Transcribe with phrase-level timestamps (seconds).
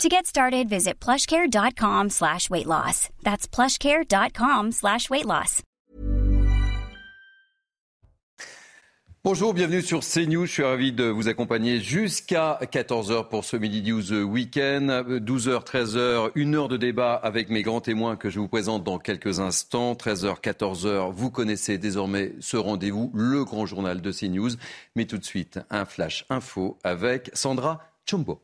[0.00, 3.08] To get started, visit plushcare.com slash weight loss.
[3.22, 5.62] That's plushcare.com slash weight loss.
[9.24, 10.46] Bonjour, bienvenue sur CNews.
[10.46, 14.90] Je suis ravi de vous accompagner jusqu'à 14h pour ce Midi News Weekend.
[14.90, 18.98] 12h, 13h, une heure de débat avec mes grands témoins que je vous présente dans
[18.98, 19.92] quelques instants.
[19.92, 24.50] 13h, 14h, vous connaissez désormais ce rendez-vous, le grand journal de CNews.
[24.96, 27.78] Mais tout de suite, un flash info avec Sandra
[28.10, 28.40] Chombo.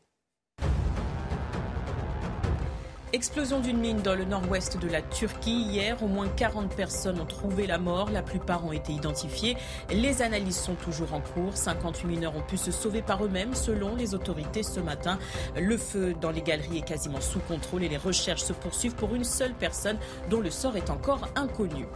[3.11, 5.63] Explosion d'une mine dans le nord-ouest de la Turquie.
[5.63, 8.11] Hier, au moins 40 personnes ont trouvé la mort.
[8.11, 9.57] La plupart ont été identifiées.
[9.89, 11.57] Les analyses sont toujours en cours.
[11.57, 15.17] 58 mineurs ont pu se sauver par eux-mêmes, selon les autorités ce matin.
[15.59, 19.15] Le feu dans les galeries est quasiment sous contrôle et les recherches se poursuivent pour
[19.15, 19.97] une seule personne
[20.29, 21.87] dont le sort est encore inconnu.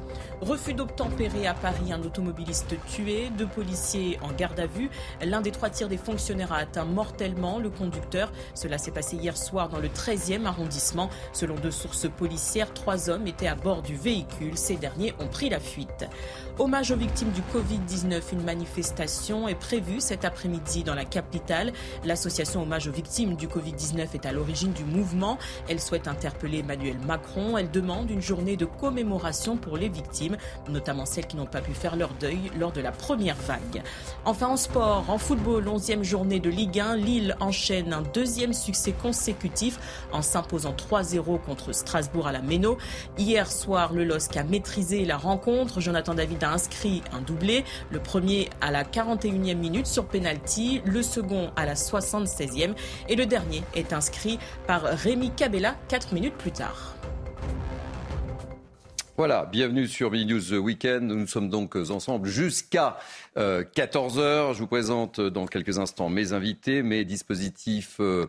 [0.43, 4.89] Refus d'obtempérer à Paris, un automobiliste tué, deux policiers en garde à vue.
[5.23, 8.29] L'un des trois tirs des fonctionnaires a atteint mortellement le conducteur.
[8.53, 11.09] Cela s'est passé hier soir dans le 13e arrondissement.
[11.31, 14.57] Selon deux sources policières, trois hommes étaient à bord du véhicule.
[14.57, 16.09] Ces derniers ont pris la fuite.
[16.59, 21.73] Hommage aux victimes du Covid-19, une manifestation est prévue cet après-midi dans la capitale.
[22.05, 25.39] L'association Hommage aux victimes du Covid-19 est à l'origine du mouvement.
[25.67, 27.57] Elle souhaite interpeller Emmanuel Macron.
[27.57, 30.37] Elle demande une journée de commémoration pour les victimes,
[30.69, 33.81] notamment celles qui n'ont pas pu faire leur deuil lors de la première vague.
[34.23, 38.91] Enfin en sport, en football, 11e journée de Ligue 1, Lille enchaîne un deuxième succès
[38.91, 39.79] consécutif
[40.11, 42.77] en s'imposant 3-0 contre Strasbourg à la Méno.
[43.17, 45.81] Hier soir, le LOSC a maîtrisé la rencontre.
[45.81, 51.51] Jonathan David inscrit un doublé, le premier à la 41e minute sur penalty, le second
[51.55, 52.73] à la 76e
[53.09, 56.95] et le dernier est inscrit par Rémi Cabella 4 minutes plus tard.
[59.15, 61.03] Voilà, bienvenue sur Mini News Weekend.
[61.03, 62.97] Nous sommes donc ensemble jusqu'à
[63.37, 64.55] 14h.
[64.55, 68.25] Je vous présente dans quelques instants mes invités, mes dispositifs euh,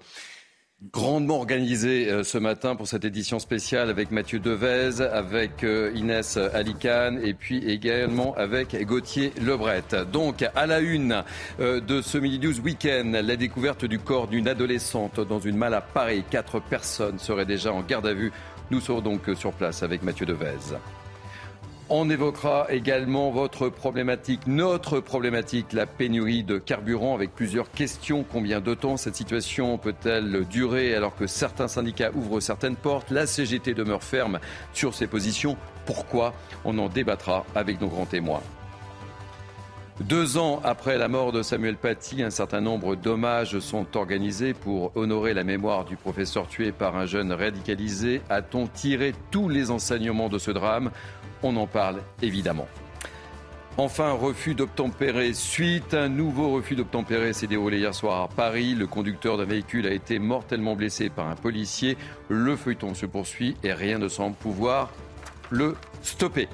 [0.93, 6.37] grandement organisé euh, ce matin pour cette édition spéciale avec Mathieu Devez, avec euh, Inès
[6.37, 9.85] Alicane et puis également avec Gauthier Lebret.
[10.13, 11.23] Donc à la une
[11.61, 15.75] euh, de ce Mini News Weekend, la découverte du corps d'une adolescente dans une malle
[15.75, 16.25] à Paris.
[16.29, 18.33] Quatre personnes seraient déjà en garde à vue.
[18.71, 20.77] Nous serons donc sur place avec Mathieu Devez.
[21.91, 28.25] On évoquera également votre problématique, notre problématique, la pénurie de carburant avec plusieurs questions.
[28.33, 33.11] Combien de temps cette situation peut-elle durer alors que certains syndicats ouvrent certaines portes?
[33.11, 34.39] La CGT demeure ferme
[34.73, 35.59] sur ses positions.
[35.85, 36.33] Pourquoi?
[36.65, 38.41] On en débattra avec nos grands témoins.
[40.01, 44.91] Deux ans après la mort de Samuel Paty, un certain nombre d'hommages sont organisés pour
[44.97, 48.23] honorer la mémoire du professeur tué par un jeune radicalisé.
[48.29, 50.91] A-t-on tiré tous les enseignements de ce drame?
[51.45, 52.67] On en parle évidemment.
[53.77, 55.35] Enfin, refus d'obtempérer.
[55.35, 58.75] Suite, un nouveau refus d'obtempérer s'est déroulé hier soir à Paris.
[58.75, 61.97] Le conducteur d'un véhicule a été mortellement blessé par un policier.
[62.29, 64.93] Le feuilleton se poursuit et rien ne semble pouvoir
[65.51, 66.49] le stopper.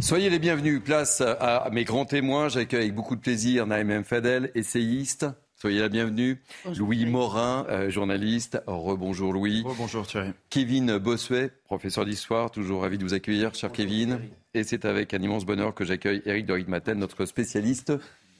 [0.00, 0.82] Soyez les bienvenus.
[0.82, 2.48] Place à mes grands témoins.
[2.48, 5.26] J'accueille avec beaucoup de plaisir Naïm Fadel, essayiste,
[5.60, 6.40] Soyez la bienvenue.
[6.76, 8.62] Louis Morin, euh, journaliste.
[8.68, 9.64] Rebonjour Louis.
[9.66, 10.30] Rebonjour Thierry.
[10.50, 12.52] Kevin Bossuet, professeur d'histoire.
[12.52, 14.20] Toujours ravi de vous accueillir, cher Kevin.
[14.54, 17.92] Et c'est avec un immense bonheur que j'accueille Eric Dorit-Maten, notre spécialiste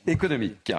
[0.07, 0.73] économique.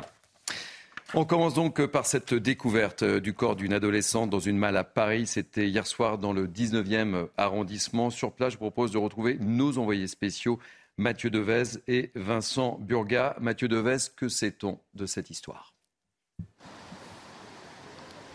[1.14, 5.28] On commence donc par cette découverte du corps d'une adolescente dans une malle à Paris.
[5.28, 8.12] C'était hier soir dans le 19e arrondissement.
[8.12, 10.58] Sur place, je propose de retrouver nos envoyés spéciaux,
[10.96, 13.36] Mathieu Devez et Vincent Burga.
[13.42, 15.74] Mathieu Devez, que sait-on de cette histoire?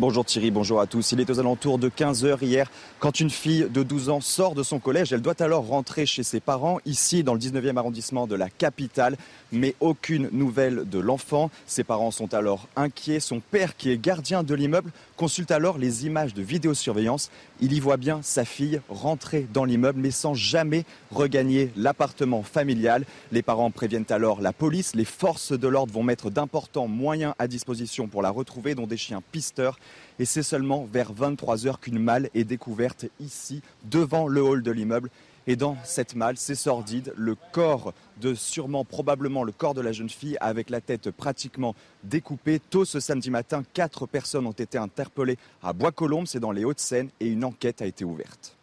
[0.00, 1.12] Bonjour Thierry, bonjour à tous.
[1.12, 2.68] Il est aux alentours de 15h hier
[2.98, 5.12] quand une fille de 12 ans sort de son collège.
[5.12, 9.16] Elle doit alors rentrer chez ses parents, ici dans le 19e arrondissement de la capitale,
[9.52, 11.48] mais aucune nouvelle de l'enfant.
[11.68, 13.20] Ses parents sont alors inquiets.
[13.20, 17.30] Son père, qui est gardien de l'immeuble, consulte alors les images de vidéosurveillance.
[17.60, 23.04] Il y voit bien sa fille rentrer dans l'immeuble, mais sans jamais regagner l'appartement familial.
[23.30, 24.96] Les parents préviennent alors la police.
[24.96, 28.96] Les forces de l'ordre vont mettre d'importants moyens à disposition pour la retrouver, dont des
[28.96, 29.78] chiens pisteurs.
[30.18, 34.70] Et c'est seulement vers 23 heures qu'une malle est découverte ici, devant le hall de
[34.70, 35.10] l'immeuble.
[35.46, 39.92] Et dans cette malle, c'est sordide, le corps de sûrement, probablement le corps de la
[39.92, 42.60] jeune fille avec la tête pratiquement découpée.
[42.60, 47.10] Tôt ce samedi matin, quatre personnes ont été interpellées à Bois-Colombes, c'est dans les Hauts-de-Seine,
[47.20, 48.56] et une enquête a été ouverte.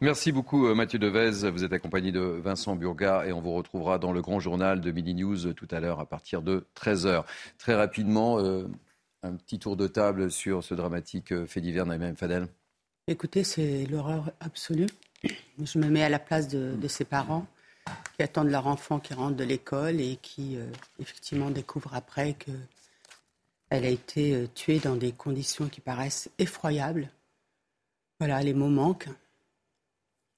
[0.00, 1.50] Merci beaucoup euh, Mathieu Devez.
[1.50, 4.90] Vous êtes accompagné de Vincent Burga et on vous retrouvera dans le grand journal de
[4.90, 7.24] Midi News tout à l'heure à partir de 13h.
[7.58, 8.66] Très rapidement, euh,
[9.22, 12.48] un petit tour de table sur ce dramatique euh, fait divers, Naïm Fadel.
[13.06, 14.86] Écoutez, c'est l'horreur absolue.
[15.62, 17.46] Je me mets à la place de, de ses parents
[18.16, 20.56] qui attendent leur enfant qui rentre de l'école et qui,
[21.00, 27.10] effectivement, découvrent après qu'elle a été tuée dans des conditions qui paraissent effroyables.
[28.20, 29.08] Voilà, les mots manquent.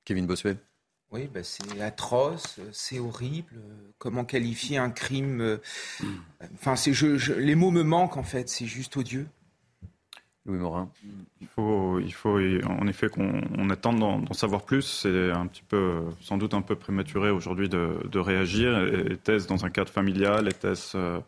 [0.05, 0.57] Kevin Bossuet
[1.13, 3.55] oui, ben c'est atroce, c'est horrible.
[3.99, 5.59] Comment qualifier un crime euh,
[6.55, 8.49] Enfin, c'est je, les mots me manquent en fait.
[8.49, 9.27] C'est juste odieux.
[10.45, 10.91] Louis Morin.
[11.41, 14.83] Il faut, il faut en effet qu'on attende d'en savoir plus.
[14.83, 18.77] C'est un petit peu, sans doute un peu prématuré aujourd'hui de, de, réagir.
[19.11, 20.49] Était-ce dans un cadre familial?
[20.49, 21.21] Était-ce euh,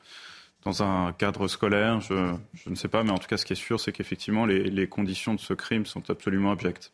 [0.65, 2.01] dans un cadre scolaire?
[2.01, 4.47] Je, je, ne sais pas, mais en tout cas, ce qui est sûr, c'est qu'effectivement,
[4.47, 6.93] les, les conditions de ce crime sont absolument abjectes.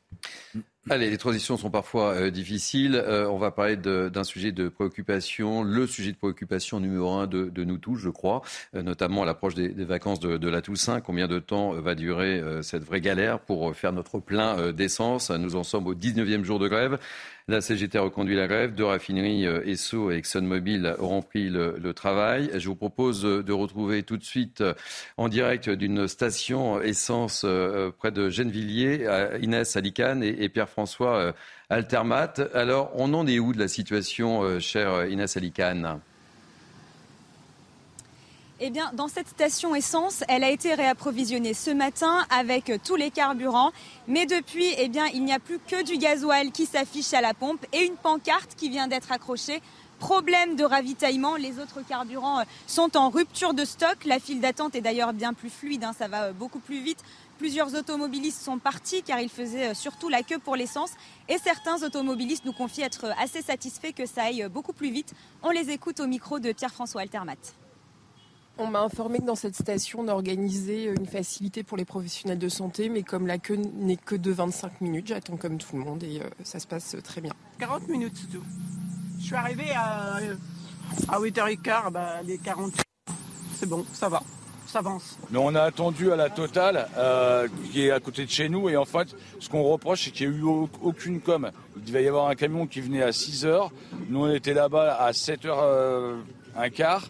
[0.88, 2.94] Allez, les transitions sont parfois euh, difficiles.
[2.96, 7.64] Euh, on va parler d'un sujet de préoccupation, le sujet de préoccupation numéro un de,
[7.64, 8.40] nous tous, je crois,
[8.74, 11.02] euh, notamment à l'approche des, vacances de, la Toussaint.
[11.02, 15.30] Combien de temps va durer cette vraie galère pour faire notre plein d'essence?
[15.30, 16.98] Nous en sommes au 19e jour de grève.
[17.48, 18.74] La CGT a reconduit la grève.
[18.74, 22.50] Deux raffineries, Esso et ExxonMobil, auront pris le, travail.
[22.56, 24.62] Je vous propose de retrouver tout de suite
[25.16, 27.44] en direct d'une station essence
[27.98, 29.06] près de Gennevilliers,
[29.42, 30.69] Inès Alicane et, et Pierre-François
[31.00, 31.32] euh,
[31.69, 32.34] Altermat.
[32.55, 36.00] Alors, on en est où de la situation, euh, chère Inès Alicane?
[38.62, 43.11] Eh bien, dans cette station essence, elle a été réapprovisionnée ce matin avec tous les
[43.11, 43.72] carburants.
[44.06, 47.32] Mais depuis, eh bien, il n'y a plus que du gasoil qui s'affiche à la
[47.32, 49.62] pompe et une pancarte qui vient d'être accrochée.
[50.00, 53.99] Problème de ravitaillement, les autres carburants euh, sont en rupture de stock.
[54.06, 57.05] La file d'attente est d'ailleurs bien plus fluide, hein, ça va beaucoup plus vite.
[57.40, 60.90] Plusieurs automobilistes sont partis car ils faisaient euh, surtout la queue pour l'essence
[61.26, 64.90] et certains automobilistes nous confient être euh, assez satisfaits que ça aille euh, beaucoup plus
[64.90, 65.14] vite.
[65.42, 67.38] On les écoute au micro de Pierre-François Altermat.
[68.58, 72.50] On m'a informé que dans cette station, on organisait une facilité pour les professionnels de
[72.50, 76.02] santé, mais comme la queue n'est que de 25 minutes, j'attends comme tout le monde
[76.02, 77.32] et ça se passe très bien.
[77.58, 78.44] 40 minutes, c'est tout.
[79.19, 80.19] Je suis arrivé à,
[81.08, 82.75] à 8h15, bah, les 40.
[83.58, 84.22] C'est bon, ça va
[84.70, 85.19] s'avance.
[85.34, 88.76] on a attendu à la totale, euh, qui est à côté de chez nous, et
[88.76, 91.50] en fait, ce qu'on reproche, c'est qu'il n'y a eu aucune com.
[91.76, 93.70] Il devait y avoir un camion qui venait à 6 h
[94.08, 96.17] Nous, on était là-bas à 7 h euh,
[96.56, 97.08] un quart.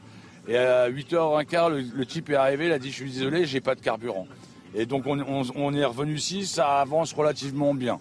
[0.48, 3.12] Et à 8 h un quart, le, type est arrivé, il a dit, je suis
[3.12, 4.26] désolé, j'ai pas de carburant.
[4.74, 7.98] Et donc, on, on est revenu ici, ça avance relativement bien.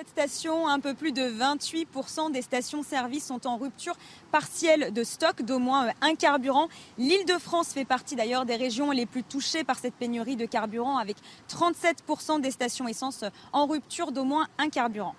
[0.00, 3.92] Cette station, un peu plus de 28% des stations-service sont en rupture
[4.32, 6.68] partielle de stock d'au moins un carburant.
[6.96, 10.46] L'île de France fait partie d'ailleurs des régions les plus touchées par cette pénurie de
[10.46, 11.18] carburant avec
[11.50, 15.14] 37% des stations essence en rupture d'au moins un carburant.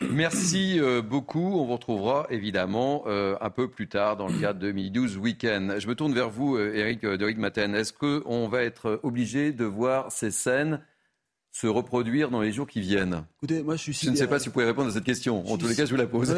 [0.00, 1.60] Merci euh, beaucoup.
[1.60, 5.74] On vous retrouvera évidemment euh, un peu plus tard dans le cadre de 2012 Week-end.
[5.78, 7.74] Je me tourne vers vous, Eric euh, Maten.
[7.74, 10.80] Est-ce qu'on va être obligé de voir ces scènes
[11.60, 14.38] se reproduire dans les jours qui viennent Écoutez, moi, je, suis je ne sais pas
[14.38, 15.42] si vous pouvez répondre à cette question.
[15.50, 16.34] En tous les cas, je vous la pose.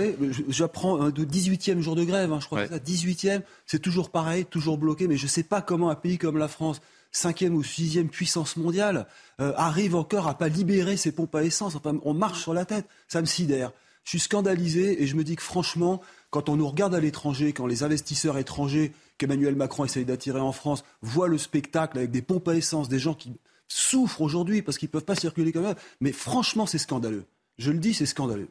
[0.48, 4.44] J'apprends un 18e jour de grève, hein, je crois que ça, 18e, c'est toujours pareil,
[4.44, 6.80] toujours bloqué, mais je ne sais pas comment un pays comme la France,
[7.10, 9.08] cinquième ou sixième puissance mondiale,
[9.40, 11.74] euh, arrive encore à pas libérer ses pompes à essence.
[11.74, 13.72] Enfin, on marche sur la tête, ça me sidère.
[14.04, 17.52] Je suis scandalisé et je me dis que franchement, quand on nous regarde à l'étranger,
[17.52, 22.22] quand les investisseurs étrangers qu'Emmanuel Macron essaye d'attirer en France voient le spectacle avec des
[22.22, 23.32] pompes à essence, des gens qui
[23.68, 25.76] souffrent aujourd'hui parce qu'ils peuvent pas circuler comme ça.
[26.00, 27.24] Mais franchement, c'est scandaleux.
[27.58, 28.48] Je le dis, c'est scandaleux.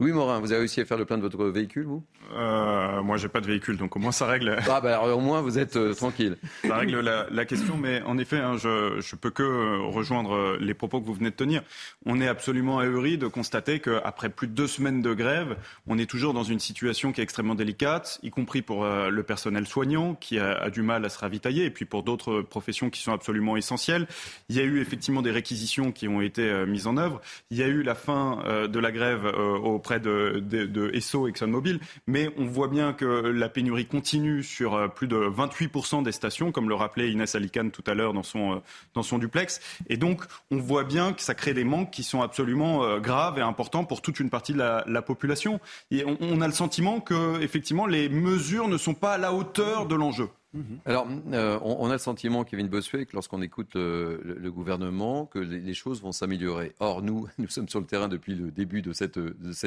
[0.00, 2.02] Oui, Morin, vous avez réussi à faire le plein de votre véhicule, vous?
[2.34, 4.56] Euh, Moi, j'ai pas de véhicule, donc au moins ça règle.
[4.68, 6.36] Ah, bah alors, au moins vous êtes euh, tranquille.
[6.66, 10.74] Ça règle la, la, question, mais en effet, hein, je, je peux que rejoindre les
[10.74, 11.62] propos que vous venez de tenir.
[12.06, 16.08] On est absolument ahuri de constater qu'après plus de deux semaines de grève, on est
[16.08, 20.14] toujours dans une situation qui est extrêmement délicate, y compris pour euh, le personnel soignant
[20.14, 23.12] qui a, a, du mal à se ravitailler, et puis pour d'autres professions qui sont
[23.12, 24.06] absolument essentielles.
[24.48, 27.20] Il y a eu effectivement des réquisitions qui ont été euh, mises en œuvre.
[27.50, 30.90] Il y a eu la fin euh, de la grève au auprès de, de, de
[30.94, 36.12] ExxonMobil, mais on voit bien que la pénurie continue sur euh, plus de 28% des
[36.12, 38.56] stations, comme le rappelait Inès Alicane tout à l'heure dans son, euh,
[38.94, 39.60] dans son duplex.
[39.88, 43.38] Et donc, on voit bien que ça crée des manques qui sont absolument euh, graves
[43.38, 45.60] et importants pour toute une partie de la, la population.
[45.90, 49.32] Et on, on, a le sentiment que, effectivement, les mesures ne sont pas à la
[49.32, 50.28] hauteur de l'enjeu.
[50.54, 50.80] Mhm.
[50.84, 55.38] Alors, euh, on, a le sentiment, Kevin Bossuet, que lorsqu'on écoute le, le, gouvernement, que
[55.38, 56.74] les, choses vont s'améliorer.
[56.78, 59.18] Or, nous, nous sommes sur le terrain depuis le début de cette,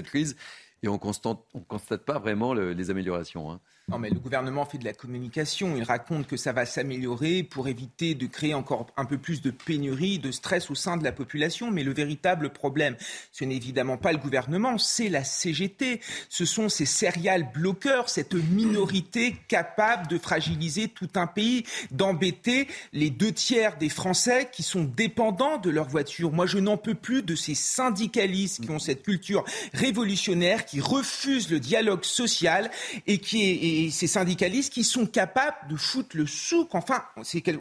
[0.04, 0.36] crise
[0.84, 3.52] et on ne constate, constate, pas vraiment les améliorations.
[3.52, 3.60] Hein.
[3.88, 5.78] Non, mais le gouvernement fait de la communication.
[5.78, 9.52] Il raconte que ça va s'améliorer pour éviter de créer encore un peu plus de
[9.52, 11.70] pénurie, de stress au sein de la population.
[11.70, 12.96] Mais le véritable problème,
[13.32, 16.02] ce n'est évidemment pas le gouvernement, c'est la CGT.
[16.30, 23.12] Ce sont ces céréales bloqueurs, cette minorité capable de fragiliser tout un pays, d'embêter les
[23.12, 26.32] deux tiers des Français qui sont dépendants de leur voiture.
[26.32, 31.52] Moi, je n'en peux plus de ces syndicalistes qui ont cette culture révolutionnaire, qui refusent
[31.52, 32.72] le dialogue social
[33.06, 36.76] et qui est ces syndicalistes qui sont capables de foutre le souk.
[36.76, 37.04] Enfin,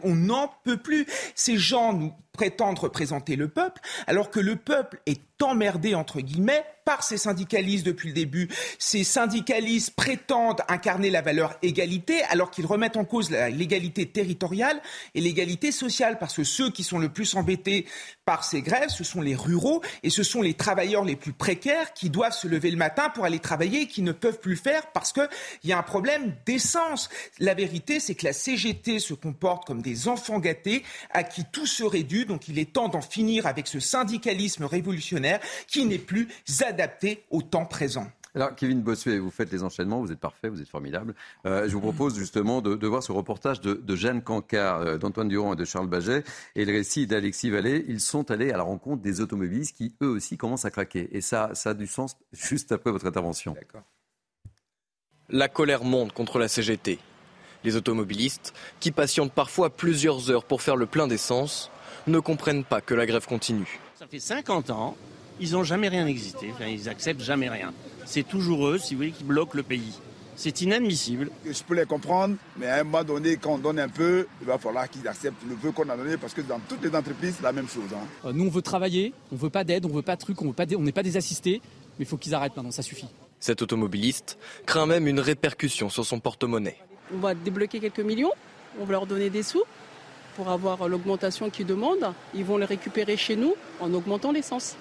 [0.03, 1.05] on n'en peut plus.
[1.35, 6.63] Ces gens nous prétendent représenter le peuple, alors que le peuple est emmerdé, entre guillemets,
[6.85, 8.47] par ces syndicalistes depuis le début.
[8.77, 14.79] Ces syndicalistes prétendent incarner la valeur égalité alors qu'ils remettent en cause l'égalité territoriale
[15.15, 17.87] et l'égalité sociale parce que ceux qui sont le plus embêtés
[18.23, 21.93] par ces grèves, ce sont les ruraux et ce sont les travailleurs les plus précaires
[21.93, 24.59] qui doivent se lever le matin pour aller travailler et qui ne peuvent plus le
[24.59, 25.27] faire parce qu'il
[25.63, 27.09] y a un problème d'essence.
[27.39, 31.65] La vérité, c'est que la CGT se comporte comme des enfants gâtés à qui tout
[31.65, 32.24] serait dû.
[32.25, 36.27] Donc il est temps d'en finir avec ce syndicalisme révolutionnaire qui n'est plus
[36.61, 38.07] adapté au temps présent.
[38.35, 41.15] Alors, Kevin Bossuet, vous faites les enchaînements, vous êtes parfait, vous êtes formidable.
[41.45, 45.53] Euh, je vous propose justement de, voir ce reportage de, Jeanne Cancard, euh, d'Antoine Durand
[45.53, 47.85] et de Charles Baget, et le récit d'Alexis Vallée.
[47.87, 51.07] Ils sont allés à la rencontre des automobilistes qui, eux aussi, commencent à craquer.
[51.13, 53.55] Et ça, ça a du sens juste après votre intervention.
[55.29, 56.99] La colère monte contre la CGT.
[57.63, 61.71] Les automobilistes, qui patientent parfois plusieurs heures pour faire le plein d'essence,
[62.07, 63.79] ne comprennent pas que la grève continue.
[63.97, 64.95] Ça fait 50 ans
[65.39, 67.73] ils n'ont jamais rien existé, ils acceptent jamais rien.
[68.05, 69.99] C'est toujours eux, si vous voulez, qui bloquent le pays.
[70.37, 71.29] C'est inadmissible.
[71.45, 74.47] Je peux les comprendre, mais à un moment donné, quand on donne un peu, il
[74.47, 77.35] va falloir qu'ils acceptent le peu qu'on a donné, parce que dans toutes les entreprises,
[77.37, 77.93] c'est la même chose.
[77.93, 78.05] Hein.
[78.25, 80.53] Euh, nous, on veut travailler, on veut pas d'aide, on veut pas de trucs, on
[80.79, 81.61] n'est pas des assistés,
[81.97, 83.07] mais il faut qu'ils arrêtent maintenant, ça suffit.
[83.39, 86.77] Cet automobiliste craint même une répercussion sur son porte-monnaie.
[87.13, 88.31] On va débloquer quelques millions,
[88.79, 89.63] on va leur donner des sous
[90.35, 92.13] pour avoir l'augmentation qu'ils demandent.
[92.33, 94.75] Ils vont les récupérer chez nous en augmentant l'essence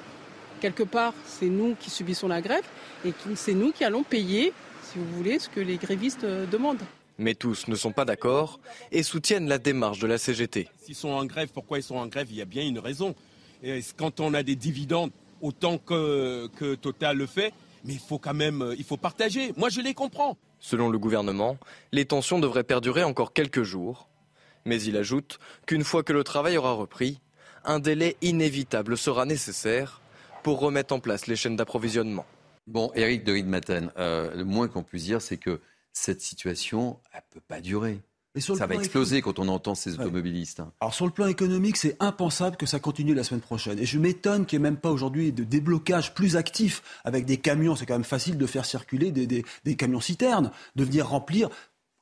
[0.64, 2.64] quelque part, c'est nous qui subissons la grève
[3.04, 6.80] et c'est nous qui allons payer, si vous voulez, ce que les grévistes euh, demandent.
[7.18, 8.58] Mais tous ne sont pas d'accord
[8.90, 10.70] et soutiennent la démarche de la CGT.
[10.80, 12.28] S'ils sont en grève, pourquoi ils sont en grève?
[12.30, 13.14] Il y a bien une raison.
[13.62, 15.10] Et quand on a des dividendes,
[15.42, 17.52] autant que, que Total le fait,
[17.84, 19.52] mais il faut quand même euh, il faut partager.
[19.58, 20.38] Moi, je les comprends.
[20.60, 21.58] Selon le gouvernement,
[21.92, 24.08] les tensions devraient perdurer encore quelques jours.
[24.64, 27.20] Mais il ajoute qu'une fois que le travail aura repris,
[27.64, 30.00] un délai inévitable sera nécessaire
[30.42, 32.26] pour remettre en place les chaînes d'approvisionnement.
[32.66, 35.60] Bon, Eric de Ridmaten, euh, le moins qu'on puisse dire, c'est que
[35.92, 38.00] cette situation, elle ne peut pas durer.
[38.38, 40.60] ça va exploser quand on entend ces automobilistes.
[40.60, 40.72] Hein.
[40.80, 43.78] Alors sur le plan économique, c'est impensable que ça continue la semaine prochaine.
[43.78, 47.36] Et je m'étonne qu'il n'y ait même pas aujourd'hui de déblocage plus actif avec des
[47.36, 47.76] camions.
[47.76, 51.48] C'est quand même facile de faire circuler des, des camions citernes, de venir remplir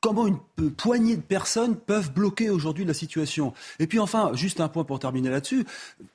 [0.03, 3.53] comment une poignée de personnes peuvent bloquer aujourd'hui la situation.
[3.79, 5.65] Et puis enfin, juste un point pour terminer là-dessus,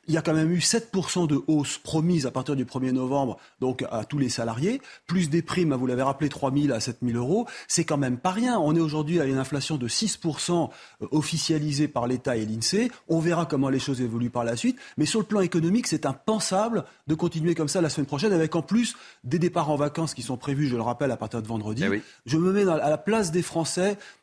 [0.06, 3.38] il y a quand même eu 7% de hausse promise à partir du 1er novembre
[3.62, 6.98] donc à tous les salariés, plus des primes, vous l'avez rappelé, 3 000 à 7
[7.02, 7.46] 000 euros.
[7.66, 8.58] C'est quand même pas rien.
[8.58, 10.68] On est aujourd'hui à une inflation de 6%
[11.00, 12.90] euh, officialisée par l'État et l'INSEE.
[13.08, 14.78] On verra comment les choses évoluent par la suite.
[14.98, 18.54] Mais sur le plan économique, c'est impensable de continuer comme ça la semaine prochaine avec
[18.54, 21.48] en plus des départs en vacances qui sont prévus, je le rappelle, à partir de
[21.48, 21.84] vendredi.
[21.90, 23.77] Eh je me mets à la place des Français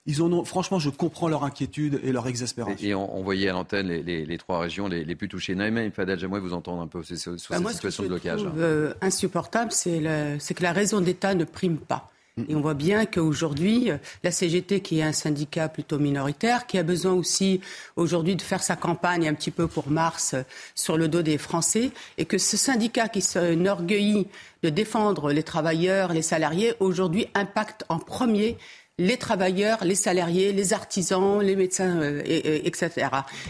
[0.06, 2.88] ils ont, franchement, je comprends leur inquiétude et leur exaspération.
[2.88, 5.56] Et, on, voyait à l'antenne les, trois régions les, plus touchées.
[5.56, 8.40] Naïma Fadel, j'aimerais vous entendre un peu sur, bah, cette situation de blocage.
[8.40, 12.12] Ce que je trouve euh, insupportable, c'est que la raison d'État ne prime pas.
[12.50, 13.92] Et on voit bien qu'aujourd'hui,
[14.24, 17.62] la CGT, qui est un syndicat plutôt minoritaire, qui a besoin aussi
[17.96, 20.36] aujourd'hui de faire sa campagne un petit peu pour mars
[20.76, 24.28] sur le dos des Français, et que ce syndicat qui s'enorgueillit
[24.64, 28.58] de défendre les travailleurs, les salariés, aujourd'hui impacte en premier
[28.98, 33.10] les travailleurs, les salariés, les artisans, les médecins, euh, etc.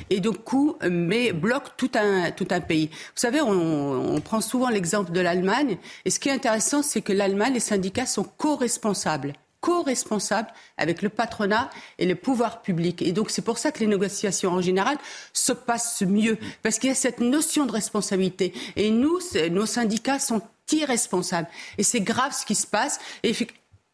[0.10, 2.88] Et donc, coup, mais bloque tout un, tout un pays.
[2.92, 7.02] Vous savez, on, on prend souvent l'exemple de l'Allemagne, et ce qui est intéressant, c'est
[7.02, 9.34] que l'Allemagne, les syndicats sont co-responsables
[9.66, 13.02] co-responsables avec le patronat et le pouvoir public.
[13.02, 14.96] Et donc c'est pour ça que les négociations en général
[15.34, 18.54] se passent mieux, parce qu'il y a cette notion de responsabilité.
[18.76, 21.48] Et nous, nos syndicats sont irresponsables.
[21.80, 23.00] Et c'est grave ce qui se passe.
[23.24, 23.34] Et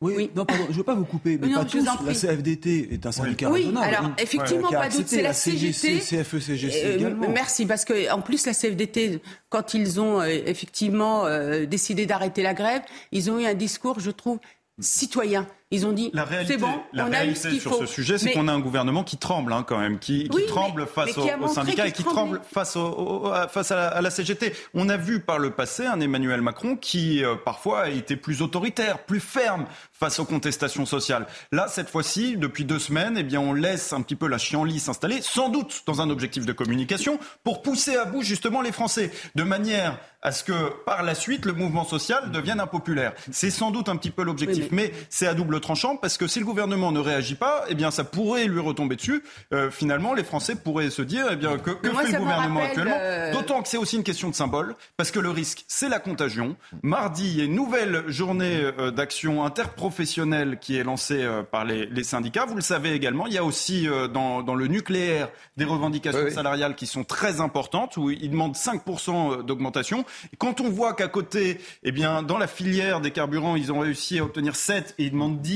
[0.01, 1.85] oui, non, pardon, je ne veux pas vous couper, mais pas tous.
[1.85, 3.71] La CFDT est un syndicat oui.
[3.71, 5.99] Oui, alors effectivement, pas doute, c'est la CGT.
[5.99, 7.29] CFE-CGC euh, également.
[7.29, 12.41] Merci, parce que en plus, la CFDT, quand ils ont euh, effectivement euh, décidé d'arrêter
[12.41, 12.81] la grève,
[13.11, 14.39] ils ont eu un discours, je trouve,
[14.79, 17.75] citoyen Ils ont dit, la réalité, c'est bon, la on a eu ce qu'il sur
[17.75, 20.35] ce sujet, c'est Mais- qu'on a un gouvernement qui tremble hein, quand même, qui, qui
[20.35, 23.75] Oui, tremble mais- face aux, syndicats et qui tremble face, au- au- à, face à,
[23.77, 24.53] la, à la CGT.
[24.73, 28.41] On a vu par le passé un Emmanuel Macron qui euh, parfois a été plus
[28.41, 31.25] autoritaire, plus ferme face aux contestations sociales.
[31.53, 34.79] Là, cette fois-ci, depuis deux semaines, eh bien, on laisse un petit peu la chienlit
[34.81, 39.11] s'installer, sans doute dans un objectif de communication, pour pousser à bout justement les Français,
[39.35, 40.53] de manière à ce que
[40.85, 43.13] par la suite le mouvement social devienne impopulaire.
[43.31, 46.39] C'est sans doute un petit peu l'objectif, mais, c'est à double tranchant parce que si
[46.39, 49.23] le gouvernement ne réagit pas, eh bien ça pourrait lui retomber dessus.
[49.53, 52.23] Euh, finalement, les Français pourraient se dire, eh bien que, que moi, fait le me
[52.23, 55.63] gouvernement actuellement euh, D'autant que c'est aussi une question de symbole, parce que le risque,
[55.67, 56.55] c'est la contagion.
[56.83, 61.65] Mardi, il y a une nouvelle journée euh, d'action interprofessionnelle qui est lancée euh, par
[61.65, 62.45] les, les syndicats.
[62.45, 66.23] Vous le savez également, il y a aussi euh, dans, dans le nucléaire des revendications
[66.25, 70.05] Oui, salariales qui sont très importantes, où ils demandent 5% d'augmentation.
[70.33, 73.79] Et Quand on voit qu'à côté, eh bien, dans la filière des carburants, ils ont
[73.79, 75.50] réussi à obtenir 7 et ils demandent 10,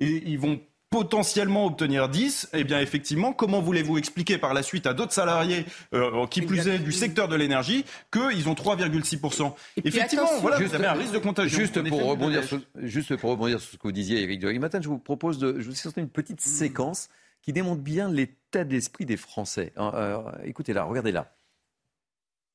[0.00, 0.60] et ils vont
[0.94, 5.66] potentiellement obtenir 10, eh bien effectivement, comment voulez-vous expliquer par la suite à d'autres salariés,
[5.92, 10.86] euh, qui plus est du secteur de l'énergie, qu'ils ont 3,6% Effectivement, voilà, vous avez
[10.86, 11.58] un risque de contagion.
[11.58, 14.78] Juste pour, rebondir sur, juste pour rebondir sur ce que vous disiez, Eric de matin,
[14.80, 17.08] je vous propose de je vous sortir une petite séquence
[17.42, 19.72] qui démontre bien l'état d'esprit des Français.
[19.76, 21.34] Hein, euh, Écoutez-la, regardez-la.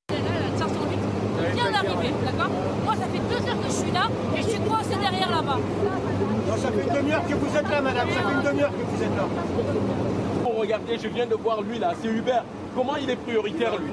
[0.07, 2.51] vient d'arriver, d'accord?
[2.85, 5.59] Moi, ça fait deux heures que je suis là et je suis coincé derrière là-bas.
[6.61, 8.09] Ça fait une demi-heure que vous êtes là, madame.
[8.09, 9.25] Ça fait une demi-heure que vous êtes là.
[10.45, 12.43] Oh, regardez, je viens de voir lui là, c'est Hubert.
[12.75, 13.89] Comment il est prioritaire lui?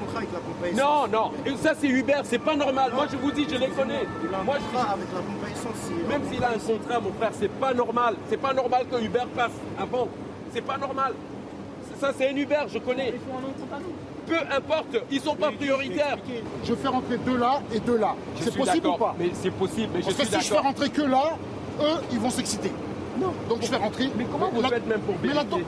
[0.75, 2.91] Non, non, et ça c'est Hubert, c'est pas normal.
[2.93, 4.05] Moi je vous dis, je les connais.
[4.45, 6.07] Moi, je...
[6.09, 8.15] Même s'il a un contrat, mon frère, c'est pas normal.
[8.29, 10.07] C'est pas normal que Hubert passe avant.
[10.53, 11.13] C'est pas normal.
[11.99, 13.13] Ça c'est un Hubert, je connais.
[14.27, 16.17] Peu importe, ils sont pas prioritaires.
[16.63, 18.15] Je fais rentrer deux là et deux là.
[18.39, 20.59] C'est possible ou pas Mais c'est possible, mais Parce je que suis si je fais
[20.59, 21.37] rentrer que là,
[21.81, 22.71] eux, ils vont s'exciter.
[23.19, 23.33] Non.
[23.49, 24.09] Donc je fais rentrer.
[24.17, 25.63] Mais comment vous faites même pour Mais vérifier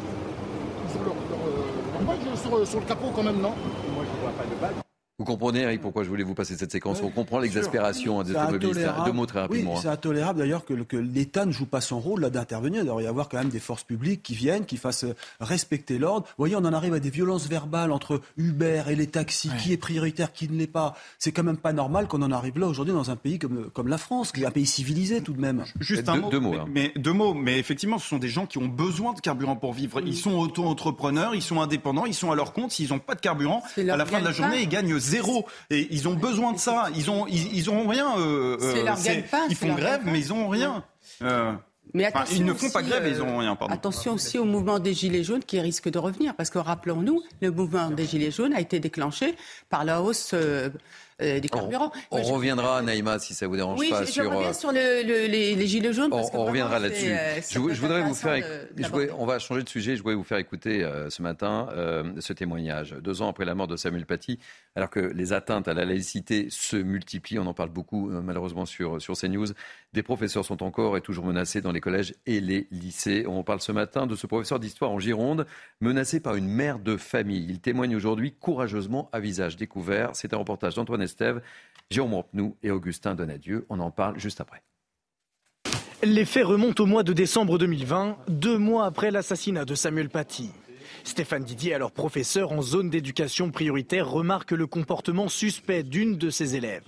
[0.92, 3.54] ils ont leur, leur, euh, leur badge sur, sur le capot quand même, non?
[3.94, 4.89] Moi je vois pas de badge.
[5.20, 8.32] Vous comprenez, Eric, pourquoi je voulais vous passer cette séquence On comprend l'exaspération hein, des
[8.32, 8.80] automobilistes.
[9.06, 9.72] Deux mots très rapidement.
[9.72, 9.82] Oui, hein.
[9.84, 12.84] c'est intolérable d'ailleurs que, l'État ne joue pas son rôle là d'intervenir.
[12.84, 15.98] Il devrait y avoir quand même des forces publiques qui viennent, qui fassent euh, respecter
[15.98, 16.26] l'ordre.
[16.26, 19.74] Vous voyez, on en arrive à des violences verbales entre Uber et les taxis, qui
[19.74, 20.96] est prioritaire, qui ne l'est pas?
[21.18, 23.90] C'est quand même pas normal qu'on en arrive là aujourd'hui dans un pays comme, comme
[23.90, 25.66] la France, qui est un pays civilisé tout de même.
[25.82, 27.34] Juste un mot, mais, mais deux mots.
[27.34, 30.00] Mais effectivement, ce sont des gens qui ont besoin de carburant pour vivre.
[30.00, 32.72] Ils sont auto-entrepreneurs, ils sont indépendants, ils sont à leur compte.
[32.72, 35.46] S'ils n'ont pas de carburant, à la fin de la journée, ils gagnent zéro.
[35.70, 36.88] Et ils ont besoin de ça.
[36.96, 38.18] Ils ont, ils, ils ont rien.
[38.18, 40.84] euh, C'est euh, Ils font grève, mais ils ont rien.
[41.22, 41.54] Euh,
[41.94, 43.56] Mais enfin, attention ils ne font pas aussi, grève, et ils euh, ont rien.
[43.56, 43.74] Pardon.
[43.74, 46.36] Attention aussi au mouvement des Gilets jaunes qui risque de revenir.
[46.36, 49.36] Parce que rappelons-nous, le mouvement des Gilets jaunes a été déclenché
[49.70, 50.34] par la hausse
[51.22, 51.92] euh, des carburants.
[52.12, 54.32] On je- reviendra, Naïma, si ça vous dérange Oui, pas, je, je sur.
[54.32, 56.12] reviens euh, sur le- le- les, les Gilets jaunes.
[56.14, 57.12] On, parce que on reviendra là-dessus.
[57.12, 58.44] euh, Je, vou- je voudrais vous faire.
[58.76, 59.96] de- on va changer de sujet.
[59.96, 61.68] Je voudrais vous faire écouter euh, ce matin
[62.20, 62.96] ce témoignage.
[63.02, 64.40] Deux ans après la mort de Samuel Paty,
[64.76, 69.02] alors que les atteintes à la laïcité se multiplient, on en parle beaucoup malheureusement sur,
[69.02, 69.48] sur CNews,
[69.94, 73.26] des professeurs sont encore et toujours menacés dans les collèges et les lycées.
[73.28, 75.46] On parle ce matin de ce professeur d'histoire en Gironde,
[75.82, 77.46] menacé par une mère de famille.
[77.50, 80.12] Il témoigne aujourd'hui courageusement à visage découvert.
[80.14, 81.02] C'est un reportage d'Antoine
[81.90, 82.24] Jérôme
[82.62, 83.66] et Augustin Donadieu.
[83.70, 84.62] On en parle juste après.
[86.04, 90.52] Les faits remontent au mois de décembre 2020, deux mois après l'assassinat de Samuel Paty.
[91.04, 96.56] Stéphane Didier, alors professeur en zone d'éducation prioritaire, remarque le comportement suspect d'une de ses
[96.56, 96.88] élèves.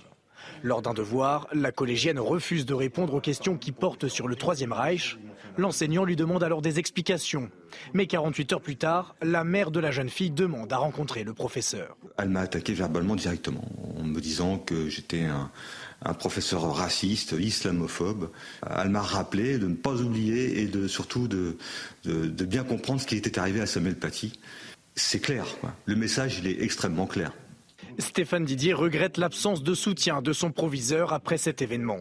[0.62, 4.72] Lors d'un devoir, la collégienne refuse de répondre aux questions qui portent sur le Troisième
[4.72, 5.18] Reich.
[5.58, 7.50] L'enseignant lui demande alors des explications.
[7.94, 11.34] Mais 48 heures plus tard, la mère de la jeune fille demande à rencontrer le
[11.34, 11.96] professeur.
[12.18, 13.64] Elle m'a attaqué verbalement directement
[13.98, 15.50] en me disant que j'étais un,
[16.04, 18.30] un professeur raciste, islamophobe.
[18.66, 21.56] Elle m'a rappelé de ne pas oublier et de surtout de,
[22.04, 24.38] de, de bien comprendre ce qui était arrivé à Samuel Paty.
[24.94, 25.74] C'est clair, quoi.
[25.86, 27.32] le message il est extrêmement clair.
[27.98, 32.00] Stéphane Didier regrette l'absence de soutien de son proviseur après cet événement.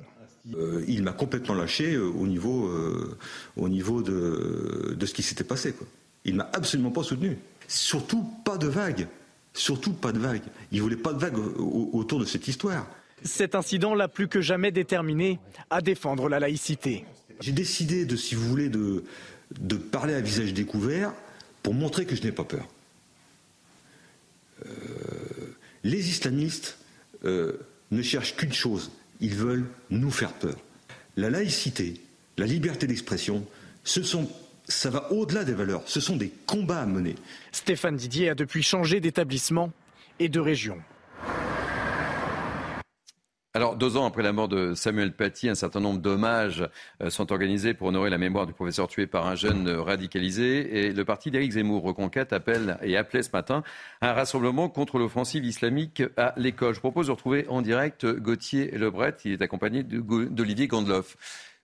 [0.56, 3.16] Euh, il m'a complètement lâché euh, au niveau, euh,
[3.58, 5.72] au niveau de, de ce qui s'était passé.
[5.74, 5.86] Quoi.
[6.26, 7.38] Il m'a absolument pas soutenu.
[7.68, 9.08] Surtout pas de vague.
[9.54, 10.42] Surtout pas de vague.
[10.72, 12.88] Il voulait pas de vague au- au- autour de cette histoire.
[13.24, 17.06] Cet incident l'a plus que jamais déterminé à défendre la laïcité.
[17.40, 19.04] J'ai décidé de, si vous voulez, de,
[19.60, 21.14] de parler à visage découvert
[21.62, 22.66] pour montrer que je n'ai pas peur.
[24.66, 24.70] Euh,
[25.84, 26.78] les islamistes
[27.26, 27.54] euh,
[27.92, 30.58] ne cherchent qu'une chose, ils veulent nous faire peur.
[31.16, 32.02] La laïcité,
[32.38, 33.46] la liberté d'expression,
[33.84, 34.30] ce sont,
[34.68, 37.16] ça va au-delà des valeurs, ce sont des combats à mener.
[37.52, 39.72] Stéphane Didier a depuis changé d'établissement
[40.20, 40.78] et de région.
[43.54, 46.66] Alors, deux ans après la mort de Samuel Paty, un certain nombre d'hommages
[47.04, 50.86] euh, sont organisés pour honorer la mémoire du professeur tué par un jeune radicalisé.
[50.86, 53.62] Et le parti d'Éric Zemmour, Reconquête, appelle et appelait ce matin
[54.00, 56.76] un rassemblement contre l'offensive islamique à l'école.
[56.76, 59.18] Je propose de retrouver en direct Gauthier Lebret.
[59.26, 61.18] Il est accompagné d'Olivier Gandloff.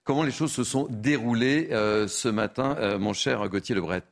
[0.04, 4.02] Comment les choses se sont déroulées euh, ce matin, euh, mon cher Gauthier Lebret?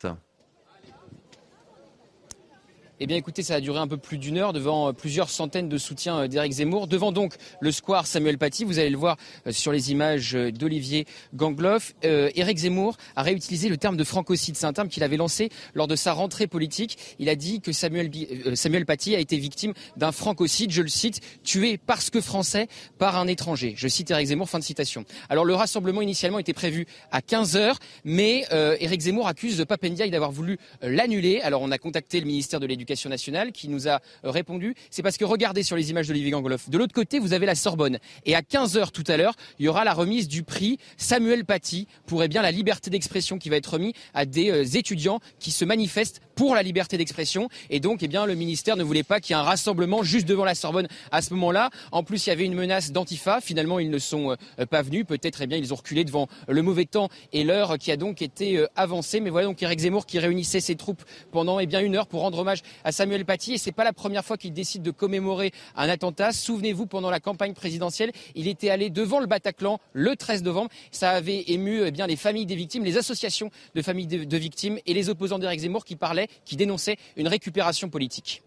[2.99, 5.69] Eh bien écoutez, ça a duré un peu plus d'une heure devant euh, plusieurs centaines
[5.69, 6.87] de soutiens euh, d'Éric Zemmour.
[6.87, 11.07] Devant donc le square Samuel Paty, vous allez le voir euh, sur les images d'Olivier
[11.35, 11.95] Gangloff.
[12.03, 14.57] Éric Zemmour a réutilisé le terme de francocide.
[14.57, 16.97] C'est un terme qu'il avait lancé lors de sa rentrée politique.
[17.19, 18.11] Il a dit que Samuel,
[18.55, 23.17] Samuel Paty a été victime d'un francocide, je le cite, tué parce que français par
[23.17, 23.75] un étranger.
[23.77, 25.05] Je cite Éric Zemmour, fin de citation.
[25.29, 28.47] Alors le rassemblement initialement était prévu à 15 heures, mais
[28.81, 31.41] Éric Zemmour accuse Papendiaï d'avoir voulu l'annuler.
[31.43, 34.75] Alors on a contacté le ministère de l'Éducation nationale qui nous a euh, répondu.
[34.91, 36.69] C'est parce que regardez sur les images d'Olivier Gangoloff.
[36.71, 37.99] De l'autre côté, vous avez la Sorbonne.
[38.25, 41.87] Et à 15h tout à l'heure, il y aura la remise du prix Samuel Paty
[42.07, 45.51] pour eh bien, la liberté d'expression qui va être remis à des euh, étudiants qui
[45.51, 47.49] se manifestent pour la liberté d'expression.
[47.71, 50.29] Et donc, eh bien, le ministère ne voulait pas qu'il y ait un rassemblement juste
[50.29, 51.71] devant la Sorbonne à ce moment-là.
[51.91, 53.41] En plus, il y avait une menace d'antifa.
[53.41, 55.05] Finalement, ils ne sont euh, pas venus.
[55.05, 58.23] Peut-être, eh bien, ils ont reculé devant le mauvais temps et l'heure qui a donc
[58.23, 59.19] été avancée.
[59.21, 62.21] Mais voilà donc Eric Zemmour qui réunissait ses troupes pendant eh bien, une heure pour
[62.21, 65.53] rendre hommage à Samuel Paty et c'est pas la première fois qu'il décide de commémorer
[65.77, 66.33] un attentat.
[66.33, 70.71] Souvenez-vous, pendant la campagne présidentielle, il était allé devant le Bataclan le 13 novembre.
[70.91, 74.79] Ça avait ému eh bien les familles des victimes, les associations de familles de, victimes
[74.87, 78.43] et les opposants d'Éric Zemmour qui parlaient, qui dénonçaient une récupération politique.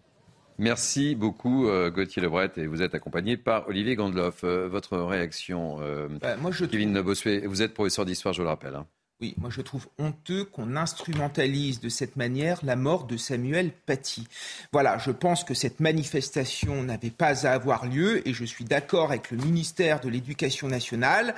[0.58, 4.44] Merci beaucoup euh, Gauthier Lebret et vous êtes accompagné par Olivier Gandloff.
[4.44, 8.48] Euh, votre réaction, euh, bah, moi je Kevin Bossuet, vous êtes professeur d'histoire, je le
[8.48, 8.74] rappelle.
[8.74, 8.86] Hein.
[9.22, 14.26] Oui, moi je trouve honteux qu'on instrumentalise de cette manière la mort de Samuel Paty.
[14.72, 19.10] Voilà, je pense que cette manifestation n'avait pas à avoir lieu et je suis d'accord
[19.10, 21.34] avec le ministère de l'Éducation nationale.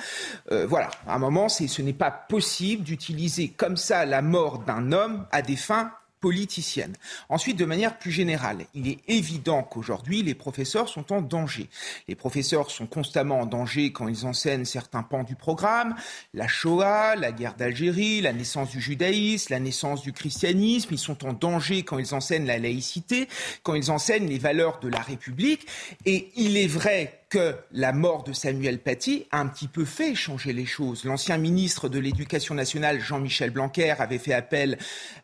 [0.53, 4.93] Euh, voilà, à un moment, ce n'est pas possible d'utiliser comme ça la mort d'un
[4.93, 6.97] homme à des fins politicienne.
[7.29, 11.69] Ensuite, de manière plus générale, il est évident qu'aujourd'hui, les professeurs sont en danger.
[12.07, 15.97] Les professeurs sont constamment en danger quand ils enseignent certains pans du programme,
[16.33, 20.91] la Shoah, la guerre d'Algérie, la naissance du judaïsme, la naissance du christianisme.
[20.93, 23.29] Ils sont en danger quand ils enseignent la laïcité,
[23.65, 25.67] quand ils enseignent les valeurs de la République.
[26.07, 30.15] Et il est vrai que la mort de Samuel Paty a un petit peu fait
[30.15, 31.07] changer les choses.
[31.07, 34.77] L'ancien ministre de l'Éducation nationale, Jean-Michel Blanquer, avait fait appel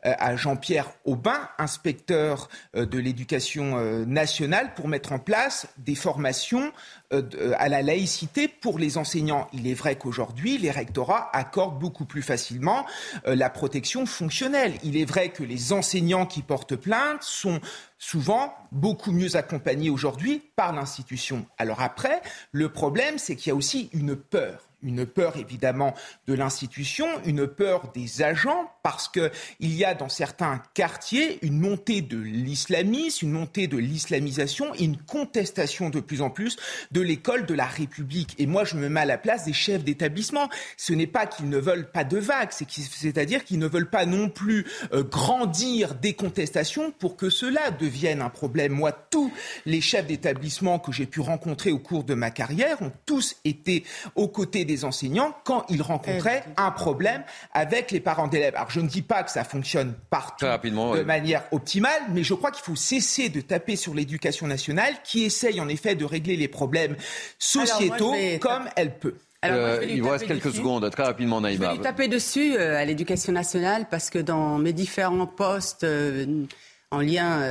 [0.07, 5.94] euh, à Jean-Pierre Aubin, inspecteur euh, de l'Éducation euh, nationale, pour mettre en place des
[5.94, 6.73] formations
[7.11, 9.49] à la laïcité pour les enseignants.
[9.53, 12.85] Il est vrai qu'aujourd'hui, les rectorats accordent beaucoup plus facilement
[13.25, 14.75] la protection fonctionnelle.
[14.83, 17.61] Il est vrai que les enseignants qui portent plainte sont
[17.99, 21.47] souvent beaucoup mieux accompagnés aujourd'hui par l'institution.
[21.57, 22.21] Alors après,
[22.53, 25.94] le problème, c'est qu'il y a aussi une peur une peur évidemment
[26.26, 32.00] de l'institution, une peur des agents, parce qu'il y a dans certains quartiers une montée
[32.00, 36.56] de l'islamisme, une montée de l'islamisation, une contestation de plus en plus
[36.92, 38.34] de l'école de la République.
[38.38, 40.48] Et moi, je me mets à la place des chefs d'établissement.
[40.76, 44.28] Ce n'est pas qu'ils ne veulent pas de vagues, c'est-à-dire qu'ils ne veulent pas non
[44.28, 48.72] plus euh, grandir des contestations pour que cela devienne un problème.
[48.72, 49.32] Moi, tous
[49.66, 53.84] les chefs d'établissement que j'ai pu rencontrer au cours de ma carrière ont tous été
[54.14, 58.54] aux côtés des enseignants quand ils rencontraient un problème avec les parents d'élèves.
[58.54, 62.52] Alors je ne dis pas que ça fonctionne partout de manière optimale, mais je crois
[62.52, 66.48] qu'il faut cesser de taper sur l'éducation nationale qui essaye en effet de régler les
[66.48, 66.94] problèmes
[67.38, 69.16] sociétaux comme elle peut.
[69.44, 71.72] Euh, il vous reste quelques secondes, très rapidement, Naïma.
[71.72, 76.44] Je vais taper dessus euh, à l'éducation nationale parce que dans mes différents postes euh,
[76.90, 77.42] en lien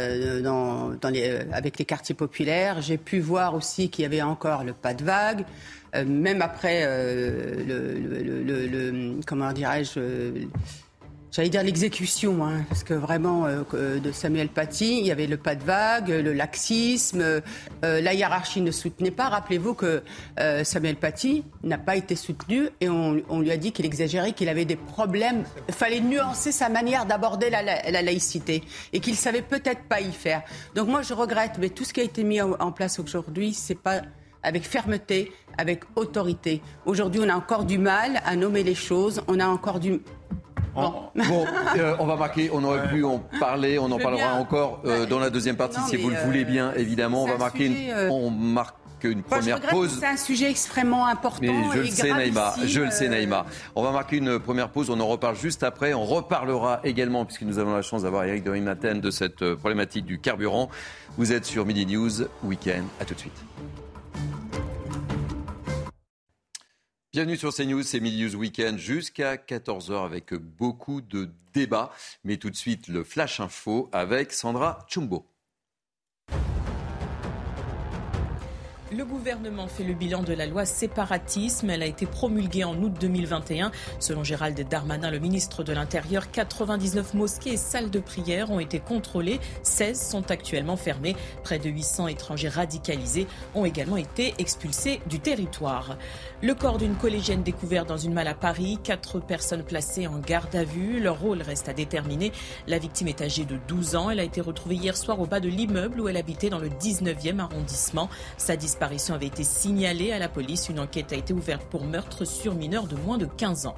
[0.42, 0.94] dans,
[1.54, 5.04] avec les quartiers populaires, j'ai pu voir aussi qu'il y avait encore le pas de
[5.04, 5.46] vague.
[5.96, 10.00] Euh, même après euh, le, comment dirais-je
[11.30, 15.38] J'allais dire l'exécution, hein, parce que vraiment, euh, de Samuel Paty, il y avait le
[15.38, 17.42] pas de vague, le laxisme,
[17.84, 19.30] la hiérarchie ne soutenait pas.
[19.30, 20.02] Rappelez-vous que
[20.64, 24.66] Samuel Paty n'a pas été soutenu et on, lui a dit qu'il exagérait, qu'il avait
[24.66, 25.44] des problèmes.
[25.68, 27.62] Il fallait nuancer sa manière d'aborder la,
[28.02, 30.42] laïcité et qu'il savait peut-être pas y faire.
[30.76, 33.54] Donc moi, je regrette, mais tout ce qui a été mis en, en place aujourd'hui,
[33.54, 34.02] c'est pas
[34.44, 36.62] avec fermeté, avec autorité.
[36.86, 40.02] Aujourd'hui, on a encore du mal à nommer les choses, on a encore du...
[40.76, 41.10] Bon,
[41.76, 45.18] euh, on va marquer, on aurait pu en parler, on en parlera encore euh, dans
[45.18, 47.24] la deuxième partie si vous le voulez bien, euh, évidemment.
[47.24, 49.98] On va marquer une, on marque une première pause.
[50.00, 51.40] C'est un sujet extrêmement important.
[51.42, 52.54] Mais je le sais, Naïma.
[52.64, 53.48] Je le sais, Naïma.
[53.76, 54.92] On va marquer une première pause.
[54.92, 55.96] On en reparle juste après.
[55.96, 60.06] On reparlera également, puisque nous avons la chance d'avoir Eric de Rimaten, de cette problématique
[60.06, 60.70] du carburant.
[61.18, 62.86] Vous êtes sur Midi News Weekend.
[63.00, 63.44] À tout de suite.
[67.18, 71.92] Bienvenue sur CNews, c'est Midi Weekend jusqu'à 14h avec beaucoup de débats.
[72.24, 75.26] Mais tout de suite, le Flash Info avec Sandra Chumbo.
[78.90, 81.70] Le gouvernement fait le bilan de la loi séparatisme.
[81.70, 83.70] Elle a été promulguée en août 2021.
[84.00, 88.80] Selon Gérald Darmanin, le ministre de l'Intérieur, 99 mosquées et salles de prière ont été
[88.80, 89.42] contrôlées.
[89.64, 91.18] 16 sont actuellement fermées.
[91.44, 95.98] Près de 800 étrangers radicalisés ont également été expulsés du territoire.
[96.42, 98.80] Le corps d'une collégienne découvert dans une malle à Paris.
[98.82, 101.02] Quatre personnes placées en garde à vue.
[101.02, 102.32] Leur rôle reste à déterminer.
[102.68, 104.10] La victime est âgée de 12 ans.
[104.10, 106.70] Elle a été retrouvée hier soir au bas de l'immeuble où elle habitait dans le
[106.70, 108.10] 19e arrondissement.
[108.82, 110.70] Avait été signalée à la police.
[110.70, 113.76] Une enquête a été ouverte pour meurtre sur mineur de moins de 15 ans.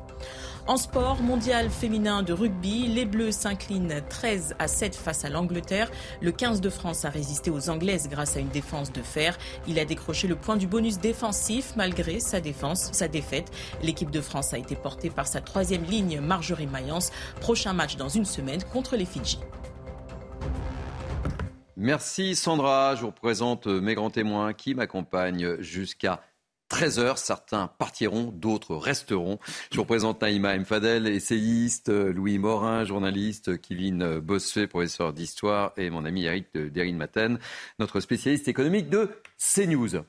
[0.68, 5.90] En sport, mondial féminin de rugby, les Bleus s'inclinent 13 à 7 face à l'Angleterre.
[6.22, 9.38] Le 15 de France a résisté aux Anglaises grâce à une défense de fer.
[9.68, 13.52] Il a décroché le point du bonus défensif malgré sa défense, sa défaite.
[13.82, 17.12] L'équipe de France a été portée par sa troisième ligne, Marjorie Mayence.
[17.40, 19.40] Prochain match dans une semaine contre les Fidji.
[21.82, 22.96] Merci Sandra.
[22.96, 26.22] Je vous présente mes grands témoins qui m'accompagnent jusqu'à
[26.70, 27.16] 13h.
[27.16, 29.40] Certains partiront, d'autres resteront.
[29.72, 36.04] Je vous présente Naïma Mfadel, essayiste, Louis Morin, journaliste, Kevin Bossuet, professeur d'histoire, et mon
[36.04, 37.40] ami Eric Derin Maten,
[37.80, 40.04] notre spécialiste économique de CNews.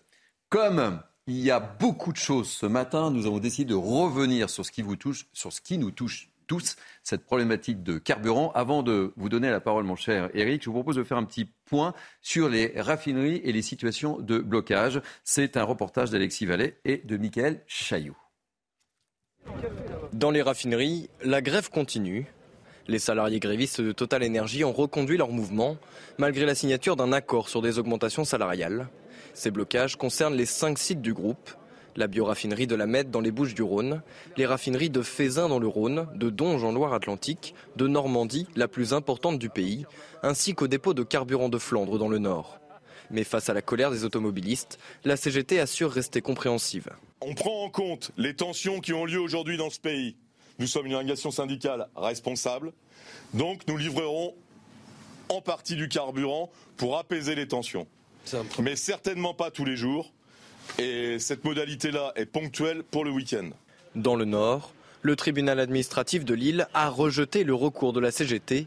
[0.48, 4.66] Comme il y a beaucoup de choses ce matin, nous avons décidé de revenir sur
[4.66, 8.50] ce qui vous touche, sur ce qui nous touche tous cette problématique de carburant.
[8.56, 11.22] Avant de vous donner la parole, mon cher Eric, je vous propose de faire un
[11.22, 15.00] petit point sur les raffineries et les situations de blocage.
[15.22, 18.18] C'est un reportage d'Alexis Vallet et de Michael Chailloux.
[20.12, 22.26] Dans les raffineries, la grève continue.
[22.88, 25.76] Les salariés grévistes de Total Energy ont reconduit leur mouvement
[26.18, 28.88] malgré la signature d'un accord sur des augmentations salariales.
[29.34, 31.52] Ces blocages concernent les cinq sites du groupe
[31.96, 34.02] la bioraffinerie de la Mette dans les Bouches du Rhône,
[34.36, 38.92] les raffineries de Fézin dans le Rhône, de Donge en Loire-Atlantique, de Normandie, la plus
[38.92, 39.86] importante du pays,
[40.22, 42.60] ainsi qu'au dépôt de carburant de Flandre dans le Nord.
[43.10, 46.88] Mais face à la colère des automobilistes, la CGT assure rester compréhensive.
[47.20, 50.16] On prend en compte les tensions qui ont lieu aujourd'hui dans ce pays.
[50.58, 52.72] Nous sommes une organisation syndicale responsable,
[53.34, 54.34] donc nous livrerons
[55.28, 57.86] en partie du carburant pour apaiser les tensions.
[58.60, 60.12] Mais certainement pas tous les jours.
[60.78, 63.50] Et cette modalité-là est ponctuelle pour le week-end.
[63.94, 68.66] Dans le Nord, le tribunal administratif de Lille a rejeté le recours de la CGT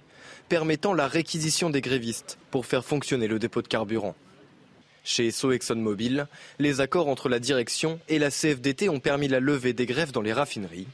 [0.49, 4.15] permettant la réquisition des grévistes pour faire fonctionner le dépôt de carburant.
[5.03, 6.27] Chez Esso ExxonMobil,
[6.59, 10.21] les accords entre la direction et la CFDT ont permis la levée des grèves dans
[10.21, 10.87] les raffineries.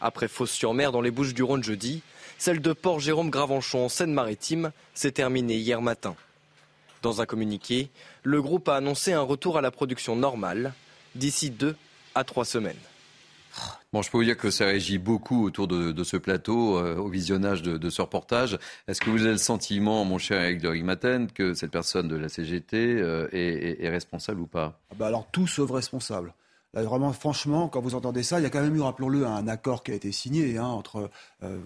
[0.00, 2.02] Après Fos-sur-Mer dans les Bouches du Rhône jeudi,
[2.36, 6.14] celle de Port-Jérôme Gravenchon en Seine-Maritime s'est terminée hier matin.
[7.02, 7.90] Dans un communiqué,
[8.22, 10.72] le groupe a annoncé un retour à la production normale
[11.14, 11.76] d'ici deux
[12.14, 12.76] à trois semaines.
[13.92, 17.08] Bon, je peux vous dire que ça réagit beaucoup autour de, ce plateau, euh, au
[17.08, 18.58] visionnage de, ce reportage.
[18.86, 22.16] Est-ce que vous avez le sentiment, mon cher Eric de Rigmaten, que cette personne de
[22.16, 24.78] la CGT euh, est, responsable ou pas?
[24.90, 26.34] Ah bah Alors, tout sauf responsable.
[26.78, 29.48] Là, vraiment, franchement, quand vous entendez ça, il y a quand même eu, rappelons-le, un
[29.48, 31.10] accord qui a été signé hein, entre
[31.42, 31.58] euh,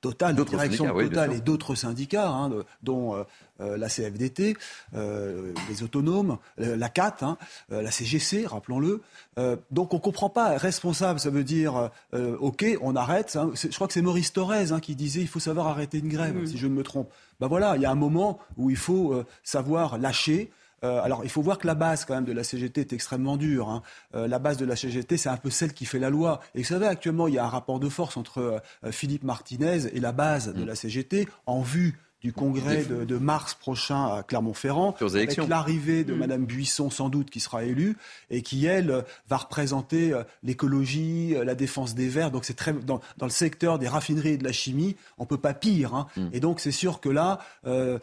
[0.00, 2.50] Total, la direction Total et d'autres syndicats, hein,
[2.82, 3.24] dont euh,
[3.60, 4.56] euh, la CFDT,
[4.94, 7.36] les autonomes, la CAT, hein,
[7.68, 9.02] la CGC, rappelons-le.
[9.70, 10.56] donc on ne comprend pas.
[10.56, 13.38] Responsable, ça veut dire, OK, on arrête.
[13.54, 16.46] je crois que c'est Maurice Thorez qui disait il faut savoir arrêter une grève, mmh.
[16.46, 17.10] si je ne me trompe.
[17.40, 20.50] Ben voilà, il y a un moment où il faut savoir lâcher.
[20.84, 23.36] Euh, alors, il faut voir que la base quand même de la CGT est extrêmement
[23.36, 23.68] dure.
[23.68, 23.82] Hein.
[24.14, 26.40] Euh, la base de la CGT, c'est un peu celle qui fait la loi.
[26.54, 29.86] Et vous savez, actuellement, il y a un rapport de force entre euh, Philippe Martinez
[29.92, 30.66] et la base de mm.
[30.66, 36.18] la CGT en vue du congrès de, mars prochain à Clermont-Ferrand, avec l'arrivée de mm.
[36.18, 37.98] Madame Buisson sans doute qui sera élue
[38.30, 42.30] et qui elle va représenter euh, l'écologie, euh, la défense des Verts.
[42.30, 45.52] Donc c'est très dans, le secteur des raffineries et de la chimie, on peut pas
[45.52, 45.94] pire.
[45.94, 46.06] Hein.
[46.16, 46.28] Mm.
[46.32, 47.98] Et donc c'est sûr que là, euh,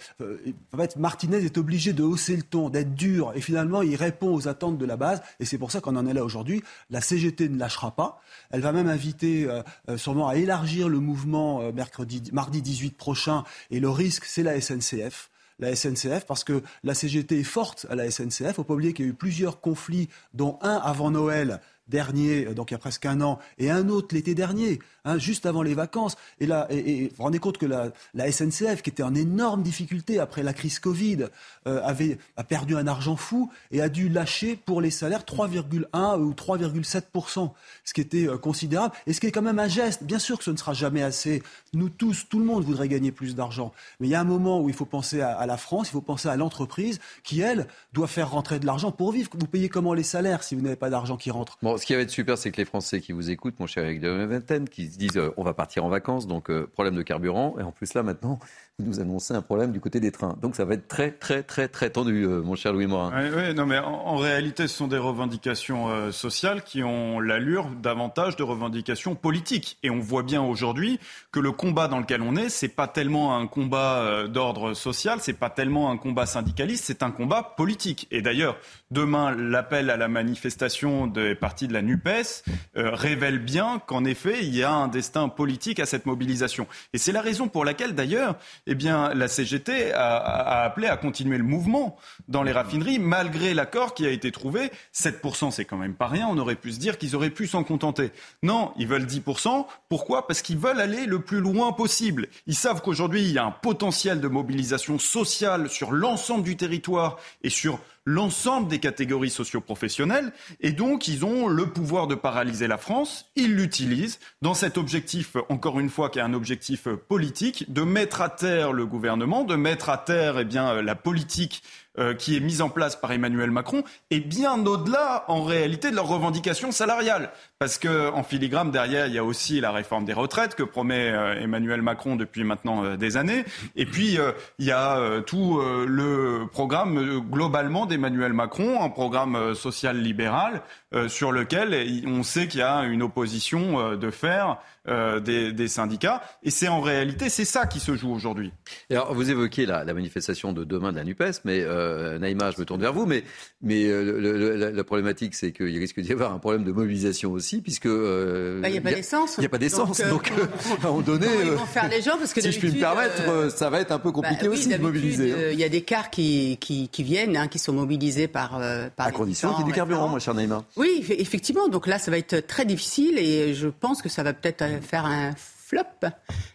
[0.71, 4.35] en fait, Martinez est obligé de hausser le ton, d'être dur, et finalement il répond
[4.35, 5.23] aux attentes de la base.
[5.39, 6.61] Et c'est pour ça qu'on en est là aujourd'hui.
[6.91, 8.21] La CGT ne lâchera pas.
[8.51, 9.47] Elle va même inviter
[9.95, 15.29] sûrement à élargir le mouvement mercredi, mardi 18 prochain et le risque c'est la SNCF
[15.59, 18.39] la SNCF parce que la CGT est forte à la SNCF.
[18.39, 21.61] Il ne faut pas oublier qu'il y a eu plusieurs conflits, dont un avant Noël
[21.87, 25.17] dernier, euh, donc il y a presque un an, et un autre l'été dernier, hein,
[25.17, 26.15] juste avant les vacances.
[26.39, 30.19] Et là, et, vous vous rendez compte que la, SNCF, qui était en énorme difficulté
[30.19, 31.25] après la crise Covid,
[31.67, 36.19] euh, avait, a perdu un argent fou et a dû lâcher pour les salaires 3,1
[36.19, 37.51] ou 3,7%,
[37.83, 40.03] ce qui était euh, considérable et ce qui est quand même un geste.
[40.03, 41.43] Bien sûr que ce ne sera jamais assez.
[41.73, 43.73] Nous tous, tout le monde voudrait gagner plus d'argent.
[43.99, 46.01] Mais il y a un moment où il faut penser à, la France, il faut
[46.01, 49.29] penser à l'entreprise qui, elle, doit faire rentrer de l'argent pour vivre.
[49.33, 51.57] Vous payez comment les salaires si vous n'avez pas d'argent qui rentre?
[51.61, 53.83] Bon, ce qui va être super, c'est que les Français qui vous écoutent, mon cher
[53.83, 57.01] Eric de qui se disent euh, on va partir en vacances, donc euh, problème de
[57.01, 57.55] carburant.
[57.59, 58.39] Et en plus, là, maintenant,
[58.81, 60.37] nous annoncez un problème du côté des trains.
[60.41, 63.11] Donc ça va être très, très, très, très tendu, euh, mon cher Louis Morin.
[63.35, 68.43] Oui, non, mais en, réalité, ce sont des revendications sociales qui ont l'allure davantage de
[68.43, 69.77] revendications politiques.
[69.83, 70.99] Et on voit bien aujourd'hui
[71.31, 75.33] que le combat dans lequel on est, c'est pas tellement un combat d'ordre social, c'est
[75.33, 78.07] pas tellement un combat syndicaliste, c'est un combat politique.
[78.11, 78.57] Et d'ailleurs,
[78.91, 82.43] demain, l'appel à la manifestation des partis de la NUPES
[82.77, 86.67] euh, révèle bien qu'en effet, il y a un destin politique à cette mobilisation.
[86.93, 88.35] Et c'est la raison pour laquelle, d'ailleurs,
[88.71, 91.97] eh bien, la CGT a, appelé à continuer le mouvement
[92.29, 94.71] dans les raffineries, malgré l'accord qui a été trouvé.
[94.95, 96.27] 7%, c'est quand même pas rien.
[96.29, 98.11] On aurait pu se dire qu'ils auraient pu s'en contenter.
[98.43, 99.65] Non, ils veulent 10%.
[99.89, 100.25] Pourquoi?
[100.25, 102.27] Parce qu'ils veulent aller le plus loin possible.
[102.47, 107.17] Ils savent qu'aujourd'hui, il y a un potentiel de mobilisation sociale sur l'ensemble du territoire
[107.43, 112.77] et sur l'ensemble des catégories socioprofessionnelles et donc ils ont le pouvoir de paralyser la
[112.77, 113.31] France.
[113.35, 118.21] Ils l'utilisent dans cet objectif, encore une fois, qui est un objectif politique, de mettre
[118.21, 121.63] à terre le gouvernement, de mettre à terre eh bien, la politique
[121.99, 125.95] euh, qui est mise en place par Emmanuel Macron est bien au-delà, en réalité, de
[125.95, 127.31] leurs revendications salariales.
[127.59, 131.41] Parce qu'en filigrane, derrière, il y a aussi la réforme des retraites que promet euh,
[131.41, 133.43] Emmanuel Macron depuis maintenant euh, des années.
[133.75, 134.17] Et puis,
[134.59, 140.61] il y a tout le programme globalement d'Emmanuel Macron, un programme social libéral
[141.07, 146.23] sur lequel on sait qu'il y a une opposition de fer euh, des, syndicats.
[146.41, 148.51] Et c'est en réalité, c'est ça qui se joue aujourd'hui.
[148.89, 152.65] Alors, vous évoquez la, manifestation de demain de la NUPES, mais euh, Naïma, je me
[152.65, 153.23] tourne vers vous, mais,
[153.61, 157.87] mais euh, la, problématique, c'est qu'il risque d'y avoir un problème de mobilisation aussi, puisque...
[157.87, 159.35] Bah, il n'y a pas d'essence.
[159.37, 160.31] Il n'y a pas d'essence, donc,
[160.67, 161.27] à un moment donné...
[161.43, 163.91] ils vont faire les gens parce que Si je puis me permettre, ça va être
[163.91, 165.31] un peu compliqué bah aussi de mobiliser.
[165.31, 165.49] Hein.
[165.51, 168.59] Il y a des cars qui, qui, viennent, hein, qui sont mobilisés par...
[168.95, 170.63] par à condition qu'il y ait du carburant, moi, cher Naïma.
[170.75, 171.67] Oui, effectivement.
[171.67, 175.05] Donc là, ça va être très difficile et je pense que ça va peut-être faire
[175.05, 176.09] un flop.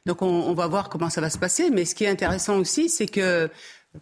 [0.04, 1.70] Donc on, va voir comment ça va se passer.
[1.70, 3.50] Mais ce qui est intéressant aussi, c'est que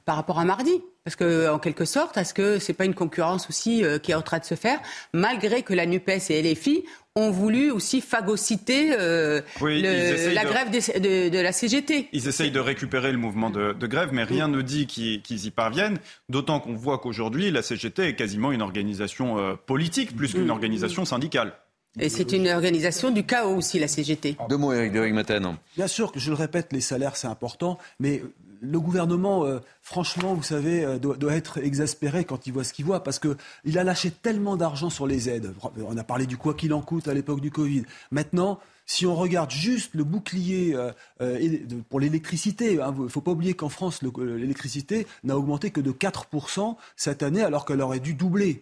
[0.04, 0.72] par rapport à mardi,
[1.04, 4.14] parce que en quelque sorte, est-ce que c'est pas une concurrence aussi euh, qui est
[4.14, 4.80] en train de se faire,
[5.12, 11.52] malgré que la Nupes et LFI ont voulu aussi phagocyter euh, la grève de, la
[11.52, 12.08] CGT.
[12.12, 15.98] Ils essayent de récupérer le mouvement de, grève, mais rien ne dit qu'ils y parviennent,
[16.30, 20.50] d'autant qu'on voit qu'aujourd'hui, la CGT est quasiment une organisation euh, politique plus qu'une mm.
[20.50, 21.52] organisation syndicale.
[22.00, 24.36] Et c'est une organisation du chaos aussi, la CGT.
[24.48, 25.56] Deux mots, Eric de Matin.
[25.76, 28.22] Bien sûr que je le répète, les salaires, c'est important, mais
[28.64, 32.85] le gouvernement, euh, franchement, vous savez, euh, doit, être exaspéré quand il voit ce qu'il
[32.85, 35.55] voit, parce qu'il a lâché tellement d'argent sur les aides.
[35.87, 37.85] On a parlé du quoi qu'il en coûte à l'époque du Covid.
[38.11, 40.92] Maintenant, si on regarde juste le bouclier euh,
[41.23, 45.70] euh, pour l'électricité, il hein, ne faut pas oublier qu'en France, euh, l'électricité n'a augmenté
[45.70, 48.61] que de 4% cette année, alors qu'elle aurait dû doubler.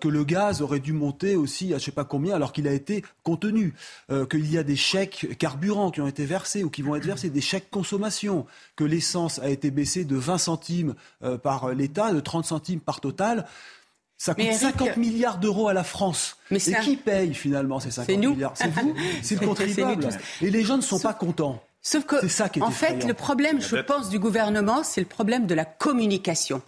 [0.00, 2.66] que le gaz aurait dû monter aussi à je ne sais pas combien, alors qu'il
[2.66, 3.74] a été contenu.
[4.28, 7.30] Qu'il y a des chèques carburants qui ont été versés ou qui vont être versés,
[7.30, 8.46] des chèques consommation.
[8.74, 10.94] Que l'essence a été baissée de 20 centimes
[11.44, 13.46] par l'État, de 30 centimes par total.
[14.18, 16.36] Ça coûte 50 milliards d'euros à la France.
[16.50, 18.52] Mais et qui paye finalement ces 50 milliards?
[18.56, 20.08] C'est vous, c'est le contribuable.
[20.42, 21.62] Et les gens ne sont pas contents.
[21.80, 25.06] Sauf que, ça qui est en fait, le problème, je pense, du gouvernement, c'est le
[25.06, 26.60] problème de la communication.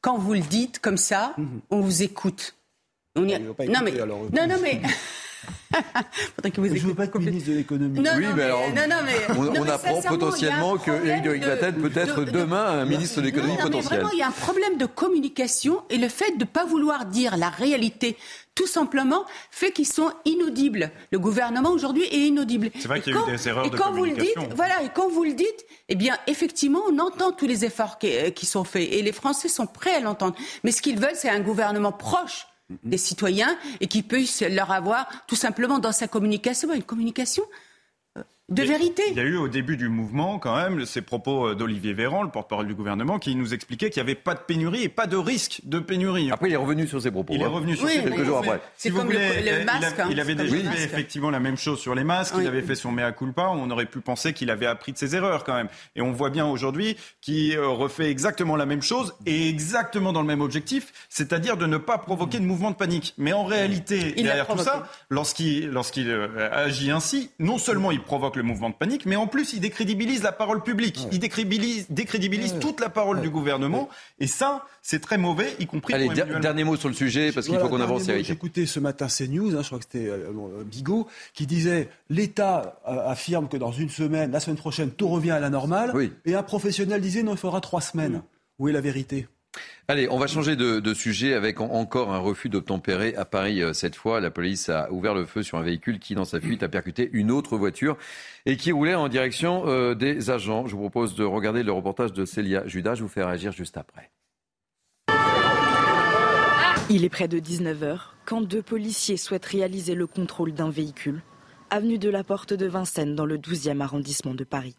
[0.00, 1.60] Quand vous le dites comme ça, mhm.
[1.70, 2.54] on vous écoute.
[3.16, 3.38] On y a...
[3.40, 3.92] non, mais...
[3.92, 4.80] non, non, mais
[6.42, 7.98] que vous je ne veux pas être ministre de l'économie.
[7.98, 8.62] oui, mais, alors,
[9.36, 14.00] on, apprend potentiellement que Éric de peut être demain un ministre de l'économie potentiel.
[14.00, 17.06] Vraiment, il y a un problème de communication et le fait de ne pas vouloir
[17.06, 18.16] dire la réalité
[18.54, 20.90] tout simplement fait qu'ils sont inaudibles.
[21.10, 22.70] Le gouvernement aujourd'hui est inaudible.
[22.78, 24.82] C'est vrai qu'il y a eu des erreurs et de quand Vous le dites, voilà,
[24.82, 28.44] et quand vous le dites, eh bien, effectivement, on entend tous les efforts qui, qui
[28.44, 30.34] sont faits et les Français sont prêts à l'entendre.
[30.64, 32.46] Mais ce qu'ils veulent, c'est un gouvernement proche
[32.84, 37.44] des citoyens et qui puisse leur avoir tout simplement dans sa communication une communication
[38.52, 39.02] de vérité.
[39.10, 42.22] Il y a eu au début du mouvement quand même ces propos euh, d'Olivier Véran,
[42.22, 45.06] le porte-parole du gouvernement, qui nous expliquait qu'il n'y avait pas de pénurie et pas
[45.06, 46.30] de risque de pénurie.
[46.30, 47.32] Après, il est revenu sur ses propos.
[47.34, 47.48] Il est hein.
[47.48, 48.60] revenu sur ses quelques jours après.
[48.76, 49.96] C'est comme le, euh, masque.
[50.10, 50.36] Il, avait hein.
[50.36, 52.34] déjà fait effectivement la même chose sur les masques.
[52.38, 53.48] Il avait fait son mea culpa.
[53.48, 55.68] On aurait pu penser qu'il avait appris de ses erreurs quand même.
[55.96, 60.20] Et on voit bien aujourd'hui qu'il euh, refait exactement la même chose et exactement dans
[60.20, 63.14] le même objectif, c'est-à-dire de ne pas provoquer de mouvement de panique.
[63.16, 66.12] Mais en réalité, derrière tout ça, lorsqu'il lorsqu'il
[66.52, 70.22] agit ainsi, non seulement il provoque le mouvement de panique, mais en plus, il décrédibilise
[70.22, 71.06] la parole publique.
[71.12, 73.88] Il décrédibilise, décrédibilise toute la parole du gouvernement.
[74.18, 77.58] Et ça, c'est très mauvais, y compris Allez, dernier mot sur le sujet, parce qu'il
[77.58, 78.04] faut qu'on avance.
[78.04, 81.88] J'ai écouté ce matin CNews, hein, je crois que c'était euh, euh, Bigot, qui disait
[82.10, 85.92] l'État euh, affirme que dans une semaine, la semaine prochaine, tout revient à la normale.
[86.24, 88.22] Et un professionnel disait non, il faudra trois semaines.
[88.58, 89.26] Où est la vérité?
[89.88, 93.62] Allez, on va changer de, sujet avec encore un refus d'obtempérer à Paris.
[93.62, 96.40] Euh, cette fois, la police a ouvert le feu sur un véhicule qui, dans sa
[96.40, 97.96] fuite, a percuté une autre voiture
[98.46, 100.66] et qui roulait en direction euh, des agents.
[100.66, 102.94] Je vous propose de regarder le reportage de Célia Judas.
[102.94, 104.10] Je vous fais réagir juste après.
[106.88, 111.22] Il est près de 19h quand deux policiers souhaitent réaliser le contrôle d'un véhicule,
[111.70, 114.76] avenue de la Porte de Vincennes dans le 12e arrondissement de Paris.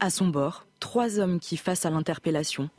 [0.00, 2.70] À son bord, trois hommes qui, face à l'interpellation,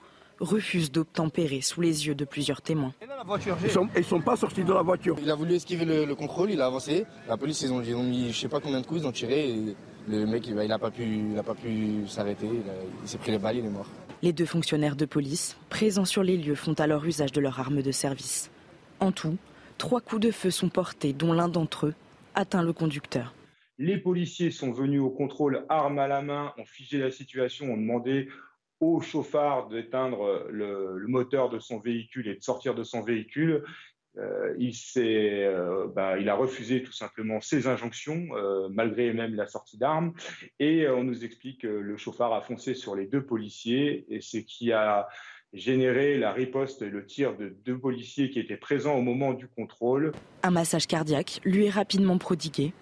[0.41, 2.93] refuse d'obtempérer sous les yeux de plusieurs témoins.
[3.01, 5.15] Ils ne sont, pas sortis de la voiture.
[5.21, 7.05] Il a voulu esquiver le, contrôle, il a avancé.
[7.29, 9.49] La police, ils ont, mis je sais pas combien de coups, ils ont tiré.
[9.49, 9.75] Et
[10.09, 12.47] le mec, il n'a pas pu, pu s'arrêter.
[13.03, 13.87] Il, s'est pris les balles, il est mort.
[14.21, 17.81] Les deux fonctionnaires de police, présents sur les lieux, font alors usage de leur arme
[17.81, 18.51] de service.
[18.99, 19.37] En tout,
[19.77, 21.93] trois coups de feu sont portés, dont l'un d'entre eux
[22.35, 23.33] atteint le conducteur.
[23.77, 27.77] Les policiers sont venus au contrôle, armes à la main, ont figé la situation, ont
[27.77, 28.27] demandé
[28.81, 33.63] au chauffard d'éteindre le, moteur de son véhicule et de sortir de son véhicule.
[34.17, 39.47] Euh, il, euh, bah, il, a refusé tout simplement ses injonctions, euh, malgré même la
[39.47, 40.13] sortie d'armes.
[40.59, 44.37] Et on nous explique que le chauffard a foncé sur les deux policiers, et ce
[44.37, 45.07] qui a
[45.53, 49.47] généré la riposte et le tir de deux policiers qui étaient présents au moment du
[49.47, 50.11] contrôle.
[50.43, 52.73] Un massage cardiaque lui est rapidement prodigué,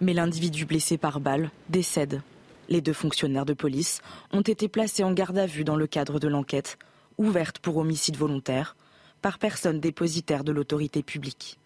[0.00, 2.20] mais l'individu blessé par balle décède
[2.68, 4.00] les deux fonctionnaires de police
[4.32, 6.78] ont été placés en garde à vue dans le cadre de l'enquête,
[7.16, 8.76] ouverte pour homicide volontaire,
[9.22, 11.58] par personne dépositaire de l'autorité publique.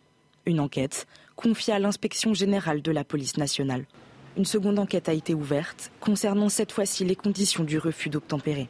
[0.47, 3.85] Une enquête confiée à l'inspection générale de la police nationale.
[4.37, 8.69] Une seconde enquête a été ouverte concernant cette fois-ci les conditions du refus d'obtempérer.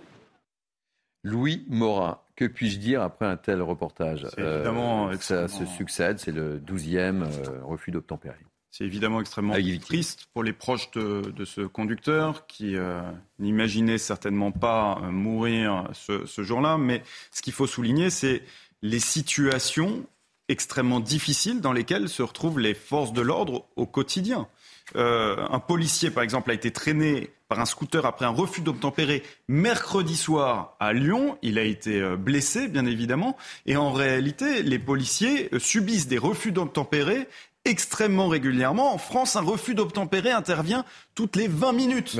[1.24, 4.26] Louis Morin, que puis-je dire après un tel reportage?
[4.36, 8.44] Évidemment, euh, Ça se succède, c'est le douzième euh, refus d'obtempérer.
[8.72, 13.02] C'est évidemment extrêmement triste pour les proches de, ce conducteur qui euh,
[13.38, 16.78] n'imaginait certainement pas euh, mourir ce, jour-là.
[16.78, 17.02] Mais
[17.32, 18.42] ce qu'il faut souligner, c'est
[18.80, 20.06] les situations
[20.48, 24.48] extrêmement difficiles dans lesquelles se retrouvent les forces de l'ordre au quotidien.
[24.96, 29.22] Euh, un policier, par exemple, a été traîné par un scooter après un refus d'obtempérer
[29.48, 31.36] mercredi soir à Lyon.
[31.42, 33.36] Il a été blessé, bien évidemment.
[33.66, 37.28] Et en réalité, les policiers subissent des refus d'obtempérer
[37.64, 38.92] extrêmement régulièrement.
[38.92, 40.84] En France, un refus d'obtempérer intervient
[41.14, 42.16] toutes les 20 minutes.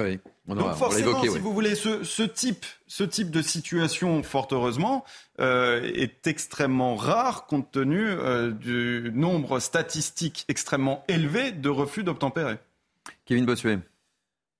[0.46, 5.04] Donc forcément, si vous voulez, ce, type, ce type de situation, fort heureusement,
[5.40, 12.56] euh, est extrêmement rare compte tenu euh, du nombre statistique extrêmement élevé de refus d'obtempérer.
[13.24, 13.78] Kevin Bossuet.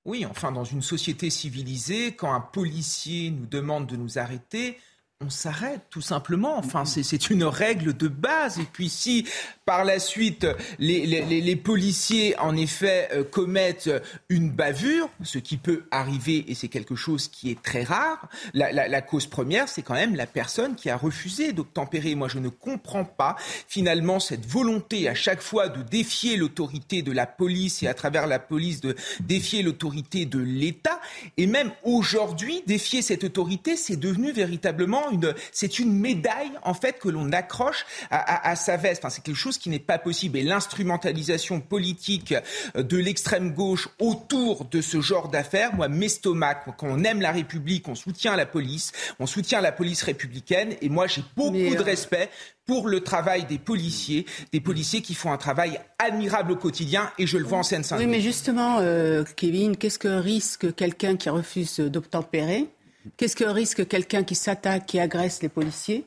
[0.05, 4.79] Oui, enfin, dans une société civilisée, quand un policier nous demande de nous arrêter,
[5.25, 6.59] on s'arrête tout simplement.
[6.59, 8.59] Enfin, c'est une règle de base.
[8.59, 9.27] Et puis si
[9.65, 10.47] par la suite
[10.79, 13.91] les, policiers en effet euh, commettent
[14.29, 19.03] une bavure, ce qui peut arriver et c'est quelque chose qui est très rare, la,
[19.03, 22.15] cause première c'est quand même la personne qui a refusé d'obtempérer.
[22.15, 23.37] Moi je ne comprends pas
[23.69, 28.27] finalement cette volonté à chaque fois de défier l'autorité de la police et à travers
[28.27, 31.01] la police de défier l'autorité de l'État.
[31.37, 35.12] Et même aujourd'hui, défier cette autorité, c'est devenu véritablement
[35.53, 39.05] c'est une médaille en fait que l'on accroche à, sa veste.
[39.09, 40.39] c'est quelque chose qui n'est pas possible.
[40.39, 42.35] Et l'instrumentalisation politique
[42.77, 46.55] euh, de l'extrême gauche autour de ce genre d'affaires, moi, m'estomac.
[46.77, 50.75] Quand on aime la République, on soutient la police, on soutient la police républicaine.
[50.81, 52.31] Et moi, j'ai beaucoup de euh, respect
[52.67, 57.27] pour le travail des policiers, des policiers qui font un travail admirable au quotidien, et
[57.27, 58.07] je le vois en Seine-Saint-Denis.
[58.07, 62.69] Oui, mais justement, euh, Kevin, qu'est-ce que risque quelqu'un qui refuse d'obtempérer
[63.17, 66.07] Qu'est-ce que risque quelqu'un qui s'attaque, qui agresse les policiers,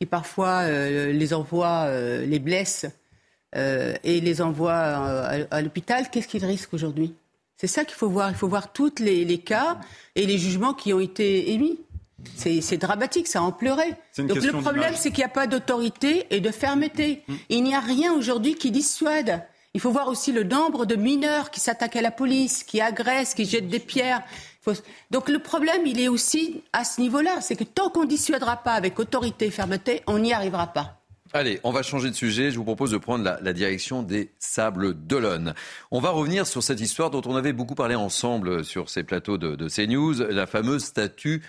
[0.00, 2.86] qui parfois euh, les envoie, euh, les blesse
[3.54, 7.14] euh, et les envoie à, l'hôpital Qu'est-ce qu'il risque aujourd'hui?
[7.56, 8.28] C'est ça qu'il faut voir.
[8.30, 9.78] Il faut voir tous les, cas
[10.14, 11.78] et les jugements qui ont été émis.
[12.36, 13.96] C'est dramatique, ça en pleurait.
[14.18, 17.22] Donc le problème, c'est qu'il n'y a pas d'autorité et de fermeté.
[17.28, 17.38] Hum.
[17.48, 19.42] Il n'y a rien aujourd'hui qui dissuade.
[19.76, 23.34] Il faut voir aussi le nombre de mineurs qui s'attaquent à la police, qui agressent,
[23.34, 24.22] qui jettent des pierres.
[25.10, 27.40] Donc le problème, il est aussi à ce niveau-là.
[27.40, 31.00] C'est que tant qu'on ne dissuadera pas avec autorité et fermeté, on n'y arrivera pas.
[31.32, 32.50] Allez, on va changer de sujet.
[32.50, 35.54] Je vous propose de prendre la, direction des Sables d'Olonne.
[35.90, 39.36] On va revenir sur cette histoire dont on avait beaucoup parlé ensemble sur ces plateaux
[39.36, 41.42] de, de CNews, la fameuse statue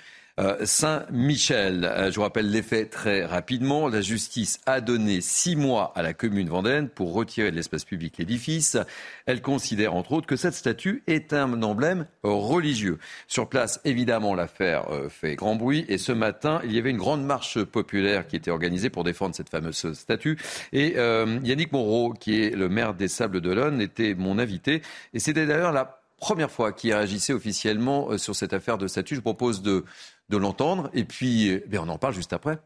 [0.63, 1.83] Saint-Michel.
[1.83, 3.87] Euh, je vous rappelle les faits très rapidement.
[3.87, 8.19] La justice a donné six mois à la commune Vendenne pour retirer de l'espace public
[8.19, 8.77] l'édifice.
[9.25, 12.99] Elle considère entre autres que cette statue est un emblème religieux.
[13.27, 15.85] Sur place, évidemment, l'affaire euh, fait grand bruit.
[15.87, 19.33] Et ce matin, il y avait une grande marche populaire qui était organisée pour défendre
[19.33, 20.37] cette fameuse statue.
[20.71, 24.81] Et Yannick Moreau, qui est le maire des Sables d'Olonne, était mon invité.
[25.13, 29.15] Et c'était d'ailleurs la première fois qu'il réagissait officiellement sur cette affaire de statue.
[29.15, 29.85] Je propose de
[30.29, 30.89] de l'entendre.
[30.93, 32.57] Et puis, eh on en parle juste après.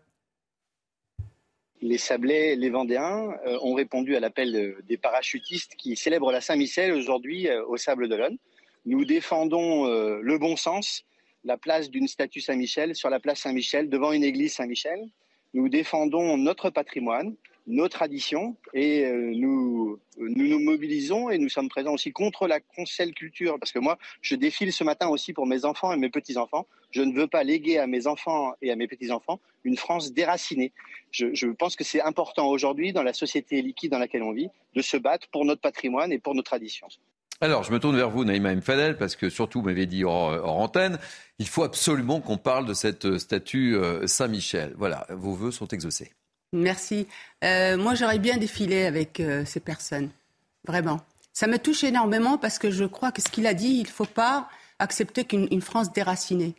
[1.81, 6.93] Les Sablés, les Vendéens euh, ont répondu à l'appel des parachutistes qui célèbrent la Saint-Michel
[6.93, 8.37] aujourd'hui euh, au Sable d'Olonne.
[8.85, 11.03] Nous défendons euh, le bon sens,
[11.43, 14.99] la place d'une statue Saint-Michel sur la place Saint-Michel devant une église Saint-Michel.
[15.55, 17.35] Nous défendons notre patrimoine,
[17.65, 23.13] nos traditions et nous, nous nous mobilisons et nous sommes présents aussi contre la cancel
[23.13, 26.67] culture parce que moi je défile ce matin aussi pour mes enfants et mes petits-enfants.
[26.91, 30.71] Je ne veux pas léguer à mes enfants et à mes petits-enfants une France déracinée.
[31.11, 34.49] Je, je pense que c'est important aujourd'hui dans la société liquide dans laquelle on vit
[34.75, 36.87] de se battre pour notre patrimoine et pour nos traditions.
[37.43, 40.47] Alors, je me tourne vers vous, Naïma Mfadel, parce que surtout, vous m'avez dit hors,
[40.47, 40.99] antenne,
[41.39, 44.75] il faut absolument qu'on parle de cette statue euh, Saint-Michel.
[44.77, 46.11] Voilà, vos voeux sont exaucés.
[46.53, 47.07] Merci.
[47.43, 50.11] Euh, moi, j'aurais bien défilé avec euh, ces personnes.
[50.67, 50.99] Vraiment.
[51.33, 53.87] Ça me touche énormément parce que je crois que ce qu'il a dit, il ne
[53.87, 56.53] faut pas accepter qu'une France déracinée.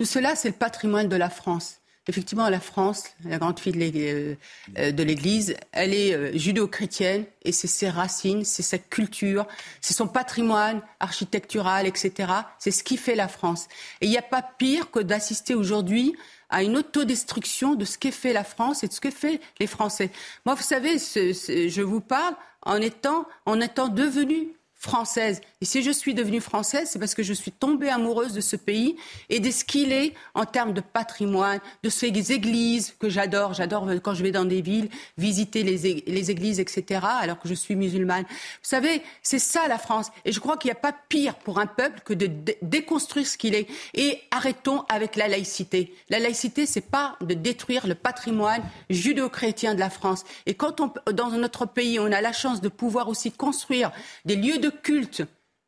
[0.00, 1.76] Tout cela, c'est le patrimoine de la France.
[2.08, 4.34] Effectivement, la France, la grande fille de
[4.78, 9.46] euh, l'Église, elle est judéo-chrétienne et c'est ses racines, c'est sa culture,
[9.82, 12.32] c'est son patrimoine architectural, etc.
[12.58, 13.68] C'est ce qui fait la France.
[14.00, 16.16] Et il n'y a pas pire que d'assister aujourd'hui
[16.48, 19.66] à une autodestruction de ce qu'est fait la France et de ce que fait les
[19.66, 20.10] Français.
[20.46, 24.48] Moi, vous savez, je vous parle en étant, en étant devenu
[24.80, 25.42] française.
[25.60, 28.56] Et si je suis devenue française, c'est parce que je suis tombée amoureuse de ce
[28.56, 28.96] pays
[29.28, 33.52] et de ce qu'il est en termes de patrimoine, de ces églises que j'adore.
[33.52, 37.76] J'adore quand je vais dans des villes visiter les, églises, etc., alors que je suis
[37.76, 38.24] musulmane.
[38.24, 38.28] Vous
[38.62, 40.10] savez, c'est ça la France.
[40.24, 42.30] Et je crois qu'il n'y a pas pire pour un peuple que de
[42.62, 43.66] déconstruire ce qu'il est.
[43.92, 45.94] Et arrêtons avec la laïcité.
[46.08, 50.24] La laïcité, c'est pas de détruire le patrimoine judéo-chrétien de la France.
[50.46, 53.92] Et quand on, dans notre pays, on a la chance de pouvoir aussi construire
[54.24, 55.22] des lieux de culte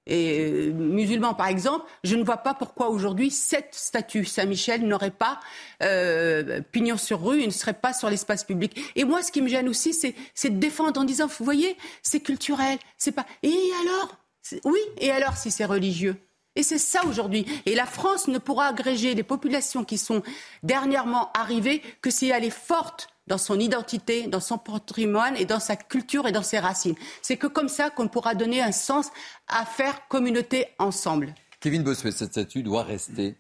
[0.07, 5.13] et euh, musulmans par exemple, je ne vois pas pourquoi aujourd'hui cette statue Saint-Michel n'aurait
[5.13, 5.39] pas
[5.83, 8.81] euh, pignon sur rue et ne serait pas sur l'espace public.
[8.97, 12.21] Et moi, ce qui me gêne aussi, c'est de défendre en disant, vous voyez, c'est
[12.21, 13.27] culturel, c'est pas.
[13.43, 14.17] Et alors
[14.65, 16.17] Oui, et alors si c'est religieux?
[16.55, 17.47] Et c'est ça aujourd'hui.
[17.65, 20.23] Et la France ne pourra agréger les populations qui sont
[20.63, 25.61] dernièrement arrivées que si elle est forte dans son identité, dans son patrimoine et dans
[25.61, 26.95] sa culture et dans ses racines.
[27.23, 29.11] C'est que comme ça qu'on pourra donner un sens
[29.49, 31.35] à faire communauté ensemble.
[31.61, 33.37] Kevin Bossuet, cette statue doit rester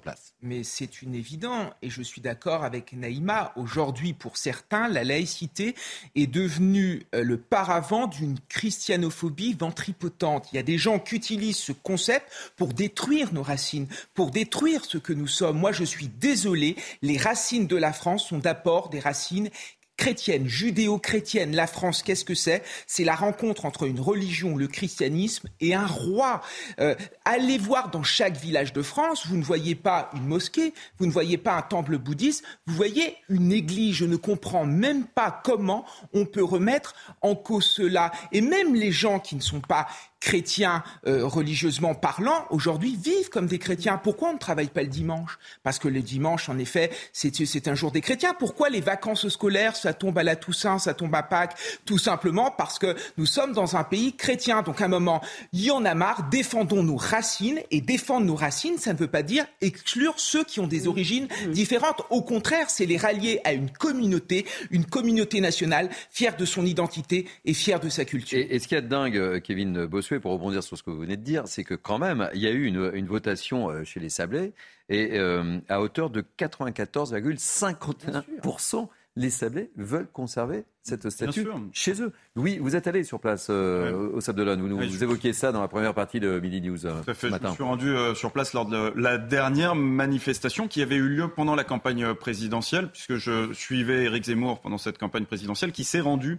[0.00, 0.34] place.
[0.42, 3.52] Mais c'est une évidence, et je suis d'accord avec Naïma.
[3.56, 5.74] Aujourd'hui, pour certains, la laïcité
[6.14, 10.48] est devenue euh, le paravent d'une christianophobie ventripotente.
[10.52, 14.84] Il y a des gens qui utilisent ce concept pour détruire nos racines, pour détruire
[14.84, 15.58] ce que nous sommes.
[15.58, 19.50] Moi, je suis désolé, les racines de la France sont d'abord des racines
[19.96, 21.54] chrétienne, judéo-chrétienne.
[21.54, 22.62] La France, qu'est-ce que c'est?
[22.86, 26.40] C'est la rencontre entre une religion, le christianisme, et un roi.
[26.80, 31.06] Euh, allez voir dans chaque village de France, vous ne voyez pas une mosquée, vous
[31.06, 33.96] ne voyez pas un temple bouddhiste, vous voyez une église.
[33.96, 38.12] Je ne comprends même pas comment on peut remettre en cause cela.
[38.32, 39.86] Et même les gens qui ne sont pas
[40.24, 43.98] chrétiens euh, religieusement parlant, aujourd'hui vivent comme des chrétiens.
[44.02, 45.38] Pourquoi on ne travaille pas le dimanche?
[45.62, 48.32] Parce que le dimanche, en effet, c'est un jour des chrétiens.
[48.38, 51.56] Pourquoi les vacances scolaires, ça tombe à la Toussaint, ça tombe à Pâques?
[51.84, 54.62] Tout simplement parce que nous sommes dans un pays chrétien.
[54.62, 55.20] Donc à un moment,
[55.52, 57.60] il y en a marre, défendons nos racines.
[57.70, 61.28] Et défendre nos racines, ça ne veut pas dire exclure ceux qui ont des origines
[61.48, 62.00] différentes.
[62.08, 67.26] Au contraire, c'est les rallier à une communauté, une communauté nationale, fière de son identité
[67.44, 68.38] et fière de sa culture.
[68.38, 70.90] Et, ce qu'il y a de dingue, euh, Kevin Bossuet, pour rebondir sur ce que
[70.90, 73.84] vous venez de dire, c'est que quand même, il y a eu une, votation euh,
[73.84, 74.52] chez les Sablés
[74.88, 82.12] et euh, à hauteur de 94,51% les Sablés veulent conserver cette statue chez eux.
[82.36, 84.60] Oui, vous êtes allé sur place euh, au Sable d'Olonne.
[84.60, 87.30] Vous, vous évoquiez ça dans la première partie de Midi News Tout à fait.
[87.30, 91.28] Je me suis rendu sur place lors de la dernière manifestation qui avait eu lieu
[91.28, 96.00] pendant la campagne présidentielle, puisque je suivais Éric Zemmour pendant cette campagne présidentielle, qui s'est
[96.00, 96.38] rendu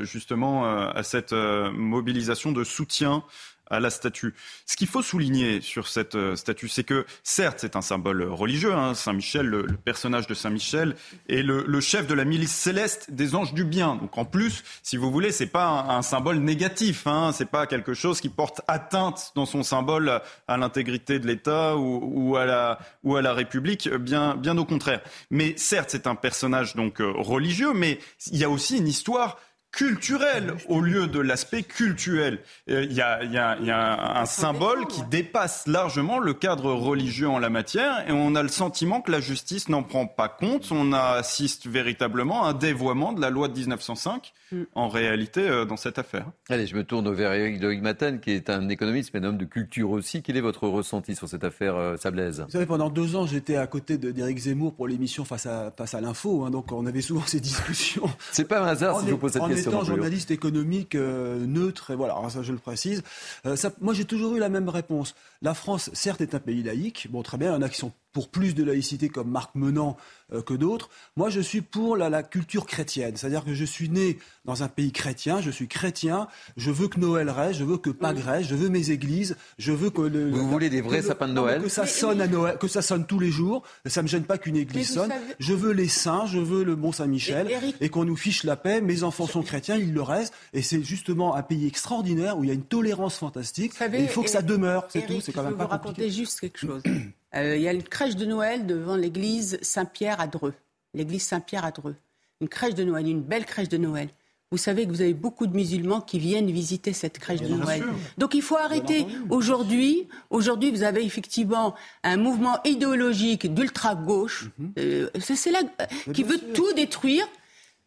[0.00, 3.22] justement à cette mobilisation de soutien
[3.70, 4.34] à la statue.
[4.66, 8.74] Ce qu'il faut souligner sur cette euh, statue, c'est que certes, c'est un symbole religieux.
[8.74, 10.96] Hein, Saint-Michel, le, personnage de Saint-Michel,
[11.28, 13.96] est le, chef de la milice céleste des anges du bien.
[13.96, 17.06] Donc en plus, si vous voulez, c'est pas un, symbole négatif.
[17.06, 21.76] Hein, c'est pas quelque chose qui porte atteinte dans son symbole à l'intégrité de l'État
[21.76, 23.88] ou, à la ou à la République.
[23.88, 25.00] Bien, bien au contraire.
[25.30, 27.98] Mais certes, c'est un personnage donc euh, religieux, mais
[28.30, 29.38] il y a aussi une histoire
[29.70, 32.40] culturel au lieu de l'aspect cultuel.
[32.70, 36.18] Euh, Il y a, il y a- il y a un symbole qui dépasse largement
[36.18, 39.82] le cadre religieux en la matière et on a le sentiment que la justice n'en
[39.82, 40.68] prend pas compte.
[40.70, 44.32] On assiste véritablement à un dévoiement de la loi de 1905
[44.74, 46.24] en réalité euh, dans cette affaire.
[46.48, 49.36] Allez, je me tourne vers Eric de Rigmaten, qui est un économiste, mais un homme
[49.38, 50.22] de culture aussi.
[50.22, 53.56] Quel est votre ressenti sur cette affaire euh, Sablaise Vous savez, pendant deux ans, j'étais
[53.56, 56.86] à côté de- d'Éric Zemmour pour l'émission Face à, face à l'info, hein, donc on
[56.86, 58.08] avait souvent ces discussions.
[58.32, 59.57] C'est pas un hasard si je vous pose cette question.
[59.60, 63.02] Étant journaliste économique euh, neutre, et voilà, alors ça je le précise.
[63.46, 65.14] Euh, ça- moi j'ai toujours eu la même réponse.
[65.42, 67.08] La France, certes, est un pays laïque.
[67.10, 69.54] Bon, très bien, il y en a qui sont pour plus de laïcité comme Marc
[69.54, 69.96] Menant
[70.32, 70.88] euh, que d'autres.
[71.16, 73.16] Moi, je suis pour la, la culture chrétienne.
[73.16, 76.98] C'est-à-dire que je suis né dans un pays chrétien, je suis chrétien, je veux que
[76.98, 80.00] Noël reste, je veux que Pâques reste, je veux mes églises, je veux que...
[80.02, 82.66] Le, Vous voulez des vrais le- sapins de Noël Que ça sonne à Noël, que
[82.68, 83.62] ça sonne tous les jours.
[83.86, 85.10] Ça me gêne pas qu'une église sonne.
[85.10, 88.16] savez- Je veux les saints, je veux le Mont Saint-Michel Et Eric- et qu'on nous
[88.16, 88.80] fiche la paix.
[88.80, 90.34] Mes enfants sont chrétiens, ils le restent.
[90.54, 93.72] Et c'est justement un pays extraordinaire où il y a une tolérance fantastique.
[93.72, 95.20] Vous savez, et il faut que ça demeure, c'est tout.
[95.20, 96.10] C'est quand je même veux pas vous raconter compliqué.
[96.10, 96.82] juste quelque chose.
[97.34, 100.54] Euh, Il y a une crèche de Noël devant l'église Saint-Pierre à Dreux.
[100.94, 101.96] L'église Saint-Pierre à Dreux.
[102.40, 104.08] Une crèche de Noël, une belle crèche de Noël.
[104.50, 107.82] Vous savez que vous avez beaucoup de musulmans qui viennent visiter cette crèche de Noël.
[107.82, 107.92] sûr.
[108.16, 109.06] Donc il faut arrêter.
[109.28, 114.72] Aujourd'hui, aujourd'hui, vous avez effectivement un mouvement idéologique d'ultra-gauche, Mhm.
[114.78, 117.26] euh, c'est c'est là euh, qui veut tout détruire.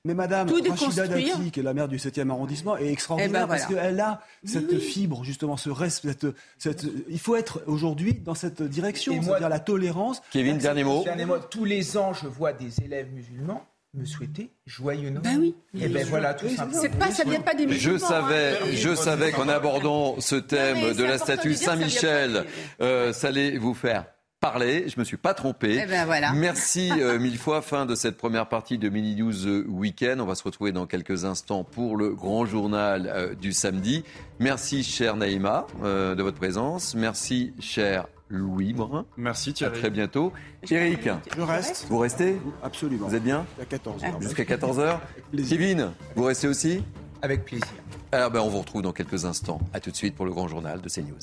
[0.04, 1.08] Mais Madame Tout Rachida.
[1.08, 3.84] Dati, qui est la maire du 7e arrondissement, est extraordinaire Eh ben parce voilà.
[3.90, 4.80] qu'elle a cette oui.
[4.82, 6.10] fibre, justement, ce respect.
[6.10, 6.26] Cette,
[6.58, 10.22] cette- il faut être aujourd'hui dans cette direction, Et moi- c'est-à-dire la tolérance.
[10.32, 11.04] Kevin, dernier mot.
[11.04, 11.38] Dernier mot.
[11.38, 15.22] Tous les ans, je vois des élèves musulmans me souhaiter joyeux Noël.
[15.24, 15.54] Ben oui.
[15.80, 16.82] Et ben voilà, tout simplement.
[16.82, 18.00] C'est pas, ça vient pas des Je musulmans.
[18.00, 18.66] savais, hein.
[18.74, 22.46] je savais qu'en abordant ce thème de la statue Saint-Michel,
[22.82, 24.06] euh, ça allait vous faire
[24.42, 24.90] parler.
[24.90, 25.80] Je me suis pas trompé.
[25.82, 26.34] Eh ben voilà.
[26.34, 27.62] Merci euh, mille fois.
[27.62, 30.20] Fin de cette première partie de Mini News euh, Weekend.
[30.20, 34.04] On va se retrouver dans quelques instants pour le grand journal euh, du samedi.
[34.40, 36.96] Merci, cher Naïma, euh, de votre présence.
[36.96, 39.06] Merci, cher Louis Morin.
[39.16, 39.80] Merci À Thierry.
[39.80, 40.34] très bientôt.
[40.70, 42.38] Eric, Je reste vous restez?
[42.64, 43.08] Absolument.
[43.08, 43.46] Vous êtes bien?
[43.62, 44.12] À 14 Ah.
[44.20, 45.00] Jusqu'à 14h
[45.32, 45.58] plaisir.
[45.58, 46.84] Kevin, vous restez aussi?
[47.22, 47.68] Avec plaisir.
[48.12, 49.62] Alors, ben, on vous retrouve dans quelques instants.
[49.74, 51.16] À tout de suite pour le grand journal de CNews.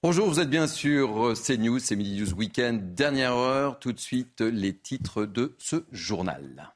[0.00, 3.80] Bonjour, vous êtes bien sur CNews, c'est News Weekend, dernière heure.
[3.80, 6.72] Tout de suite, les titres de ce journal.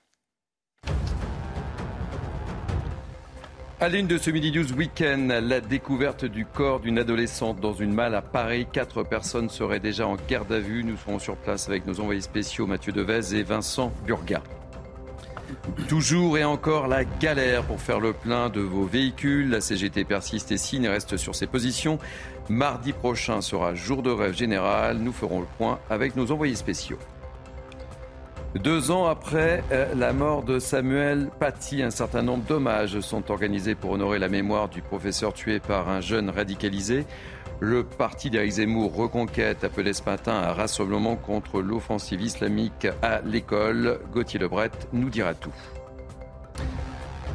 [3.79, 7.95] À l'une de ce Midi News Weekend, la découverte du corps d'une adolescente dans une
[7.95, 8.67] malle à Paris.
[8.73, 10.83] Quatre personnes seraient déjà en garde à vue.
[10.83, 14.43] Nous serons sur place avec nos envoyés spéciaux Mathieu Devez et Vincent Burga.
[15.89, 19.51] Toujours et encore la galère pour faire le plein de vos véhicules.
[19.51, 21.99] La CGT persiste et signe et reste sur ses positions.
[22.49, 24.99] Mardi prochain sera jour de rêve général.
[24.99, 26.99] Nous ferons le point avec nos envoyés spéciaux.
[28.57, 33.75] Deux ans après euh, la mort de Samuel Paty, un certain nombre d'hommages sont organisés
[33.75, 37.07] pour honorer la mémoire du professeur tué par un jeune radicalisé.
[37.61, 44.01] Le parti d'Éric Zemmour Reconquête appelait ce matin un rassemblement contre l'offensive islamique à l'école.
[44.13, 45.55] Gauthier Lebret nous dira tout.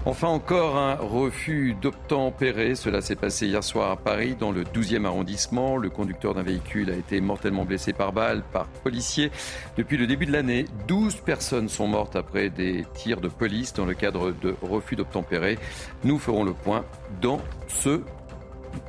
[0.10, 2.76] Enfin, encore un refus d'obtempérer.
[2.76, 5.76] Cela s'est passé hier soir à Paris, dans le 12e arrondissement.
[5.76, 9.32] Le conducteur d'un véhicule a été mortellement blessé par balle par policier.
[9.76, 13.84] Depuis le début de l'année, 12 personnes sont mortes après des tirs de police dans
[13.84, 15.60] le cadre de refus d'obtempérer.
[16.06, 16.86] Nous ferons le point
[17.22, 18.00] dans ce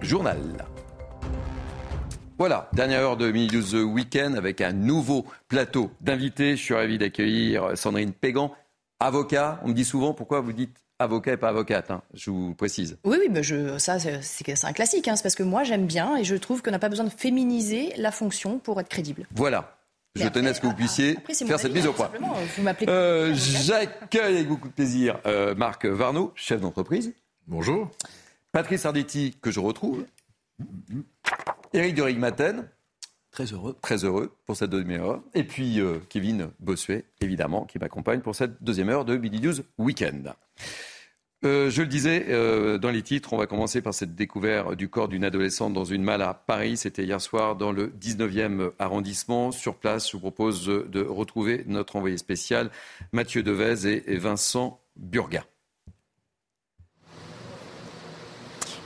[0.01, 0.39] journal.
[2.39, 6.55] Voilà, dernière heure de Mini News Weekend avec un nouveau plateau d'invités.
[6.55, 8.53] Je suis ravi d'accueillir Sandrine Pégan,
[9.01, 9.59] avocat.
[9.65, 12.99] On me dit souvent pourquoi vous dites avocat et pas avocate, hein, je vous précise.
[13.05, 15.09] Oui, oui, mais je, ça, c'est un classique.
[15.09, 15.17] hein.
[15.17, 17.93] C'est parce que moi, j'aime bien et je trouve qu'on n'a pas besoin de féminiser
[17.97, 19.27] la fonction pour être crédible.
[19.35, 19.75] Voilà.
[20.17, 21.91] Je après, tenais à ce que vous puissiez Après, c'est mon faire cette mise au
[21.91, 22.11] hein, point.
[22.89, 27.13] Euh, J'accueille avec beaucoup de plaisir euh, Marc Varno, chef d'entreprise.
[27.47, 27.89] Bonjour.
[28.51, 30.05] Patrice Arditi, que je retrouve.
[31.73, 32.69] Éric de Rigmaten.
[33.39, 33.77] Très heureux.
[33.83, 35.23] Très heureux pour cette deuxième heure.
[35.33, 39.55] Et puis euh, Kevin Bossuet, évidemment, qui m'accompagne pour cette deuxième heure de Midi News
[39.79, 40.35] Weekend.
[41.45, 44.89] Euh, je le disais euh, dans les titres, on va commencer par cette découverte du
[44.89, 46.77] corps d'une adolescente dans une malle à Paris.
[46.77, 49.53] C'était hier soir dans le 19e arrondissement.
[49.53, 52.73] Sur place, je vous propose de retrouver notre envoyé spécial
[53.13, 55.45] Mathieu Devez et, Vincent Burga.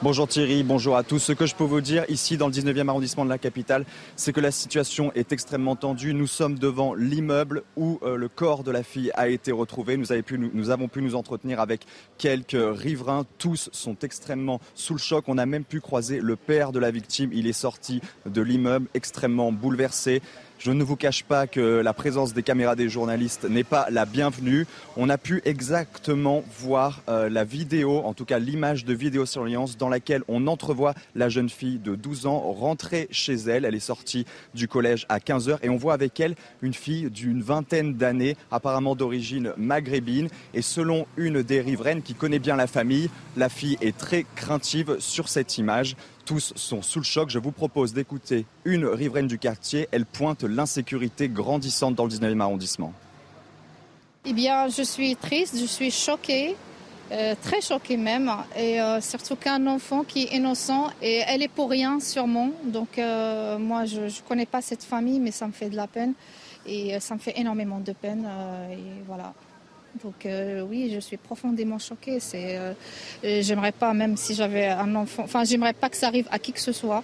[0.03, 1.21] Bonjour Thierry, bonjour à tous.
[1.21, 3.85] Ce que je peux vous dire ici dans le 19e arrondissement de la capitale,
[4.17, 6.13] c'est que la situation est extrêmement tendue.
[6.13, 9.97] Nous sommes devant l'immeuble où euh, le corps de la fille a été retrouvé.
[9.97, 10.07] Nous,
[10.55, 11.87] nous avons pu nous entretenir avec
[12.19, 13.25] quelques riverains.
[13.39, 15.27] Tous sont extrêmement sous le choc.
[15.29, 17.31] On a même pu croiser le père de la victime.
[17.33, 20.21] Il est sorti de l'immeuble extrêmement bouleversé.
[20.65, 24.07] Je ne vous cache pas que la présence des caméras des journalistes n'est pas la
[24.07, 24.65] bienvenue.
[24.97, 29.89] On a pu exactement voir euh, la vidéo, en tout cas l'image de vidéosurveillance dans
[29.89, 33.65] laquelle on entrevoit la jeune fille de 12 ans rentrer chez elle.
[33.65, 37.43] Elle est sortie du collège à 15h et on voit avec elle une fille d'une
[37.43, 40.29] vingtaine d'années, apparemment d'origine maghrébine.
[40.55, 44.99] Et selon une des riveraines qui connaît bien la famille, la fille est très craintive
[45.01, 45.97] sur cette image.
[46.25, 47.31] Tous sont sous le choc.
[47.31, 49.89] Je vous propose d'écouter une riveraine du quartier.
[49.91, 52.93] Elle pointe l'insécurité grandissante dans le 19e arrondissement.
[54.25, 56.55] Eh bien, je suis triste, je suis choquée,
[57.11, 61.49] euh, très choquée même, et euh, surtout qu'un enfant qui est innocent et elle est
[61.49, 62.51] pour rien sûrement.
[62.65, 65.89] Donc euh, moi, je ne connais pas cette famille, mais ça me fait de la
[65.89, 66.15] peine
[66.67, 68.25] et ça me fait énormément de peine.
[68.71, 69.35] et voilà.
[70.03, 70.27] Donc
[70.69, 72.21] oui, je suis profondément choquée.
[72.21, 72.59] C'est,
[73.23, 76.53] j'aimerais pas, même si j'avais un enfant, enfin, j'aimerais pas que ça arrive à qui
[76.53, 77.03] que ce soit.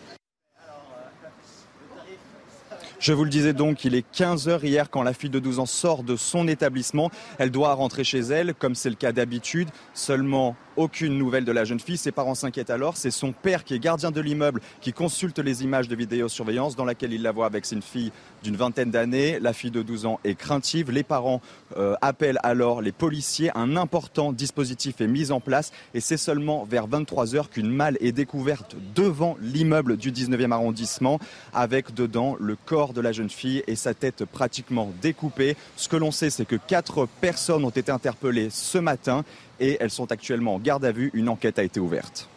[3.01, 5.67] Je vous le disais donc, il est 15h hier quand la fille de 12 ans
[5.67, 7.11] sort de son établissement.
[7.39, 9.69] Elle doit rentrer chez elle, comme c'est le cas d'habitude.
[9.95, 11.99] Seulement aucune nouvelle de la jeune fille.
[11.99, 12.97] Ses parents s'inquiètent alors.
[12.97, 16.85] C'est son père qui est gardien de l'immeuble qui consulte les images de vidéosurveillance dans
[16.85, 18.13] laquelle il la voit avec une fille
[18.43, 19.41] d'une vingtaine d'années.
[19.41, 20.91] La fille de 12 ans est craintive.
[20.91, 21.43] Les parents
[21.77, 23.51] euh, appellent alors les policiers.
[23.57, 27.99] Un important dispositif est mis en place et c'est seulement vers 23 heures qu'une malle
[28.01, 31.19] est découverte devant l'immeuble du 19e arrondissement
[31.53, 35.57] avec dedans le corps de la jeune fille et sa tête pratiquement découpée.
[35.77, 39.25] Ce que l'on sait, c'est que quatre personnes ont été interpellées ce matin
[39.61, 41.11] et elles sont actuellement en garde à vue.
[41.15, 42.29] Une enquête a été ouverte.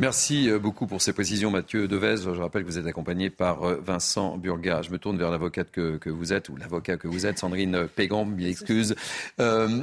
[0.00, 2.18] Merci euh, beaucoup pour ces précisions, Mathieu Devez.
[2.18, 4.82] Je rappelle que vous êtes accompagné par euh, Vincent Burga.
[4.82, 8.24] Je me tourne vers l'avocate que, vous êtes, ou l'avocat que vous êtes, Sandrine Pégan,
[8.24, 8.94] bien excuse.
[9.40, 9.82] Euh,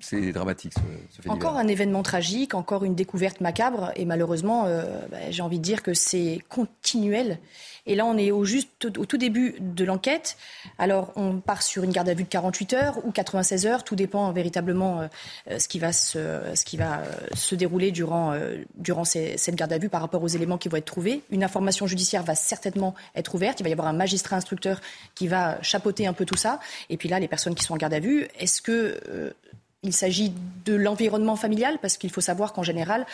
[0.00, 0.72] c'est dramatique,
[1.10, 4.64] ce, Encore un événement tragique, encore une découverte macabre, et malheureusement,
[5.10, 7.38] bah, j'ai envie de dire que c'est continuel.
[7.84, 10.36] Et là, on est au juste au tout début de l'enquête.
[10.78, 13.82] Alors, on part sur une garde à vue de 48 heures ou 96 heures.
[13.82, 15.00] Tout dépend véritablement
[15.50, 17.04] euh, ce qui va se, ce qui va euh,
[17.34, 20.76] se dérouler durant, euh, durant cette garde à vue par rapport aux éléments qui vont
[20.76, 21.22] être trouvés.
[21.30, 23.58] Une information judiciaire va certainement être ouverte.
[23.58, 24.80] Il va y avoir un magistrat instructeur
[25.16, 26.60] qui va chapeauter un peu tout ça.
[26.88, 29.34] Et puis là, les personnes qui sont en garde à vue, est-ce que
[29.82, 30.32] il s'agit
[30.64, 31.78] de l'environnement familial?
[31.82, 33.04] Parce qu'il faut savoir qu'en général,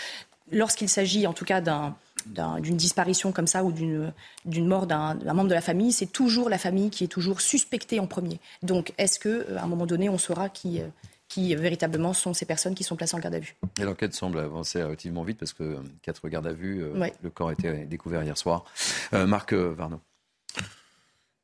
[0.52, 5.54] lorsqu'il s'agit en tout cas d'une disparition comme ça ou d'une mort d'un membre de
[5.54, 8.40] la famille, c'est toujours la famille qui est toujours suspectée en premier.
[8.62, 10.80] Donc, est-ce qu'à un moment donné, on saura qui,
[11.28, 13.54] qui véritablement sont ces personnes qui sont placées en garde à vue?
[13.78, 17.48] Et l'enquête semble avancer relativement vite parce que quatre gardes à vue, euh, le corps
[17.48, 18.64] a été découvert hier soir.
[19.12, 20.00] Euh, Marc euh, Varno.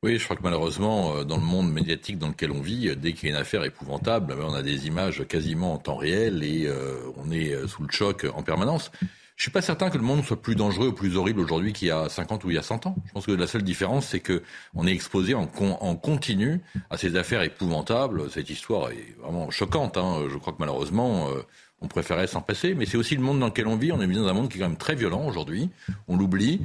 [0.04, 3.30] Oui, je crois que malheureusement, dans le monde médiatique dans lequel on vit, dès qu'il
[3.30, 6.70] y a une affaire épouvantable, on a des images quasiment en temps réel et
[7.16, 8.90] on est sous le choc en permanence.
[9.36, 11.88] Je suis pas certain que le monde soit plus dangereux ou plus horrible aujourd'hui qu'il
[11.88, 12.94] y a 50 ou il y a 100 ans.
[13.06, 14.42] Je pense que la seule différence, c'est que
[14.74, 18.30] on est exposé en, en, continu à ces affaires épouvantables.
[18.30, 19.96] Cette histoire est vraiment choquante.
[19.96, 20.26] Hein.
[20.30, 21.42] Je crois que malheureusement, euh,
[21.80, 22.74] on préférait s'en passer.
[22.74, 23.90] Mais c'est aussi le monde dans lequel on vit.
[23.90, 25.68] On est dans un monde qui est quand même très violent aujourd'hui.
[26.06, 26.60] On l'oublie.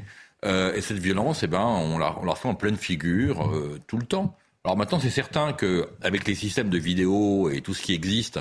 [0.46, 3.80] Euh, et cette violence, eh ben, on la, on la reçoit en pleine figure euh,
[3.88, 4.36] tout le temps.
[4.64, 8.40] Alors maintenant, c'est certain qu'avec les systèmes de vidéo et tout ce qui existe,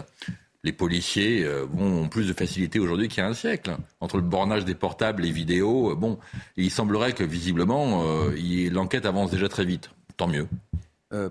[0.64, 3.76] les policiers euh, ont plus de facilité aujourd'hui qu'il y a un siècle.
[4.00, 6.18] Entre le bornage des portables, les vidéos, euh, bon,
[6.56, 9.90] il semblerait que visiblement, euh, l'enquête avance déjà très vite.
[10.16, 10.48] Tant mieux.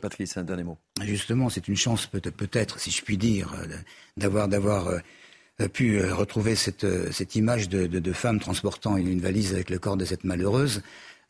[0.01, 0.80] Patrice, un dernier mot.
[1.03, 3.53] Justement, c'est une chance peut-être, si je puis dire,
[4.15, 4.89] d'avoir d'avoir
[5.73, 9.97] pu retrouver cette, cette image de, de, de femme transportant une valise avec le corps
[9.97, 10.81] de cette malheureuse.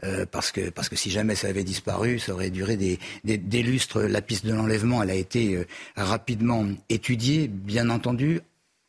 [0.03, 3.63] Euh, parce que parce que si jamais ça avait disparu, ça aurait duré des, des,
[3.63, 4.01] lustres.
[4.01, 5.65] La piste de l'enlèvement, elle a été euh,
[5.95, 8.41] rapidement étudiée, bien entendu,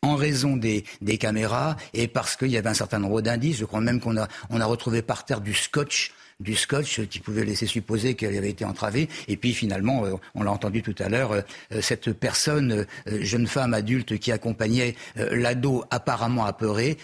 [0.02, 0.84] en raison des,
[1.18, 3.56] caméras et parce qu'il y avait un certain nombre d'indices.
[3.56, 7.66] Je crois même qu'on a retrouvé par terre du scotch du scotch qui pouvait laisser
[7.66, 9.08] supposer qu'elle avait été entravée.
[9.26, 11.42] Et puis finalement, euh, on l'a entendu tout à l'heure,
[11.80, 16.96] cette personne, jeune femme adulte qui accompagnait l'ado apparemment apeuré,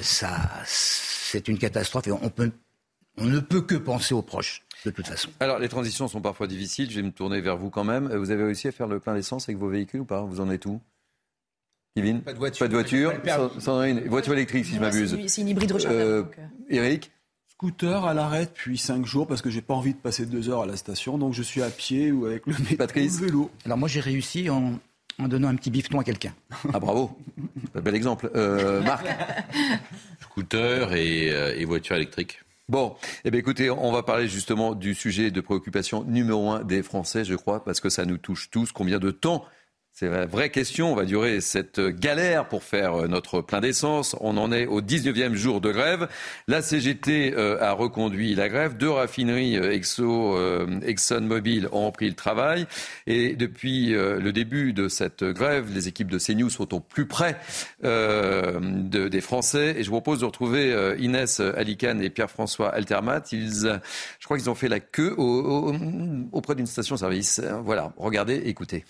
[0.00, 2.06] ça, c'est une catastrophe.
[2.06, 2.30] Et on
[3.20, 4.62] on ne peut que penser aux proches.
[4.84, 5.28] De toute façon.
[5.40, 6.90] Alors, les transitions sont parfois difficiles.
[6.90, 8.08] Je vais me tourner vers vous quand même.
[8.16, 10.22] Vous avez réussi à faire le plein d'essence avec vos véhicules ou pas?
[10.22, 10.80] Vous en êtes où?
[11.96, 12.64] Kevin Pas de voiture.
[12.64, 13.52] Pas de voiture.
[13.58, 15.18] Sans, une voiture électrique, si je m'abuse.
[15.26, 16.02] C'est une hybride rechargeable.
[16.02, 17.10] Euh, euh, Eric
[17.48, 20.62] Scooter à l'arrêt depuis 5 jours parce que j'ai pas envie de passer 2 heures
[20.62, 21.18] à la station.
[21.18, 23.20] Donc, je suis à pied ou avec le, Patrice.
[23.20, 23.50] vélo.
[23.64, 24.78] Alors, moi, j'ai réussi en,
[25.18, 26.34] donnant un petit bifton à quelqu'un.
[26.72, 27.18] Ah, bravo.
[27.74, 28.30] Bel exemple.
[28.34, 29.06] Euh, Marc
[30.20, 32.40] Scooter et voiture électrique.
[32.70, 36.84] Bon, eh bien, écoutez, on va parler justement du sujet de préoccupation numéro un des
[36.84, 38.70] Français, je crois, parce que ça nous touche tous.
[38.70, 39.44] Combien de temps
[40.00, 40.92] C'est la vraie question.
[40.92, 44.16] On va durer cette galère pour faire euh, notre plein d'essence.
[44.20, 46.08] On en est au 19e jour de grève.
[46.48, 48.78] La CGT euh, a reconduit la grève.
[48.78, 50.38] Deux raffineries euh, Exo,
[50.86, 52.66] ExxonMobil ont repris le travail.
[53.06, 57.36] Et depuis le début de cette grève, les équipes de CNews sont au plus près
[57.82, 59.74] des Français.
[59.76, 63.22] Et je vous propose de retrouver Inès Alicane et Pierre-François Altermat.
[63.32, 63.78] Ils,
[64.18, 65.14] je crois qu'ils ont fait la queue
[66.32, 67.42] auprès d'une station-service.
[67.64, 68.84] Voilà, regardez, écoutez.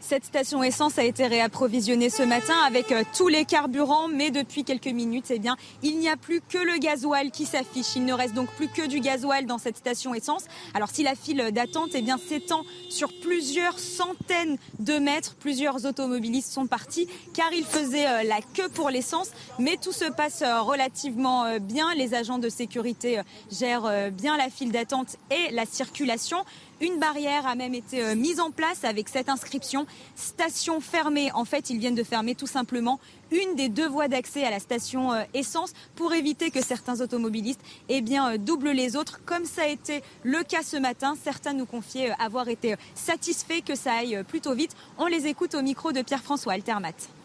[0.00, 4.62] Cette station essence a été réapprovisionnée ce matin avec euh, tous les carburants, mais depuis
[4.62, 7.96] quelques minutes, eh bien, il n'y a plus que le gasoil qui s'affiche.
[7.96, 10.44] Il ne reste donc plus que du gasoil dans cette station essence.
[10.72, 16.52] Alors si la file d'attente eh bien, s'étend sur plusieurs centaines de mètres, plusieurs automobilistes
[16.52, 19.30] sont partis car ils faisaient euh, la queue pour l'essence.
[19.58, 21.92] Mais tout se passe euh, relativement bien.
[21.96, 23.20] Les agents de sécurité
[23.50, 26.44] gèrent bien la file d'attente et la circulation.
[26.80, 31.32] Une barrière a même été euh, mise en place avec cette inscription station fermée.
[31.32, 33.00] En fait, ils viennent de fermer tout simplement
[33.32, 37.60] une des deux voies d'accès à la station euh, essence pour éviter que certains automobilistes
[37.88, 41.16] eh bien, euh, doublent les autres, comme ça a été le cas ce matin.
[41.20, 44.76] Certains nous confiaient avoir été satisfaits que ça aille plutôt vite.
[44.98, 47.17] On les écoute au micro de Pierre-François Altermat.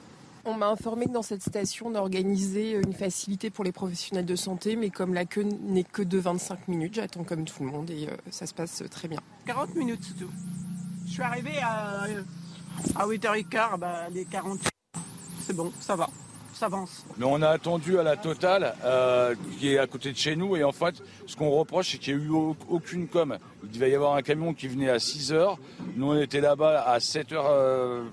[0.45, 4.35] On m'a informé que dans cette station, on organisait une facilité pour les professionnels de
[4.35, 7.89] santé, mais comme la queue n'est que de 25 minutes, j'attends comme tout le monde
[7.89, 9.21] et euh, ça se passe très bien.
[9.45, 10.29] 40 minutes, c'est tout.
[11.07, 12.07] Je suis arrivé à,
[12.95, 14.59] à 8h15, bah, les 40.
[15.45, 16.09] C'est bon, ça va,
[16.53, 17.05] ça avance.
[17.17, 20.57] Mais on a attendu à la totale, euh, qui est à côté de chez nous,
[20.57, 23.37] et en fait, ce qu'on reproche, c'est qu'il n'y a eu aucune com.
[23.63, 25.55] Il devait y avoir un camion qui venait à 6h,
[25.95, 27.33] nous on était là-bas à 7h15.
[27.33, 28.03] Euh,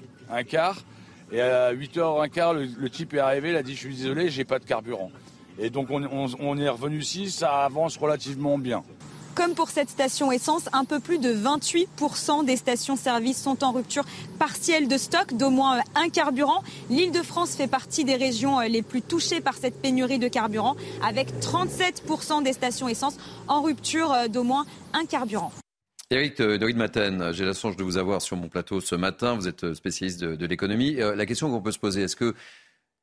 [1.33, 4.59] et à 8h15, le, type est arrivé, il a dit Je suis désolé, j'ai pas
[4.59, 5.11] de carburant.
[5.59, 8.83] Et donc on, est revenu ici, ça avance relativement bien.
[9.35, 14.05] Comme pour cette station essence, un peu plus de 28% des stations-service sont en rupture
[14.39, 16.63] partielle de stock d'au moins un carburant.
[16.89, 20.77] L'Île-de-France fait partie des régions les plus touchées par cette pénurie de carburant,
[21.07, 23.17] avec 37% des stations essence
[23.47, 25.53] en rupture d'au moins un carburant.
[26.13, 29.37] Eric euh, de Maten, j'ai la chance de vous avoir sur mon plateau ce matin.
[29.37, 31.01] Vous êtes euh, spécialiste de, l'économie.
[31.01, 32.35] Euh, la question qu'on peut se poser, est-ce que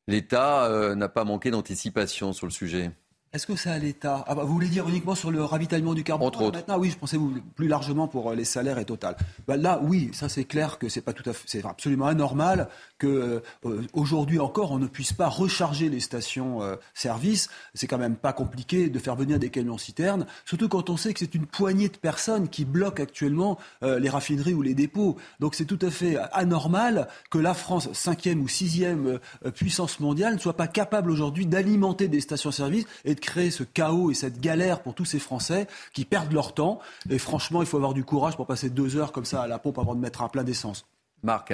[0.09, 2.91] l'État n'a pas manqué d'anticipation sur le sujet?
[3.33, 4.23] Est-ce que c'est à l'État?
[4.27, 6.57] Ah bah, Vous voulez dire uniquement sur le ravitaillement du carburant Entre autres.
[6.59, 7.17] Maintenant, oui, je pensais
[7.55, 9.17] plus largement pour les salaires et total.
[9.47, 12.69] Bah, là, oui, ça c'est clair que c'est pas tout à fait, c'est absolument anormal
[12.97, 17.47] que euh, aujourd'hui encore on ne puisse pas recharger les stations-service.
[17.47, 20.97] Euh, c'est quand même pas compliqué de faire venir des camions citernes, surtout quand on
[20.97, 24.73] sait que c'est une poignée de personnes qui bloquent actuellement euh, les raffineries ou les
[24.73, 25.17] dépôts.
[25.39, 29.19] Donc c'est tout à fait anormal que la France, cinquième ou sixième
[29.53, 34.11] puissance mondiale, ne soit pas capable aujourd'hui d'alimenter des stations-service et de créer ce chaos
[34.11, 36.79] et cette galère pour tous ces Français qui perdent leur temps.
[37.09, 39.59] Et franchement, il faut avoir du courage pour passer deux heures comme ça à la
[39.59, 40.85] pompe avant de mettre un plein d'essence.
[41.23, 41.53] Marc.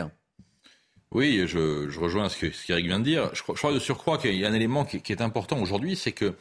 [1.11, 3.30] Oui, je, rejoins ce qu'Eric vient de dire.
[3.34, 6.36] Je, crois de surcroît qu'il y a un élément qui, est important aujourd'hui, c'est que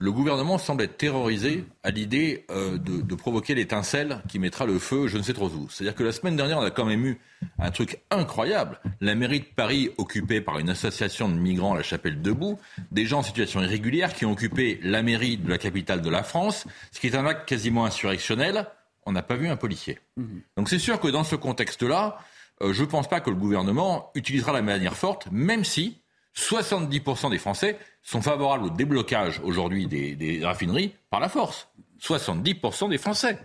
[0.00, 5.08] le gouvernement semble être terrorisé à l'idée euh, de, provoquer l'étincelle qui mettra le feu
[5.08, 5.68] je ne sais trop où.
[5.68, 7.20] C'est-à-dire que la semaine dernière, on a quand même eu
[7.58, 8.80] un truc incroyable.
[9.02, 12.58] La mairie de Paris occupée par une association de migrants, la Chapelle Debout,
[12.90, 16.22] des gens en situation irrégulière qui ont occupé la mairie de la capitale de la
[16.22, 18.66] France, ce qui est un acte quasiment insurrectionnel.
[19.04, 19.98] On n'a pas vu un policier.
[20.16, 20.24] Mmh.
[20.56, 22.18] Donc c'est sûr que dans ce contexte-là,
[22.62, 25.99] euh, je ne pense pas que le gouvernement utilisera la manière forte, même si
[26.40, 31.68] 70% des Français sont favorables au déblocage aujourd'hui des, raffineries par la force.
[32.00, 33.38] 70% des Français.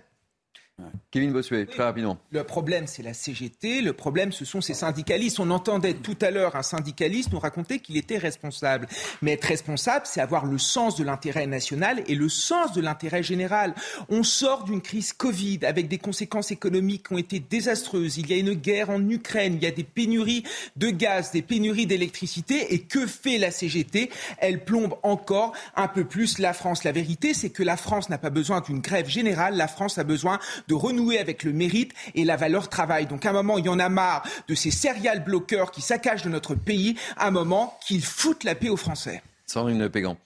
[1.15, 2.17] Kevin Bossuet, très rapidement.
[2.31, 3.79] Le problème, c'est la CGT.
[3.79, 5.39] Le problème, ce sont ces syndicalistes.
[5.39, 8.87] On entendait tout à l'heure un syndicaliste nous raconter qu'il était responsable.
[9.21, 13.23] Mais être responsable, c'est avoir le sens de l'intérêt national et le sens de l'intérêt
[13.23, 13.73] général.
[14.09, 18.17] On sort d'une crise Covid avec des conséquences économiques qui ont été désastreuses.
[18.17, 19.53] Il y a une guerre en Ukraine.
[19.55, 20.43] Il y a des pénuries
[20.75, 22.73] de gaz, des pénuries d'électricité.
[22.73, 24.09] Et que fait la CGT
[24.39, 26.83] Elle plombe encore un peu plus la France.
[26.83, 29.55] La vérité, c'est que la France n'a pas besoin d'une grève générale.
[29.55, 33.05] La France a besoin de renouer avec le mérite et la valeur travail.
[33.05, 36.23] Donc à un moment, il y en a marre de ces serial bloqueurs qui saccagent
[36.23, 39.21] de notre pays, à un moment qu'ils foutent la paix aux Français.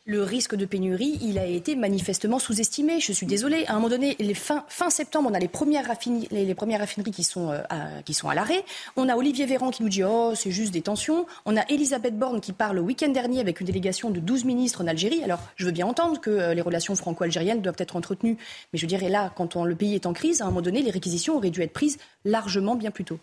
[0.06, 3.02] Le risque de pénurie, il a été manifestement sous-estimé.
[3.02, 3.66] Je suis désolée.
[3.68, 6.80] À un moment donné, les fin, fin septembre, on a les premières, raffineries, les, premières
[6.80, 8.64] raffineries qui sont, euh, à, qui sont à l'arrêt.
[8.96, 11.26] On a Olivier Véran qui nous dit Oh, c'est juste des tensions.
[11.46, 14.84] On a Elisabeth Borne qui parle le week-end dernier avec une délégation de 12 ministres
[14.84, 15.22] en Algérie.
[15.22, 18.38] Alors, je veux bien entendre que euh, les relations franco-algériennes doivent être entretenues.
[18.72, 20.92] Mais je dirais là, quand le pays est en crise, à un moment donné, les
[20.92, 23.20] réquisitions auraient dû être prises largement bien plus tôt.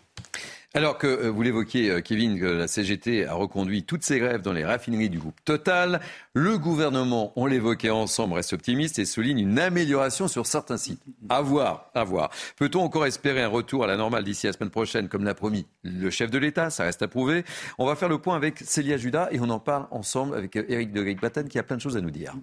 [0.77, 4.43] Alors que euh, vous l'évoquiez, euh, Kevin, que la CGT a reconduit toutes ses grèves
[4.43, 5.99] dans les raffineries du groupe Total,
[6.35, 11.01] le gouvernement, on l'évoquait ensemble, reste optimiste et souligne une amélioration sur certains sites.
[11.29, 12.29] À voir, à voir.
[12.57, 15.65] Peut-on encore espérer un retour à la normale d'ici la semaine prochaine, comme l'a promis
[15.81, 16.69] le chef de l'État?
[16.69, 17.43] Ça reste à prouver.
[17.79, 20.91] On va faire le point avec Célia Judas et on en parle ensemble avec Eric
[20.91, 22.35] de Batten qui a plein de choses à nous dire.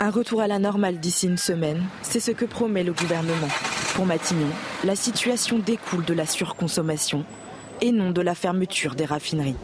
[0.00, 3.48] Un retour à la normale d'ici une semaine, c'est ce que promet le gouvernement.
[3.94, 4.48] Pour Matignon,
[4.84, 7.24] la situation découle de la surconsommation
[7.80, 9.56] et non de la fermeture des raffineries.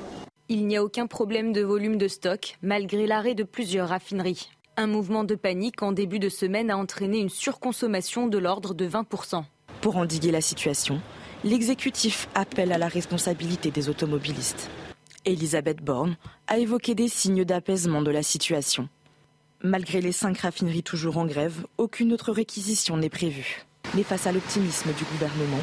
[0.49, 4.51] Il n'y a aucun problème de volume de stock malgré l'arrêt de plusieurs raffineries.
[4.77, 8.89] Un mouvement de panique en début de semaine a entraîné une surconsommation de l'ordre de
[8.89, 9.45] 20%.
[9.81, 11.01] Pour endiguer la situation,
[11.45, 14.71] l'exécutif appelle à la responsabilité des automobilistes.
[15.25, 16.17] Elisabeth Borne
[16.47, 18.89] a évoqué des signes d'apaisement de la situation.
[19.63, 23.65] Malgré les cinq raffineries toujours en grève, aucune autre réquisition n'est prévue.
[23.95, 25.61] Mais face à l'optimisme du gouvernement,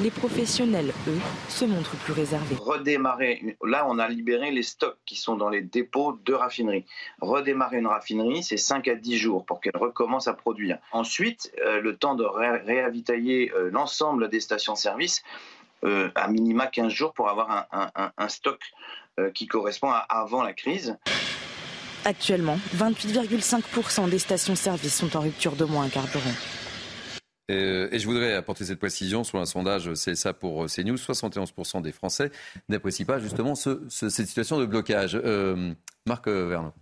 [0.00, 1.18] les professionnels, eux,
[1.48, 2.54] se montrent plus réservés.
[2.60, 6.84] Redémarrer, là on a libéré les stocks qui sont dans les dépôts de raffineries.
[7.20, 10.78] Redémarrer une raffinerie, c'est 5 à 10 jours pour qu'elle recommence à produire.
[10.92, 15.22] Ensuite, euh, le temps de réavitailler euh, l'ensemble des stations-service,
[15.84, 18.60] euh, à minima 15 jours pour avoir un, stock
[19.34, 20.96] qui correspond à avant la crise.
[22.04, 26.32] Actuellement, 28,5% des stations-service sont en rupture de moins un carburant.
[27.50, 30.96] Euh, et je voudrais apporter cette précision sur un sondage CSA pour CNews.
[30.96, 32.30] 71% des Français
[32.68, 35.18] n'apprécient pas justement cette situation de blocage.
[35.22, 35.74] Euh,
[36.06, 36.72] Marc Vernon.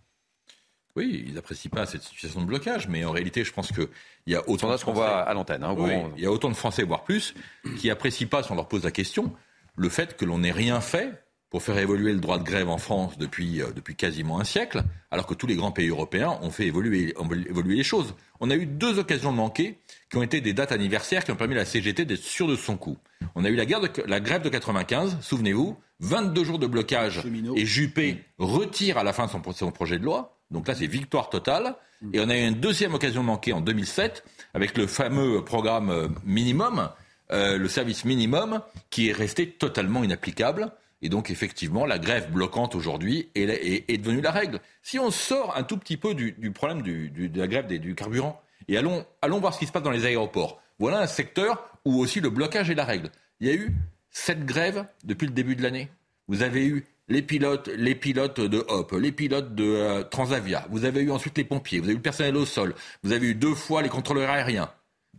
[0.97, 3.89] Oui, ils n'apprécient pas cette situation de blocage, mais en réalité, je pense qu'il
[4.27, 5.63] y a autant de qu'on voit à l'antenne.
[5.63, 5.77] Hein,
[6.17, 7.35] il y a autant de Français, voire plus,
[7.79, 9.33] qui n'apprécient pas, si on leur pose la question,
[9.77, 12.79] le fait que l'on n'ait rien fait pour faire évoluer le droit de grève en
[12.79, 16.51] France depuis, euh, depuis quasiment un siècle, alors que tous les grands pays européens ont
[16.51, 17.15] fait évoluer,
[17.49, 18.15] évoluer les choses.
[18.39, 19.79] On a eu deux occasions de manquer
[20.11, 22.57] qui ont été des dates anniversaires qui ont permis à la CGT d'être sûre de
[22.57, 22.97] son coup.
[23.35, 23.65] On a eu la,
[24.07, 27.23] la grève de 95, souvenez-vous, 22 jours de blocage
[27.57, 30.37] et Juppé retire à la fin son, son projet de loi.
[30.51, 31.77] Donc là, c'est victoire totale.
[32.13, 34.25] Et on a eu une deuxième occasion de manquer en 2007
[34.55, 36.89] avec le fameux programme euh, minimum,
[37.31, 40.73] euh, le service minimum, qui est resté totalement inapplicable.
[41.03, 44.61] Et donc, effectivement, la grève bloquante aujourd'hui est, devenue la règle.
[44.83, 48.77] Si on sort un tout petit peu du, problème de la grève du carburant, et
[48.77, 50.61] allons, allons voir ce qui se passe dans les aéroports.
[50.79, 53.11] Voilà un secteur où aussi le blocage est la règle.
[53.41, 53.75] Il y a eu
[54.11, 55.89] sept grèves depuis le début de l'année.
[56.29, 60.67] Vous avez eu les pilotes, les pilotes de Hop, les pilotes de euh, Transavia.
[60.71, 61.81] Vous avez eu ensuite les pompiers.
[61.81, 62.75] Vous avez eu le personnel au sol.
[63.03, 64.71] Vous avez eu deux fois les contrôleurs aériens.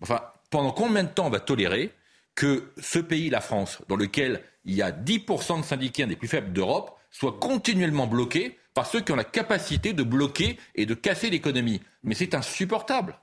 [0.01, 1.91] Enfin, pendant combien de temps on va tolérer
[2.35, 6.27] que ce pays, la France, dans lequel il y a 10% de syndiqués des plus
[6.27, 10.93] faibles d'Europe, soit continuellement bloqué par ceux qui ont la capacité de bloquer et de
[10.93, 11.81] casser l'économie.
[12.03, 13.17] Mais c'est insupportable.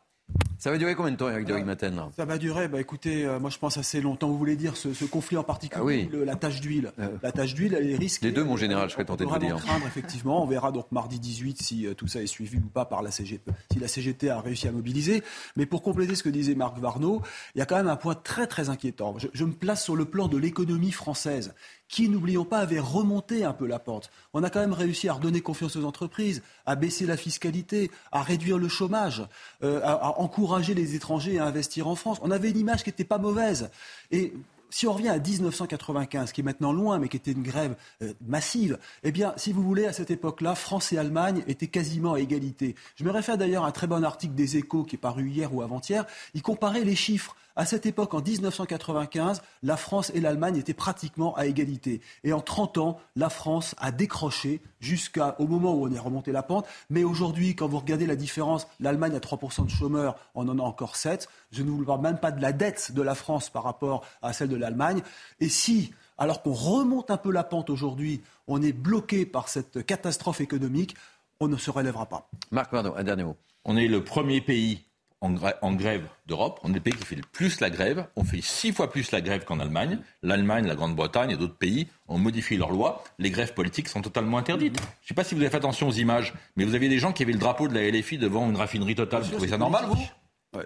[0.59, 3.39] Ça va durer combien de temps, Eric de Matin Ça va durer, bah, écoutez, euh,
[3.39, 4.27] moi je pense assez longtemps.
[4.29, 6.93] Vous voulez dire ce, conflit en particulier, ah la tâche d'huile.
[6.99, 7.11] Euh.
[7.23, 8.27] La tâche d'huile, elle est risquée.
[8.27, 9.57] Les deux, mon général, je serais tenté de vous dire.
[9.57, 10.43] craindre, effectivement.
[10.43, 13.13] On verra donc mardi 18 si euh, tout ça est suivi ou pas par la
[13.13, 15.23] CGT, si la CGT a réussi à mobiliser.
[15.57, 17.23] Mais pour compléter ce que disait Marc Varnaud,
[17.55, 19.17] il y a quand même un point très très inquiétant.
[19.33, 21.55] je me place sur le plan de l'économie française
[21.89, 24.11] qui, n'oublions pas, avait remonté un peu la pente.
[24.34, 28.22] On a quand même réussi à redonner confiance aux entreprises, à baisser la fiscalité, à
[28.22, 29.26] réduire le chômage,
[29.62, 32.18] euh, à, encourager les étrangers à investir en France.
[32.22, 33.70] On avait une image qui n'était pas mauvaise.
[34.11, 34.34] Et
[34.70, 38.12] si on revient à 1995, qui est maintenant loin, mais qui était une grève euh,
[38.26, 42.20] massive, eh bien, si vous voulez, à cette époque-là, France et Allemagne étaient quasiment à
[42.20, 42.74] égalité.
[42.97, 45.55] Je me réfère d'ailleurs à un très bon article des Échos qui est paru hier
[45.55, 46.05] ou avant-hier.
[46.34, 47.34] Il comparait les chiffres.
[47.59, 52.01] À cette époque, en 1995, la France et l'Allemagne étaient pratiquement à égalité.
[52.23, 56.45] Et en 30 ans, la France a décroché jusqu'au moment où on est remonté la
[56.45, 56.69] pente.
[56.89, 60.63] Mais aujourd'hui, quand vous regardez la différence, l'Allemagne a 3% de chômeurs, on en a
[60.63, 61.29] encore 7.
[61.51, 64.33] Je ne vous parle même pas de la dette de la France par rapport à
[64.33, 65.03] celle de l'Allemagne.
[65.41, 69.85] Et si alors qu'on remonte un peu la pente aujourd'hui, on est bloqué par cette
[69.85, 70.95] catastrophe économique,
[71.41, 72.31] on ne se relèvera pas.
[72.53, 73.37] Marc pardon, un dernier mot.
[73.65, 74.85] On est le premier pays
[75.21, 76.61] en, grève, d'Europe.
[76.62, 78.07] On est le pays qui fait le plus la grève.
[78.16, 79.99] On fait six fois plus la grève qu'en Allemagne.
[80.23, 83.05] L'Allemagne, la Grande-Bretagne et d'autres pays ont modifié leurs lois.
[83.19, 84.77] Les grèves politiques sont totalement interdites.
[84.77, 86.99] Je ne sais pas si vous avez fait attention aux images, mais vous aviez des
[86.99, 89.23] gens qui avaient le drapeau de la LFI devant une raffinerie totale.
[89.23, 89.97] Vous trouvez ça normal, vous?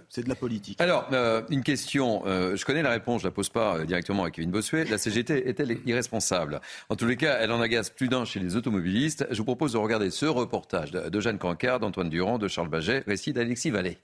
[0.09, 0.80] C'est de la politique.
[0.80, 2.22] Alors, euh, une question.
[2.26, 4.84] Euh, je connais la réponse, je la pose pas euh, directement à Kevin Bossuet.
[4.84, 6.61] La CGT est-elle irresponsable?
[6.88, 9.26] En tous les cas, elle en agace plus d'un chez les automobilistes.
[9.30, 13.03] Je vous propose de regarder ce reportage de, Jeanne Cancard, d'Antoine Durand, de Charles Baget,
[13.07, 13.98] récit d'Alexis Vallée.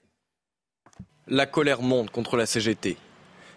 [1.31, 2.97] La colère monte contre la CGT.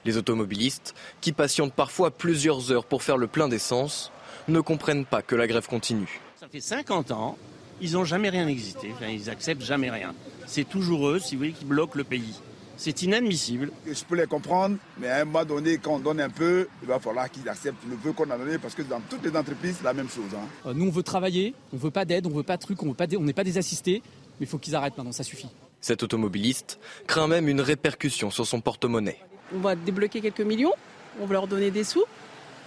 [0.05, 4.13] Les automobilistes, qui patientent parfois plusieurs heures pour faire le plein d'essence,
[4.49, 6.21] ne comprennent pas que la grève continue.
[6.39, 7.39] Ça fait 50 ans,
[7.81, 10.15] ils n'ont jamais rien existé, ils acceptent jamais rien.
[10.47, 12.35] C'est toujours eux, si vous voulez, qui bloquent le pays.
[12.77, 13.71] C'est inadmissible.
[13.87, 16.89] Je peux les comprendre, mais à un moment donné, quand on donne un peu, il
[16.89, 19.77] va falloir qu'ils acceptent le peu qu'on a donné parce que dans toutes les entreprises,
[19.79, 20.35] c'est la même chose.
[20.35, 20.47] Hein.
[20.67, 22.95] Euh, nous, on veut travailler, on veut pas d'aide, on veut pas de trucs, on
[23.23, 24.03] n'est pas des assistés,
[24.39, 25.49] mais il faut qu'ils arrêtent maintenant, ça suffit.
[25.83, 29.19] Cet automobiliste craint même une répercussion sur son porte-monnaie.
[29.55, 30.73] On va débloquer quelques millions,
[31.21, 32.05] on va leur donner des sous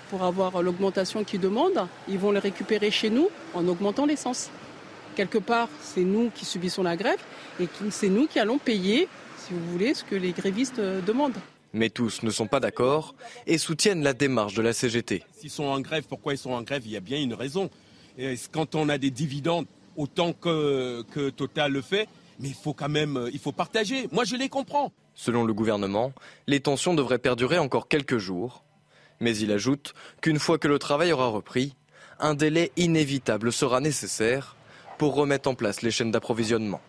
[0.09, 1.88] pour avoir l'augmentation qu'ils demandent.
[2.07, 4.51] Ils vont les récupérer chez nous en augmentant l'essence.
[5.16, 7.20] Quelque part, c'est nous qui subissons la grève
[7.59, 9.07] et c'est nous qui allons payer
[9.38, 11.38] si vous voulez, ce que les grévistes euh, demandent.
[11.74, 13.16] Mais tous ne sont pas d'accord
[13.47, 15.24] et soutiennent la démarche de la CGT.
[15.38, 16.84] S'ils sont en grève, pourquoi ils sont en grève?
[16.86, 17.70] Il y a bien une raison.
[18.51, 22.07] quand on a des dividendes, autant que, que Total le fait,
[22.39, 24.07] mais il faut quand même euh, il faut partager.
[24.11, 24.91] Moi, je les comprends.
[25.13, 26.13] Selon le gouvernement,
[26.47, 28.63] les tensions devraient perdurer encore quelques jours.
[29.21, 31.75] Mais il ajoute qu'une fois que le travail aura repris,
[32.19, 34.55] un délai inévitable sera nécessaire
[34.97, 36.81] pour remettre en place les chaînes d'approvisionnement.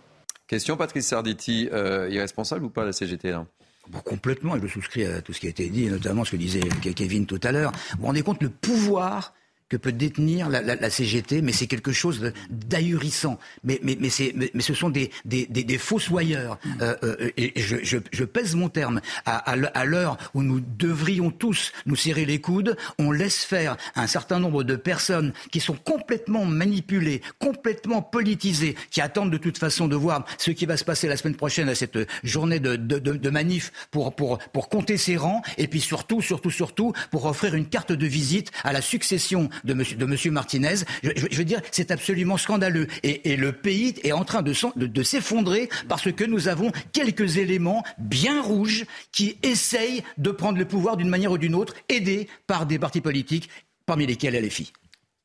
[0.47, 3.47] Question, Patrice Sarditi, euh, irresponsable ou pas la CGT là?
[3.89, 6.37] Bon, complètement, je souscris à tout ce qui a été dit, et notamment ce que
[6.37, 6.61] disait
[6.95, 7.71] Kevin tout à l'heure.
[7.93, 9.33] Vous vous rendez compte le pouvoir
[9.69, 13.39] que peut détenir la, la, la CGT, mais c'est quelque chose d'ahurissant.
[13.65, 16.59] Mais, mais, mais, mais, mais, ce sont des, des, des, des fossoyeurs.
[16.81, 19.01] Euh, euh, et je, je, je, pèse mon terme.
[19.25, 24.07] À, à l'heure où nous devrions tous nous serrer les coudes, on laisse faire un
[24.07, 29.89] certain nombre de personnes qui sont complètement manipulées, complètement politisées, qui attendent de toute façon
[29.89, 32.99] de voir ce qui va se passer la semaine prochaine à cette journée de, de,
[32.99, 37.27] de, de manif pour, pour, pour compter ses rangs, et puis surtout, surtout, surtout, pour
[37.27, 40.77] offrir une carte de visite à la succession de monsieur, Martinez.
[41.03, 42.87] Je, veux dire, c'est absolument scandaleux.
[43.03, 48.43] Et, le pays est en train de, s'effondrer parce que nous avons quelques éléments bien
[48.43, 52.79] rouges qui essayent de prendre le pouvoir d'une manière ou d'une autre, aidés par des
[52.79, 53.49] partis politiques,
[53.85, 54.73] parmi lesquels LFI.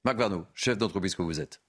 [0.03, 0.19] Marc
[0.55, 1.61] chef d'entreprise que vous êtes.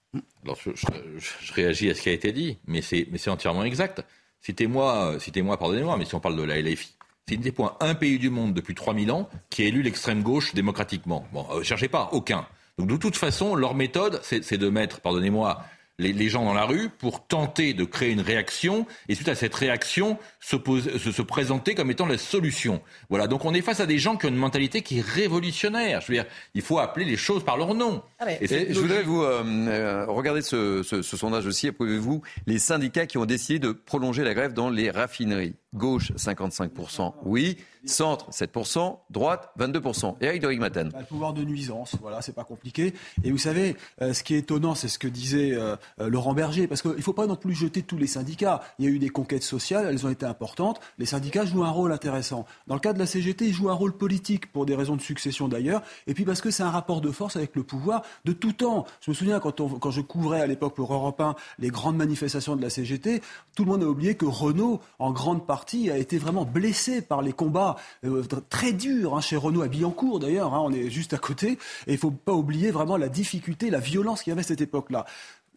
[0.43, 4.03] Alors, je, réagis à ce qui a été dit, mais c'est, entièrement exact.
[4.41, 6.95] Citez-moi, citez-moi, pardonnez-moi, mais si on parle de la LFI,
[7.27, 10.53] c'est des points un pays du monde depuis 3000 ans qui a élu l'extrême gauche
[10.53, 11.25] démocratiquement.
[11.31, 12.45] Bon, euh, cherchez pas, aucun.
[12.77, 15.63] Donc de toute façon, leur méthode, c'est de mettre, pardonnez-moi,
[15.99, 19.35] les, les, gens dans la rue pour tenter de créer une réaction et suite à
[19.35, 22.81] cette réaction se, pose, se, se, présenter comme étant la solution.
[23.09, 26.01] Voilà, donc on est face à des gens qui ont une mentalité qui est révolutionnaire.
[26.01, 28.01] Je veux dire, il faut appeler les choses par leur nom.
[28.19, 31.67] Ah et et je voudrais vous euh, euh, regarder ce, ce, ce, sondage aussi.
[31.67, 35.55] Approuvez-vous les syndicats qui ont décidé de prolonger la grève dans les raffineries?
[35.73, 37.57] Gauche 55%, oui.
[37.85, 40.15] Centre 7%, droite 22%.
[40.21, 40.89] Eric de Rigmaten.
[40.89, 42.93] Bah, le pouvoir de nuisance, voilà, c'est pas compliqué.
[43.25, 46.33] Et vous savez, euh, ce qui est étonnant, c'est ce que disait euh, euh, Laurent
[46.33, 48.61] Berger, parce qu'il ne faut pas non plus jeter tous les syndicats.
[48.79, 50.79] Il y a eu des conquêtes sociales, elles ont été importantes.
[50.97, 52.45] Les syndicats jouent un rôle intéressant.
[52.67, 55.01] Dans le cas de la CGT, ils jouent un rôle politique pour des raisons de
[55.01, 58.31] succession d'ailleurs, et puis parce que c'est un rapport de force avec le pouvoir de
[58.31, 58.85] tout temps.
[59.01, 61.97] Je me souviens quand, on, quand je couvrais à l'époque pour Europe 1 les grandes
[61.97, 63.21] manifestations de la CGT,
[63.55, 67.21] tout le monde a oublié que Renault, en grande partie, a été vraiment blessé par
[67.21, 71.13] les combats euh, très durs hein, chez Renault à Billancourt d'ailleurs, hein, on est juste
[71.13, 71.57] à côté,
[71.87, 74.61] et il faut pas oublier vraiment la difficulté, la violence qu'il y avait à cette
[74.61, 75.05] époque-là.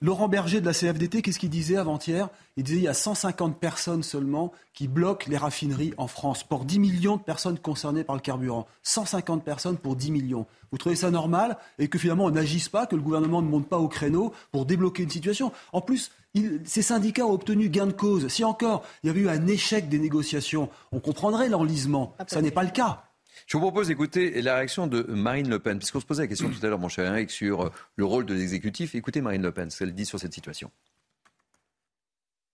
[0.02, 2.28] Laurent Berger de la CFDT, qu'est-ce qu'il disait avant-hier?
[2.58, 6.66] Il disait qu'il y a 150 personnes seulement qui bloquent les raffineries en France pour
[6.66, 8.66] 10 millions de personnes concernées par le carburant.
[8.82, 10.46] 150 personnes pour 10 millions.
[10.70, 11.56] Vous trouvez ça normal?
[11.78, 14.66] Et que finalement on n'agisse pas, que le gouvernement ne monte pas au créneau pour
[14.66, 15.50] débloquer une situation?
[15.72, 18.28] En plus, il, ces syndicats ont obtenu gain de cause.
[18.28, 22.14] Si encore il y avait eu un échec des négociations, on comprendrait l'enlisement.
[22.26, 23.04] Ça n'est pas le cas.
[23.46, 26.48] Je vous propose d'écouter la réaction de Marine Le Pen, puisqu'on se posait la question
[26.48, 28.94] tout à l'heure, mon cher Eric, sur le rôle de l'exécutif.
[28.94, 30.70] Écoutez Marine Le Pen, ce qu'elle dit sur cette situation.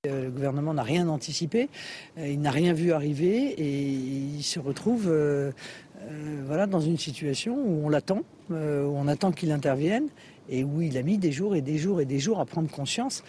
[0.04, 1.68] Le gouvernement n'a rien anticipé,
[2.16, 5.52] il n'a rien vu arriver et il se retrouve euh,
[6.00, 10.08] euh, dans une situation où on l'attend, euh, où on attend qu'il intervienne
[10.48, 12.68] et où il a mis des jours et des jours et des jours à prendre
[12.68, 13.22] conscience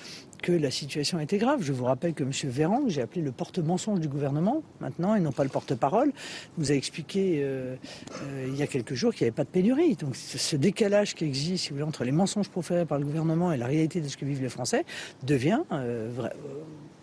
[0.44, 1.64] que la situation était grave.
[1.64, 2.32] Je vous rappelle que M.
[2.44, 6.12] Véran, que j'ai appelé le porte-mensonge du gouvernement maintenant, et non pas le porte-parole,
[6.58, 7.76] nous a expliqué euh,
[8.22, 9.96] euh, il y a quelques jours qu'il n'y avait pas de pénurie.
[9.96, 13.54] Donc ce décalage qui existe si vous voulez, entre les mensonges proférés par le gouvernement
[13.54, 14.86] et la réalité de ce que vivent les Français
[15.24, 16.30] devient euh, vra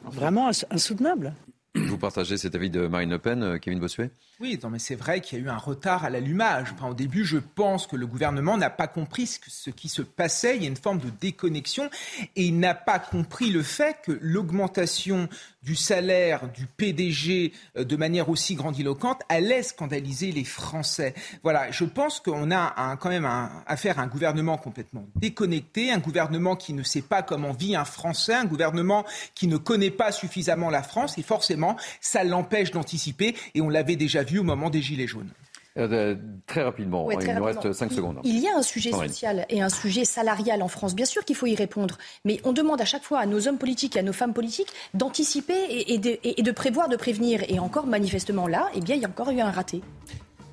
[0.05, 1.35] vraiment insoutenable.
[1.75, 4.11] Vous partagez cet avis de Marine Le Pen, Kevin Bossuet?
[4.41, 6.73] Oui, non, mais c'est vrai qu'il y a eu un retard à l'allumage.
[6.73, 10.57] Enfin, au début, je pense que le gouvernement n'a pas compris ce, qui se passait.
[10.57, 11.89] Il y a une forme de déconnexion
[12.35, 15.29] et il n'a pas compris le fait que l'augmentation
[15.63, 21.13] du salaire du PDG euh, de manière aussi grandiloquente allait scandaliser les Français.
[21.43, 25.93] Voilà, je pense qu'on a un, quand même un, affaire à un gouvernement complètement déconnecté,
[25.93, 29.05] un gouvernement qui ne sait pas comment vit un Français, un gouvernement
[29.35, 33.97] qui ne connaît pas suffisamment la France et forcément, ça l'empêche d'anticiper et on l'avait
[33.97, 35.31] déjà vu vu au moment des Gilets jaunes.
[35.79, 36.17] Euh,
[36.47, 38.19] très rapidement, il nous reste 5 secondes.
[38.25, 40.95] Il y a un sujet social et un sujet salarial en France.
[40.95, 43.59] Bien sûr qu'il faut y répondre, mais on demande à chaque fois à nos hommes
[43.59, 47.45] politiques et à nos femmes politiques d'anticiper et, de, prévoir, de prévenir.
[47.49, 49.81] Et encore, manifestement, là, eh bien, il y a encore eu un raté.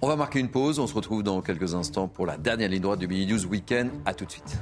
[0.01, 0.77] On va marquer une pause.
[0.77, 3.89] On se retrouve dans quelques instants pour la dernière ligne droite du Mini News Weekend.
[4.05, 4.57] À tout de suite.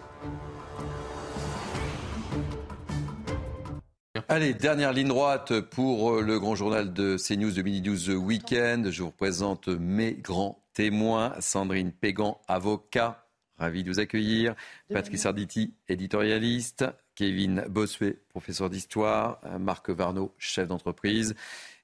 [4.29, 8.89] Allez, dernière ligne droite pour euh, le grand journal de CNews de Mini News Weekend.
[8.89, 11.33] Je vous présente mes grands témoins.
[11.41, 13.27] Sandrine Pégan, avocat,
[13.57, 14.55] ravi de vous accueillir.
[14.89, 16.85] Patrick Sarditi, éditorialiste.
[17.15, 19.41] Kevin Bossuet, professeur d'histoire.
[19.59, 21.35] Marc Varno, chef d'entreprise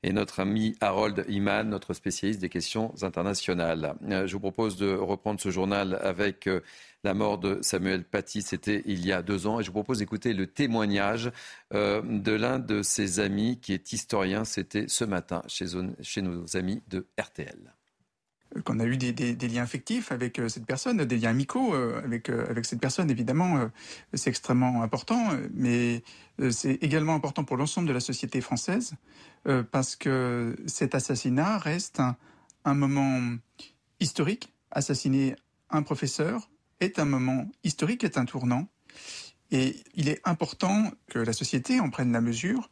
[0.04, 3.96] et notre ami Harold Iman, notre spécialiste des questions internationales.
[4.10, 6.62] Euh, je vous propose de reprendre ce journal avec euh,
[7.04, 10.00] la mort de Samuel Paty, c'était il y a deux ans, et je vous propose
[10.00, 11.32] d'écouter le témoignage
[11.74, 16.84] euh, de l'un de ses amis qui est historien, c'était ce matin chez, nos amis
[16.88, 17.74] de RTL
[18.66, 22.30] qu'on a eu des, liens affectifs avec euh, cette personne, des liens amicaux euh, avec,
[22.30, 23.70] euh, cette personne, évidemment,
[24.14, 26.04] c'est extrêmement important, mais
[26.50, 28.94] c'est également important pour l'ensemble de la société française,
[29.72, 32.02] parce que cet assassinat reste
[32.66, 33.20] un, moment
[34.00, 34.54] historique.
[34.72, 35.36] Assassiner
[35.70, 36.51] un professeur
[36.82, 38.68] est un moment historique, est un tournant,
[39.52, 42.70] et il est important que la société en prenne la mesure,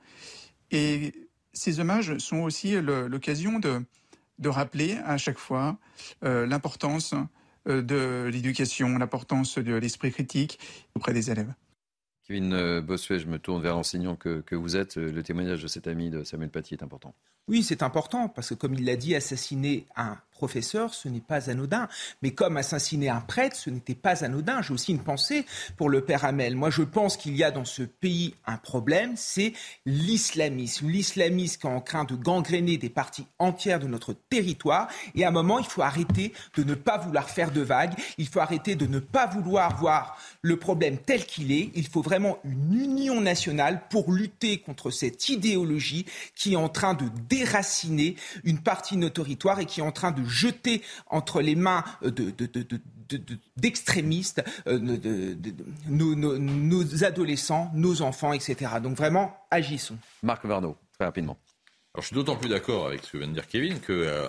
[0.71, 1.13] et
[1.53, 3.81] ces hommages sont aussi l'occasion de
[4.39, 5.77] de rappeler à chaque fois
[6.23, 7.13] euh, l'importance
[7.67, 10.59] euh, de l'éducation, l'importance de l'esprit critique
[10.95, 11.53] auprès des élèves.
[12.23, 14.95] Kevin euh, Bossuet, je me tourne vers l'enseignant que, que, vous êtes.
[14.95, 17.13] Le témoignage de cet ami de Samuel Paty est important.
[17.47, 21.49] Oui, c'est important parce que, comme il l'a dit, assassiner un professeur, ce n'est pas
[21.49, 21.89] anodin.
[22.21, 24.61] Mais comme assassiner un prêtre, ce n'était pas anodin.
[24.61, 25.45] J'ai aussi une pensée
[25.75, 26.55] pour le père Hamel.
[26.55, 29.51] Moi, je pense qu'il y a dans ce pays un problème, c'est
[29.85, 30.89] l'islamisme.
[30.89, 34.87] L'islamisme qui est en train de gangréner des parties entières de notre territoire.
[35.13, 37.93] Et à un moment, il faut arrêter de ne pas vouloir faire de vagues.
[38.17, 41.69] Il faut arrêter de ne pas vouloir voir le problème tel qu'il est.
[41.75, 46.93] Il faut vraiment une union nationale pour lutter contre cette idéologie qui est en train
[46.93, 51.41] de déraciner une partie de notre territoire et qui est en train de jeter entre
[51.41, 51.83] les mains
[53.57, 55.35] d'extrémistes de,
[55.87, 58.73] nos, adolescents, nos enfants, etc.
[58.81, 59.97] Donc vraiment, agissons.
[60.23, 61.37] Marc Varno, très rapidement.
[61.93, 64.27] Alors, je suis d'autant plus d'accord avec ce que vient de dire Kevin que euh,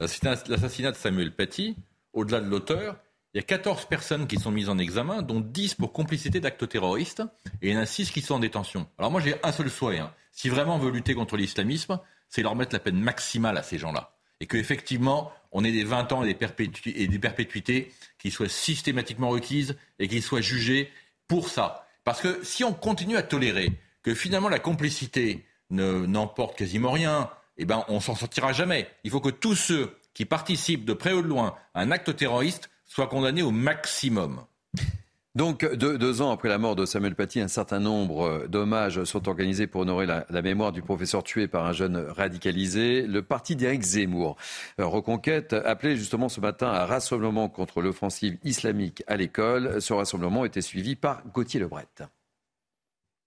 [0.00, 1.76] l'assassinat de Samuel Paty,
[2.12, 2.96] au-delà de l'auteur,
[3.34, 6.68] il y a 14 personnes qui sont mises en examen, dont 10 pour complicité d'actes
[6.68, 7.22] terroristes,
[7.62, 8.88] et il y en a 6 qui sont en détention.
[8.98, 10.12] Alors moi j'ai un seul souhait, hein.
[10.32, 13.78] si vraiment on veut lutter contre l'islamisme, c'est leur mettre la peine maximale à ces
[13.78, 19.76] gens-là et qu'effectivement, on ait des 20 ans et des, perpétuités qui soient systématiquement requises
[19.98, 20.90] et qui soient jugées
[21.26, 21.86] pour ça.
[22.04, 23.72] Parce que si on continue à tolérer
[24.02, 28.88] que finalement la complicité n'emporte quasiment rien, eh ben on s'en sortira jamais.
[29.04, 32.14] Il faut que tous ceux qui participent de près ou de loin à un acte
[32.16, 34.44] terroriste soient condamnés au maximum.
[35.34, 39.28] Donc, deux, ans après la mort de Samuel Paty, un certain nombre euh, d'hommages sont
[39.28, 43.02] organisés pour honorer la, mémoire du professeur tué par un jeune radicalisé.
[43.06, 44.36] Le parti d'Éric Zemmour,
[44.80, 49.80] euh, Reconquête, appelait justement ce matin à un rassemblement contre l'offensive islamique à l'école.
[49.80, 51.86] Ce rassemblement était suivi par Gauthier Lebret.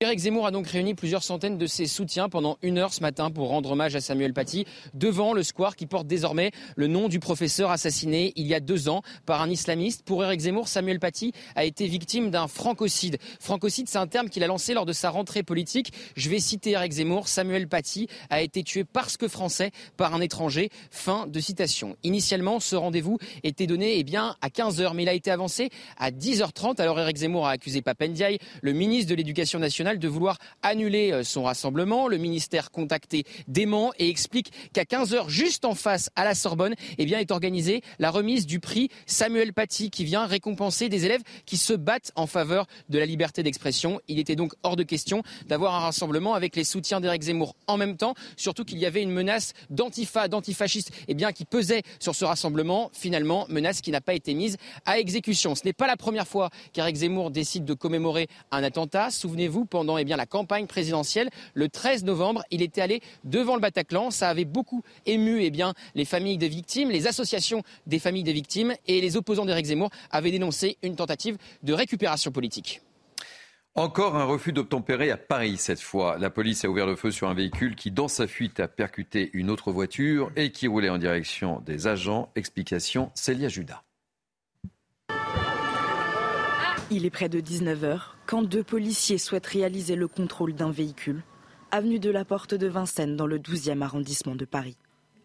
[0.04, 3.30] Éric Zemmour a donc réuni plusieurs centaines de ses soutiens pendant une heure ce matin
[3.30, 4.66] pour rendre hommage à Samuel Paty
[4.96, 8.90] devant le square qui porte désormais le nom du professeur assassiné il y a deux
[8.90, 10.02] ans par un islamiste.
[10.04, 13.20] Pour Éric Zemmour, Samuel Paty a été victime d'un francocide.
[13.40, 15.94] Francocide, c'est un terme qu'il a lancé lors de sa rentrée politique.
[16.16, 17.28] Je vais citer Éric Zemmour.
[17.28, 20.72] Samuel Paty a été tué parce que français par un étranger.
[20.90, 21.96] Fin de citation.
[22.02, 25.70] Initialement, ce rendez-vous était donné eh bien, à 15h, mais il a été avancé
[26.00, 26.82] à 10h30.
[26.82, 31.24] Alors Éric Zemmour a accusé Papendiaï, le ministre de l'Éducation nationale, de vouloir annuler euh,
[31.24, 32.08] son rassemblement.
[32.08, 37.06] Le ministère contacté dément et explique qu'à 15h, juste en face à la Sorbonne, eh
[37.06, 41.58] bien, est organisée la remise du prix Samuel Paty qui vient récompenser des élèves qui
[41.58, 44.00] se battent en faveur de la liberté d'expression.
[44.08, 47.78] Il était donc hors de question d'avoir un rassemblement avec les soutiens d'Éric Zemmour en
[47.78, 52.16] même temps, surtout qu'il y avait une menace d'antifa, d'antifasciste eh bien, qui pesait sur
[52.16, 52.90] ce rassemblement.
[52.94, 55.56] Finalement, menace qui n'a pas été mise à exécution.
[55.56, 59.12] Ce n'est pas la première fois qu'Éric Zemmour décide de commémorer un attentat.
[59.12, 61.30] Souvenez-vous, pendant eh bien, la campagne présidentielle.
[61.54, 64.12] Le 13 novembre, il était allé devant le Bataclan.
[64.12, 65.52] Ça avait beaucoup ému eh
[65.96, 69.90] les familles des victimes, les associations des familles des victimes et les opposants d'Éric Zemmour
[70.10, 72.82] avaient dénoncé une tentative de récupération politique.
[73.76, 76.18] Encore un refus d'obtempérer à Paris cette fois.
[76.18, 79.30] La police a ouvert le feu sur un véhicule qui, dans sa fuite, a percuté
[79.34, 82.30] une autre voiture et qui roulait en direction des agents.
[82.36, 83.82] Explication, Célia Judas.
[86.94, 91.24] Il est près de 19h quand deux policiers souhaitent réaliser le contrôle d'un véhicule,
[91.72, 94.76] avenue de la Porte de Vincennes dans le 12e arrondissement de Paris.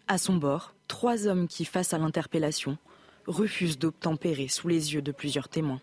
[0.07, 2.79] À son bord, trois hommes qui, face à l'interpellation,
[3.27, 5.81] refusent d'obtempérer sous les yeux de plusieurs témoins.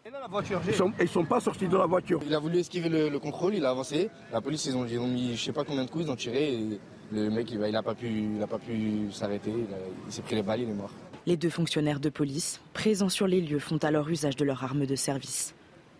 [0.69, 2.22] Ils sont, ils sont pas sortis de la voiture.
[2.26, 4.10] Il a voulu esquiver le, le contrôle, il a avancé.
[4.31, 6.15] La police, ils ont, ils ont mis je sais pas combien de coups, ils ont
[6.15, 6.53] tiré.
[6.53, 6.80] Et
[7.11, 8.07] le mec, il, n'a pas pu,
[8.38, 9.51] il a pas pu s'arrêter.
[9.51, 9.65] Il,
[10.07, 10.91] il s'est pris les balles, il est mort.
[11.26, 14.85] Les deux fonctionnaires de police, présents sur les lieux, font alors usage de leur arme
[14.85, 15.53] de service.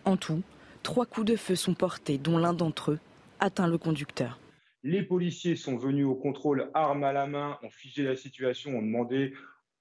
[0.04, 0.42] En tout,
[0.82, 2.98] trois coups de feu sont portés, dont l'un d'entre eux
[3.40, 4.38] atteint le conducteur.
[4.82, 8.82] Les policiers sont venus au contrôle arme à la main, ont figé la situation, ont
[8.82, 9.32] demandé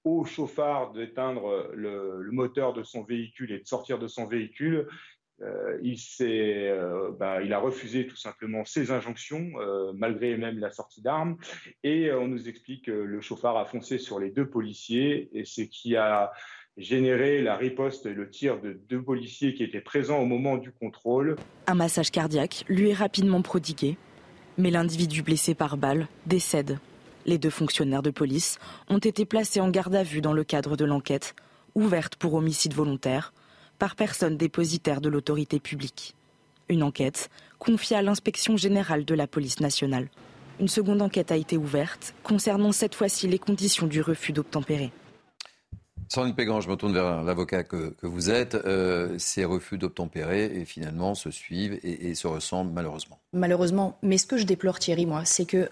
[0.05, 4.87] au chauffard d'éteindre le, le, moteur de son véhicule et de sortir de son véhicule.
[5.41, 10.71] Euh, il, euh, bah, il, a refusé tout simplement ces injonctions, euh, malgré même la
[10.71, 11.37] sortie d'armes.
[11.83, 15.61] Et on nous explique que le chauffard a foncé sur les deux policiers, et ce
[15.61, 16.31] qui a
[16.77, 20.71] généré la riposte et le tir de deux policiers qui étaient présents au moment du
[20.71, 21.35] contrôle.
[21.67, 23.97] Un massage cardiaque lui est rapidement prodigué,
[24.57, 26.79] mais l'individu blessé par balle décède.
[27.25, 28.59] Les deux fonctionnaires de police
[28.89, 31.35] ont été placés en garde à vue dans le cadre de l'enquête,
[31.75, 33.33] ouverte pour homicide volontaire,
[33.79, 36.15] par personne dépositaire de l'autorité publique.
[36.69, 37.29] Une enquête
[37.59, 40.09] confiée à l'inspection générale de la police nationale.
[40.59, 44.91] Une seconde enquête a été ouverte concernant cette fois-ci les conditions du refus d'obtempérer.
[46.14, 48.53] Sandrine Pégan, je me tourne vers l'avocat que, vous êtes.
[48.53, 53.18] Euh, ces refus d'obtempérer finalement se suivent et, et, se ressemblent malheureusement.
[53.34, 53.98] Malheureusement.
[54.03, 55.69] Mais ce que je déplore, Thierry, moi, c'est que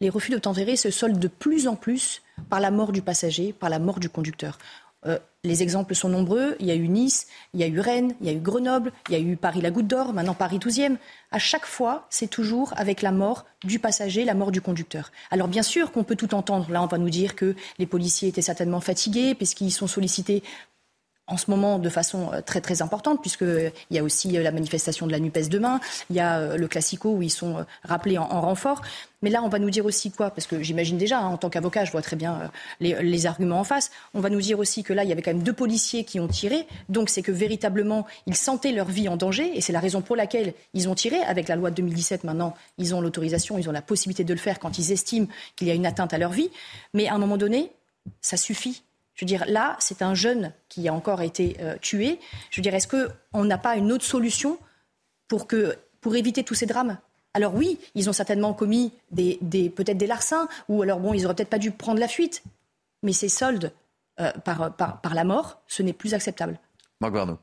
[0.00, 3.70] les refus d'obtempérer se soldent de plus en plus par la mort du passager, par
[3.70, 4.58] la mort du conducteur.
[5.06, 6.56] Euh, les exemples sont nombreux.
[6.60, 8.92] Il y a eu Nice, il y a eu Rennes, il y a eu Grenoble,
[9.08, 10.96] il y a eu Paris-La Goutte d'Or, maintenant Paris 12e.
[11.30, 15.12] À chaque fois, c'est toujours avec la mort du passager, la mort du conducteur.
[15.30, 16.70] Alors bien sûr qu'on peut tout entendre.
[16.70, 20.42] Là, on va nous dire que les policiers étaient certainement fatigués puisqu'ils sont sollicités
[21.26, 25.12] en ce moment de façon très très importante, puisqu'il y a aussi la manifestation de
[25.12, 25.80] la NUPES demain,
[26.10, 28.82] il y a le Classico où ils sont rappelés en, en renfort.
[29.24, 30.28] Mais là, on va nous dire aussi quoi?
[30.28, 33.58] Parce que j'imagine déjà, hein, en tant qu'avocat, je vois très bien les, les, arguments
[33.58, 33.90] en face.
[34.12, 36.20] On va nous dire aussi que là, il y avait quand même deux policiers qui
[36.20, 36.66] ont tiré.
[36.90, 39.50] Donc, c'est que véritablement, ils sentaient leur vie en danger.
[39.56, 41.22] Et c'est la raison pour laquelle ils ont tiré.
[41.22, 44.38] Avec la loi de 2017, maintenant, ils ont l'autorisation, ils ont la possibilité de le
[44.38, 45.26] faire quand ils estiment
[45.56, 46.50] qu'il y a une atteinte à leur vie.
[46.92, 47.72] Mais à un moment donné,
[48.20, 48.82] ça suffit.
[49.14, 52.18] Je veux dire, là, c'est un jeune qui a encore été euh, tué.
[52.50, 54.58] Je veux dire, est-ce qu'on n'a pas une autre solution
[55.28, 56.98] pour, que, pour éviter tous ces drames?
[57.32, 61.24] Alors oui, ils ont certainement commis des, des peut-être des larcins, ou alors bon, ils
[61.24, 62.44] auraient peut-être pas dû prendre la fuite.
[63.02, 63.72] Mais ces soldes
[64.20, 66.58] euh, par, par, par, la mort, ce n'est plus acceptable.
[67.00, 67.38] Marc Barneau.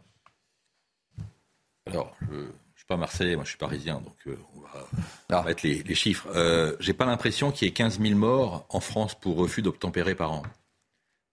[1.86, 4.88] Alors, je ne suis pas marseillais, moi je suis parisien, donc euh, on va,
[5.30, 6.30] va mettre les, les chiffres.
[6.34, 10.16] Euh, J'ai pas l'impression qu'il y ait 15 000 morts en France pour refus d'obtempérer
[10.16, 10.44] par an.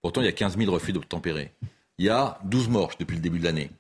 [0.03, 1.53] Pourtant, il y a 15 000 refus d'obtempérer.
[1.99, 3.70] Il y a 12 morts depuis le début de l'année.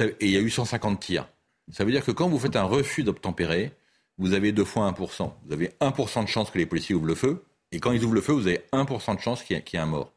[0.00, 1.28] Et il y a eu 150 tirs.
[1.70, 3.72] Ça veut dire que quand vous faites un refus d'obtempérer,
[4.18, 5.32] vous avez deux fois 1%.
[5.46, 7.44] Vous avez 1% de chance que les policiers ouvrent le feu.
[7.72, 9.78] Et quand ils ouvrent le feu, vous avez 1% de chance qu'il y, y ait
[9.78, 10.12] un mort.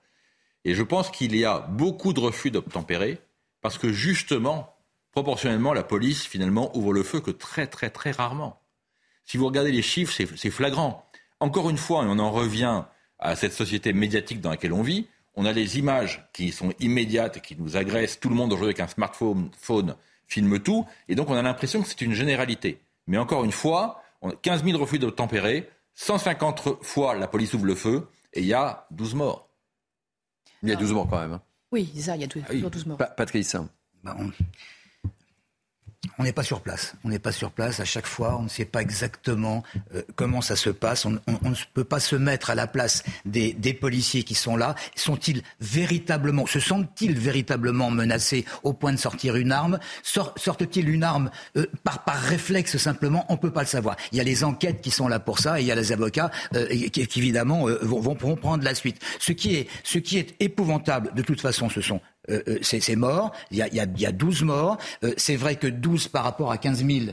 [0.65, 3.19] Et je pense qu'il y a beaucoup de refus d'obtempérer
[3.61, 4.75] parce que justement,
[5.11, 8.61] proportionnellement, la police, finalement, ouvre le feu que très, très, très rarement.
[9.23, 11.09] Si vous regardez les chiffres, c'est flagrant.
[11.39, 12.83] Encore une fois, et on en revient
[13.19, 17.41] à cette société médiatique dans laquelle on vit, on a les images qui sont immédiates,
[17.41, 18.19] qui nous agressent.
[18.19, 19.95] Tout le monde aujourd'hui avec un smartphone phone,
[20.27, 20.85] filme tout.
[21.07, 22.81] Et donc on a l'impression que c'est une généralité.
[23.07, 24.01] Mais encore une fois,
[24.41, 28.87] 15 000 refus d'obtempérer, 150 fois la police ouvre le feu et il y a
[28.91, 29.49] 12 morts.
[30.63, 31.33] Il y a 12 morts quand même.
[31.33, 31.41] Hein.
[31.71, 32.61] Oui, ça, il y a 12, ah oui.
[32.61, 32.97] 12 morts.
[33.17, 33.55] Patrice.
[34.03, 34.31] Bah, on...
[36.17, 36.95] On n'est pas sur place.
[37.03, 37.79] On n'est pas sur place.
[37.79, 39.63] À chaque fois, on ne sait pas exactement
[39.93, 41.05] euh, comment ça se passe.
[41.05, 41.19] On, ne
[41.73, 44.75] peut pas se mettre à la place des, policiers qui sont là.
[44.95, 49.79] Sont-ils véritablement, se sentent-ils véritablement menacés au point de sortir une arme?
[50.03, 53.25] Sort, Sortent-ils une arme euh, par, par réflexe simplement?
[53.29, 53.95] On ne peut pas le savoir.
[54.11, 55.91] Il y a les enquêtes qui sont là pour ça et il y a les
[55.91, 59.01] avocats euh, qui, évidemment vont, vont prendre la suite.
[59.19, 62.01] Ce qui est, épouvantable, de toute façon, ce sont
[62.61, 63.31] c'est mort.
[63.51, 64.77] Il y a, y a, il y a 12 morts.
[65.03, 67.05] Euh, c'est vrai que 12 par rapport à 15 000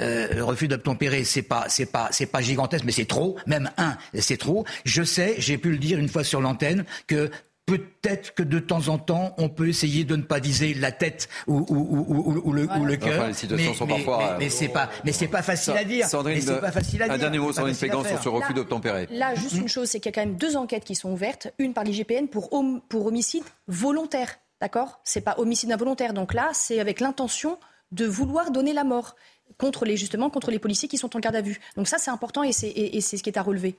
[0.00, 3.36] euh, refus d'obtempérer, c'est pas, c'est pas, c'est pas gigantesque, mais c'est trop.
[3.46, 4.64] Même un, c'est trop.
[4.84, 7.30] Je sais, j'ai pu le dire une fois sur l'antenne, que
[7.64, 11.28] Peut-être que de temps en temps, on peut essayer de ne pas viser la tête
[11.46, 12.84] ou, ou, ou, ou le, voilà.
[12.84, 13.20] le cœur.
[13.20, 14.18] Enfin, les situations mais, sont mais, parfois.
[14.32, 16.08] Mais, mais c'est pas, mais c'est pas facile à dire.
[16.08, 19.06] Sandrine, mais pas facile à un dernier mot, Sandrine Pégan, sur ce refus d'obtempérer.
[19.12, 21.52] Là, juste une chose, c'est qu'il y a quand même deux enquêtes qui sont ouvertes.
[21.58, 24.38] Une par l'IGPN pour, hom pour homicide volontaire.
[24.62, 25.00] D'accord?
[25.02, 26.14] C'est pas homicide involontaire.
[26.14, 27.58] Donc là, c'est avec l'intention
[27.90, 29.16] de vouloir donner la mort
[29.58, 31.58] contre les justement contre les policiers qui sont en garde à vue.
[31.76, 32.70] Donc ça, c'est important et c'est
[33.02, 33.76] ce qui est à relever.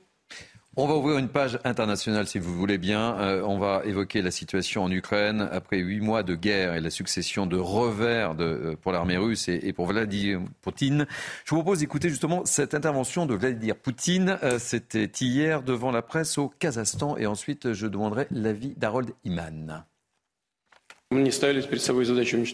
[0.75, 3.17] On va ouvrir une page internationale si vous voulez bien.
[3.19, 6.89] Euh, on va évoquer la situation en Ukraine après huit mois de guerre et la
[6.89, 11.05] succession de revers euh, pour l'armée russe et, pour Vladimir Poutine.
[11.45, 14.37] Je vous propose d'écouter justement cette intervention de Vladimir Poutine.
[14.43, 19.85] Euh, c'était hier devant la presse au Kazakhstan et ensuite je demanderai l'avis d'Harold Iman.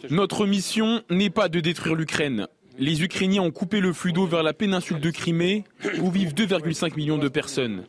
[0.09, 2.47] Notre mission n'est pas de détruire l'Ukraine.
[2.77, 5.65] Les Ukrainiens ont coupé le flux d'eau vers la péninsule de Crimée,
[6.01, 7.83] où vivent 2,5 millions de personnes.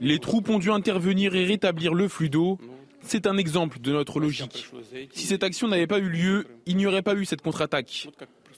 [0.00, 2.58] Les troupes ont dû intervenir et rétablir le flux d'eau.
[3.02, 4.66] C'est un exemple de notre logique.
[5.12, 8.08] Si cette action n'avait pas eu lieu, il n'y aurait pas eu cette contre-attaque.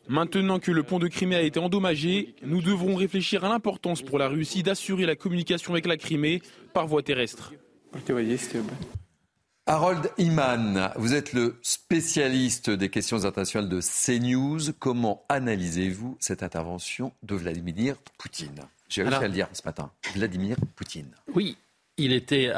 [0.08, 4.18] Maintenant que le pont de Crimée a été endommagé, nous devrons réfléchir à l'importance pour
[4.18, 6.40] la Russie d'assurer la communication avec la Crimée
[6.72, 7.52] par voie terrestre.
[9.66, 14.72] Harold Iman, vous êtes le spécialiste des questions internationales de CNews.
[14.78, 18.60] Comment analysez-vous cette intervention de Vladimir Poutine?
[18.88, 19.90] J'ai réussi à le dire ce matin.
[20.14, 21.10] Vladimir Poutine.
[21.34, 21.58] Oui,
[21.98, 22.50] il était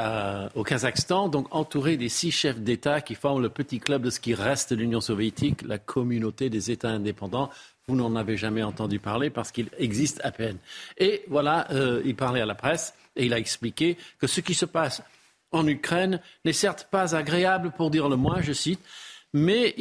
[0.55, 4.19] au Kazakhstan, donc entouré des six chefs d'État qui forment le petit club de ce
[4.19, 7.49] qui reste de l'Union soviétique, la communauté des États indépendants.
[7.87, 10.59] Vous n'en avez jamais entendu parler parce qu'il existe à peine.
[10.97, 14.53] Et voilà, euh, il parlait à la presse et il a expliqué que ce qui
[14.53, 15.01] se passe
[15.51, 18.79] en Ukraine n'est certes pas agréable, pour dire le moins, je cite,
[19.33, 19.75] mais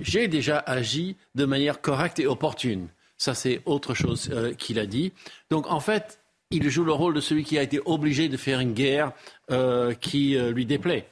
[0.00, 2.88] j'ai déjà agi de manière correcte et opportune.
[3.18, 5.12] Ça, c'est autre chose euh, qu'il a dit.
[5.50, 6.18] Donc, en fait,
[6.50, 9.12] il joue le rôle de celui qui a été obligé de faire une guerre
[9.50, 11.06] euh, qui euh, lui déplaît.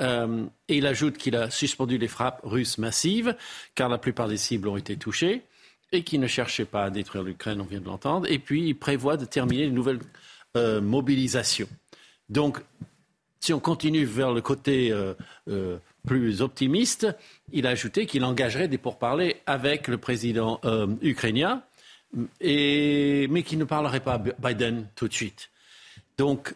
[0.00, 3.36] et il ajoute qu'il a suspendu les frappes russes massives,
[3.74, 5.42] car la plupart des cibles ont été touchées,
[5.90, 8.30] et qu'il ne cherchait pas à détruire l'Ukraine, on vient de l'entendre.
[8.30, 9.98] Et puis, il prévoit de terminer une nouvelle
[10.54, 11.68] mobilisation.
[12.28, 12.58] Donc,
[13.40, 15.14] si on continue vers le côté euh,
[15.48, 17.06] euh, plus optimiste,
[17.52, 21.62] il a ajouté qu'il engagerait des pourparlers avec le président euh, ukrainien,
[22.40, 25.50] mais qu'il ne parlerait pas à Biden tout de suite.
[26.16, 26.54] Donc,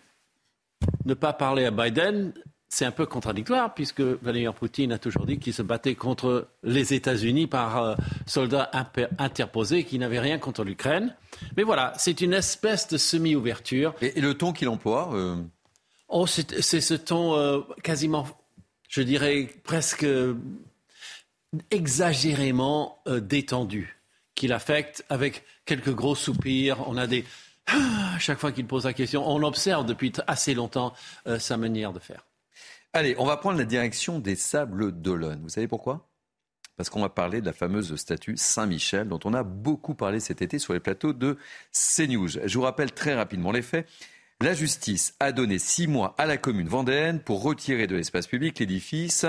[1.04, 2.32] ne pas parler à Biden,
[2.68, 6.94] c'est un peu contradictoire, puisque Vladimir Poutine a toujours dit qu'il se battait contre les
[6.94, 7.96] États-Unis par
[8.26, 8.70] soldats
[9.18, 11.14] interposés qui n'avaient rien contre l'Ukraine.
[11.56, 13.94] Mais voilà, c'est une espèce de semi-ouverture.
[14.00, 15.10] Et, le ton qu'il emploie
[16.14, 18.28] Oh, c'est ce ton euh, quasiment,
[18.90, 20.06] je dirais presque
[21.70, 23.98] exagérément euh, détendu
[24.34, 26.86] qu'il affecte avec quelques gros soupirs.
[26.86, 27.24] On a des
[27.66, 30.92] à chaque fois qu'il pose la question, on observe depuis assez longtemps
[31.26, 32.26] euh, sa manière de faire.
[32.92, 35.40] Allez, on va prendre la direction des Sables d'Olonne.
[35.42, 36.10] Vous savez pourquoi?
[36.76, 40.42] Parce qu'on va parler de la fameuse statue Saint-Michel dont on a beaucoup parlé cet
[40.42, 41.38] été sur les plateaux de
[41.72, 42.28] CNews.
[42.28, 43.88] Je vous rappelle très rapidement les faits.
[44.42, 48.58] La justice a donné six mois à la commune vendéenne pour retirer de l'espace public
[48.58, 49.24] l'édifice.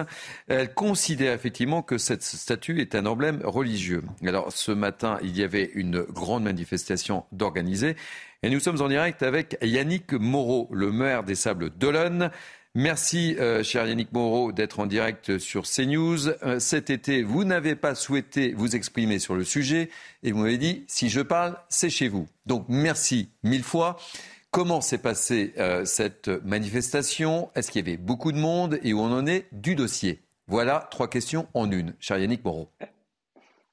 [0.47, 4.01] Elle considère effectivement que cette statue est un emblème religieux.
[4.25, 7.95] Alors ce matin, il y avait une grande manifestation d'organiser
[8.41, 12.31] et nous sommes en direct avec Yannick Moreau, le maire des Sables d'Olonne.
[12.73, 16.29] Merci, euh, cher Yannick Moreau, d'être en direct sur CNews.
[16.41, 19.91] Euh, cet été, vous n'avez pas souhaité vous exprimer sur le sujet
[20.23, 22.27] et vous m'avez dit, si je parle, c'est chez vous.
[22.47, 23.99] Donc merci mille fois.
[24.53, 27.49] Comment s'est passée euh, cette manifestation?
[27.55, 30.21] Est-ce qu'il y avait beaucoup de monde et où on en est du dossier?
[30.45, 31.95] Voilà trois questions en une.
[31.99, 32.69] Cher Yannick Moreau.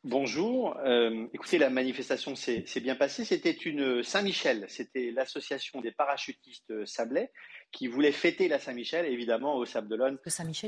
[0.05, 0.79] Bonjour.
[0.79, 3.27] Euh, écoutez, la manifestation s'est bien passée.
[3.27, 4.65] C'était une Saint-Michel.
[4.69, 7.31] C'était l'association des parachutistes Sablais
[7.73, 10.17] qui voulait fêter la Saint-Michel, évidemment, au Sable d'Olonne,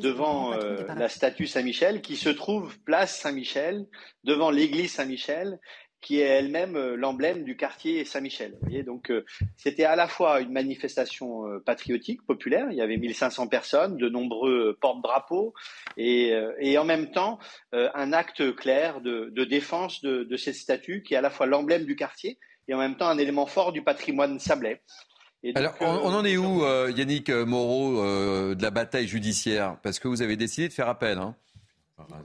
[0.03, 3.87] devant euh, la statue Saint-Michel qui se trouve place Saint-Michel,
[4.25, 5.59] devant l'église Saint-Michel
[6.03, 8.59] qui est elle-même euh, l'emblème du quartier Saint-Michel.
[8.85, 9.25] donc euh,
[9.57, 14.09] c'était à la fois une manifestation euh, patriotique populaire, il y avait 1500 personnes, de
[14.09, 15.55] nombreux porte-drapeaux,
[15.97, 16.35] et,
[16.77, 17.39] en même temps
[17.73, 21.95] un acte clair de, défense de, cette statue qui est à la fois l'emblème du
[21.95, 24.83] quartier et en même temps un élément fort du patrimoine sablais.
[25.55, 29.77] Alors, on, en est où, Yannick Moreau, de la bataille judiciaire?
[29.83, 31.19] Parce que vous avez décidé de faire appel.
[31.19, 31.37] Hein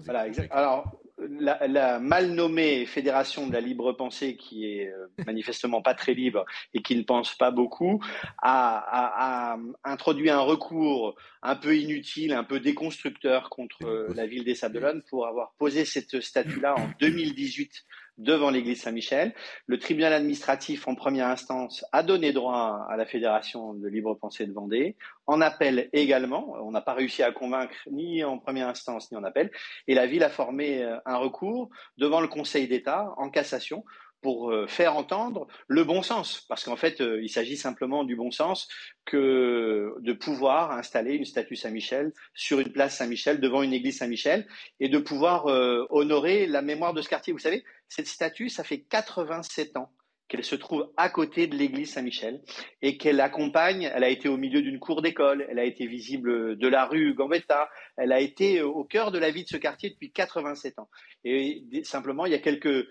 [0.05, 0.99] voilà, Alors,
[1.39, 6.45] la, mal nommée Fédération de la libre pensée, qui est euh, manifestement pas très libre
[6.73, 8.03] et qui ne pense pas beaucoup,
[8.41, 15.03] a, introduit un recours un peu inutile, un peu déconstructeur contre la ville des Sables
[15.09, 17.85] pour avoir posé cette statue-là en 2018
[18.17, 19.33] devant l'église Saint-Michel.
[19.67, 24.45] Le tribunal administratif en première instance a donné droit à la Fédération de libre pensée
[24.45, 24.95] de Vendée.
[25.25, 29.23] En appel également, on n'a pas réussi à convaincre ni en première instance ni en
[29.23, 29.51] appel.
[29.87, 33.83] Et la ville a formé euh, un recours devant le Conseil d'État en cassation
[34.21, 38.15] pour euh, faire entendre le bon sens, parce qu'en fait, euh, il s'agit simplement du
[38.15, 38.67] bon sens
[39.05, 44.47] que de pouvoir installer une statue Saint-Michel sur une place Saint-Michel devant une église Saint-Michel
[44.79, 45.45] et de pouvoir
[45.91, 47.31] honorer la mémoire de ce quartier.
[47.31, 49.91] Vous savez, cette statue, ça fait 87 ans
[50.27, 52.41] qu'elle se trouve à côté de l'église Saint-Michel
[52.81, 56.57] et qu'elle accompagne, elle a été au milieu d'une cour d'école, elle a été visible
[56.57, 59.89] de la rue Gambetta, elle a été au cœur de la vie de ce quartier
[59.89, 60.89] depuis 87 ans.
[61.23, 62.87] Et simplement, il y a quelques, euh,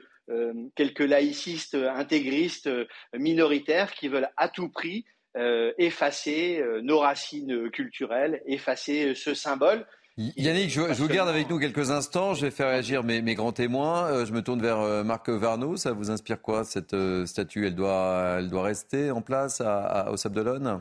[0.74, 2.68] quelques laïcistes intégristes
[3.16, 5.04] minoritaires qui veulent à tout prix
[5.36, 9.86] euh, effacer euh, nos racines culturelles, effacer ce symbole
[10.16, 12.32] Yannick, je, vous garde avec nous quelques instants.
[12.32, 14.06] Je vais faire réagir mes, mes grands témoins.
[14.06, 15.76] Euh, je me tourne vers euh, Marc Varno.
[15.76, 17.66] Ça vous inspire quoi cette euh, statue?
[17.66, 20.80] Elle doit, elle doit rester en place à, au Sable d'Olonne?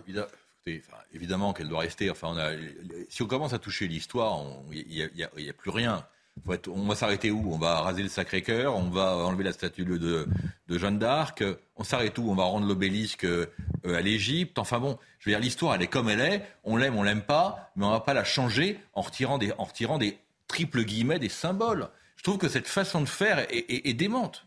[1.14, 2.10] Évidemment qu'elle doit rester.
[2.10, 2.52] Enfin, on a,
[3.10, 4.40] si on commence à toucher l'histoire,
[4.72, 6.08] il n'y a, a, plus rien
[6.68, 7.54] on va s'arrêter où?
[7.54, 9.98] On va raser le Sacré-Cœur, on va enlever la statue de,
[10.68, 11.44] de Jeanne d'Arc,
[11.76, 12.30] on s'arrête où?
[12.30, 13.48] On va rendre l'obélisque euh,
[13.86, 14.60] à l'Égypte.
[14.60, 17.24] Enfin bon, je veux dire, l'histoire, elle est comme elle est, on l'aime, on l'aime
[17.24, 20.18] pas, mais on va pas la changer en retirant des, en retirant des
[20.48, 21.90] triples guillemets, des symboles.
[22.18, 24.46] Je trouve que cette façon de faire est, est, est démente.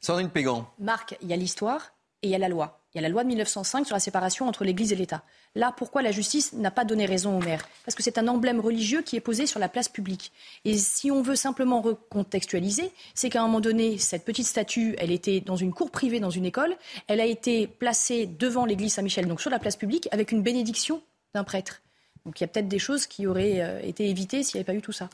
[0.00, 0.68] Sandrine Pégan.
[0.78, 1.92] Marc, il y a l'histoire
[2.22, 2.79] et il y a la loi.
[2.92, 5.22] Il y a la loi de 1905 sur la séparation entre l'Église et l'État.
[5.54, 7.68] Là, pourquoi la justice n'a pas donné raison au maire?
[7.84, 10.32] Parce que c'est un emblème religieux qui est posé sur la place publique.
[10.64, 15.12] Et si on veut simplement recontextualiser, c'est qu'à un moment donné, cette petite statue, elle
[15.12, 16.76] était dans une cour privée, dans une école.
[17.06, 21.00] Elle a été placée devant l'église Saint-Michel, donc sur la place publique, avec une bénédiction
[21.34, 21.82] d'un prêtre.
[22.26, 24.72] Donc il y a peut-être des choses qui auraient euh, été évitées s'il n'y avait
[24.72, 25.08] pas eu tout ça.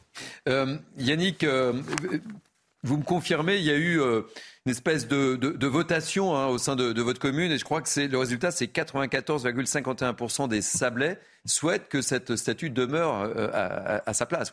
[0.49, 1.81] Euh, Yannick, euh,
[2.87, 4.23] vous me confirmez, il y a eu euh,
[4.65, 8.09] une espèce de, votation hein, au sein de, votre commune et je crois que c'est
[8.09, 14.53] le résultat, c'est 94,51% des Sablais souhaitent que cette statue demeure euh, à, sa place,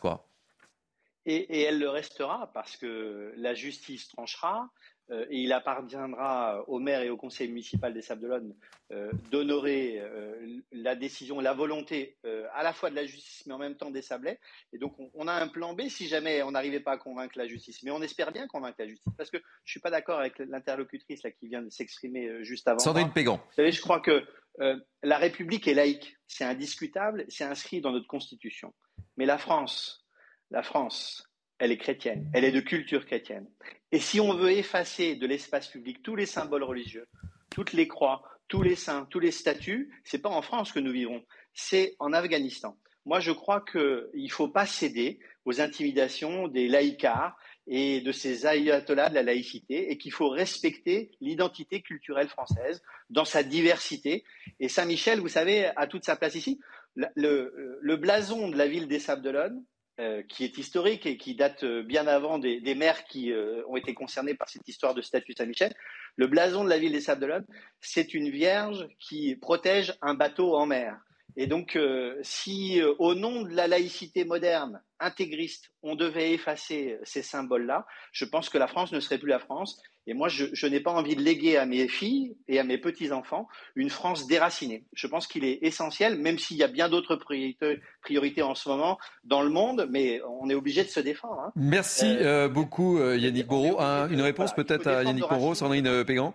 [1.26, 4.68] et, elle le restera parce que la justice tranchera.
[5.10, 8.54] Euh, et il appartiendra au maire et au conseil municipal des Sables-d'Olonne
[8.90, 12.16] euh, d'honorer euh, la décision, la volonté
[12.54, 14.40] à la fois de la justice, mais en même temps des Sablais.
[14.72, 17.46] Et donc, on, a un plan B si jamais on n'arrivait pas à convaincre la
[17.46, 17.82] justice.
[17.82, 21.22] Mais on espère bien convaincre la justice, parce que je suis pas d'accord avec l'interlocutrice
[21.22, 22.78] là qui vient de s'exprimer juste avant.
[22.78, 23.36] Sandrine Pégan.
[23.36, 24.24] Vous savez, je crois que
[24.58, 28.72] la République est laïque, c'est indiscutable, c'est inscrit dans notre Constitution.
[29.16, 30.06] Mais la France,
[30.50, 31.28] la France,
[31.64, 33.48] elle est chrétienne, elle est de culture chrétienne.
[33.90, 37.06] Et si on veut effacer de l'espace public tous les symboles religieux,
[37.48, 40.92] toutes les croix, tous les saints, tous les statues, c'est pas en France que nous
[40.92, 41.24] vivons,
[41.54, 42.76] c'est en Afghanistan.
[43.06, 47.34] Moi, je crois qu'il ne faut pas céder aux intimidations des laïcars
[47.66, 53.24] et de ces ayatollahs de la laïcité et qu'il faut respecter l'identité culturelle française dans
[53.24, 54.24] sa diversité.
[54.60, 56.60] Et Saint-Michel, vous savez, a toute sa place ici.
[56.94, 59.64] Le, le blason de la ville des Sables d'Olonne,
[60.00, 63.62] euh, qui est historique et qui date euh, bien avant des, des maires qui euh,
[63.68, 65.72] ont été concernés par cette histoire de statut Saint-Michel.
[66.16, 67.46] Le blason de la ville des Sables d'Olonne,
[67.80, 70.98] c'est une vierge qui protège un bateau en mer.
[71.36, 71.78] Et donc,
[72.22, 78.48] si au nom de la laïcité moderne, intégriste, on devait effacer ces symboles-là, je pense
[78.48, 81.22] que la France ne serait plus la France et moi, je, n'ai pas envie de
[81.22, 84.84] léguer à mes filles et à mes petits-enfants une France déracinée.
[84.92, 88.98] Je pense qu'il est essentiel, même s'il y a bien d'autres priorités, en ce moment
[89.24, 91.40] dans le monde, mais on est obligé de se défendre.
[91.40, 91.52] Hein.
[91.56, 93.80] Merci euh, euh, beaucoup, euh, Yannick Moreau.
[93.80, 96.34] une réponse peut-être à Yannick Moreau, Sandrine Pégan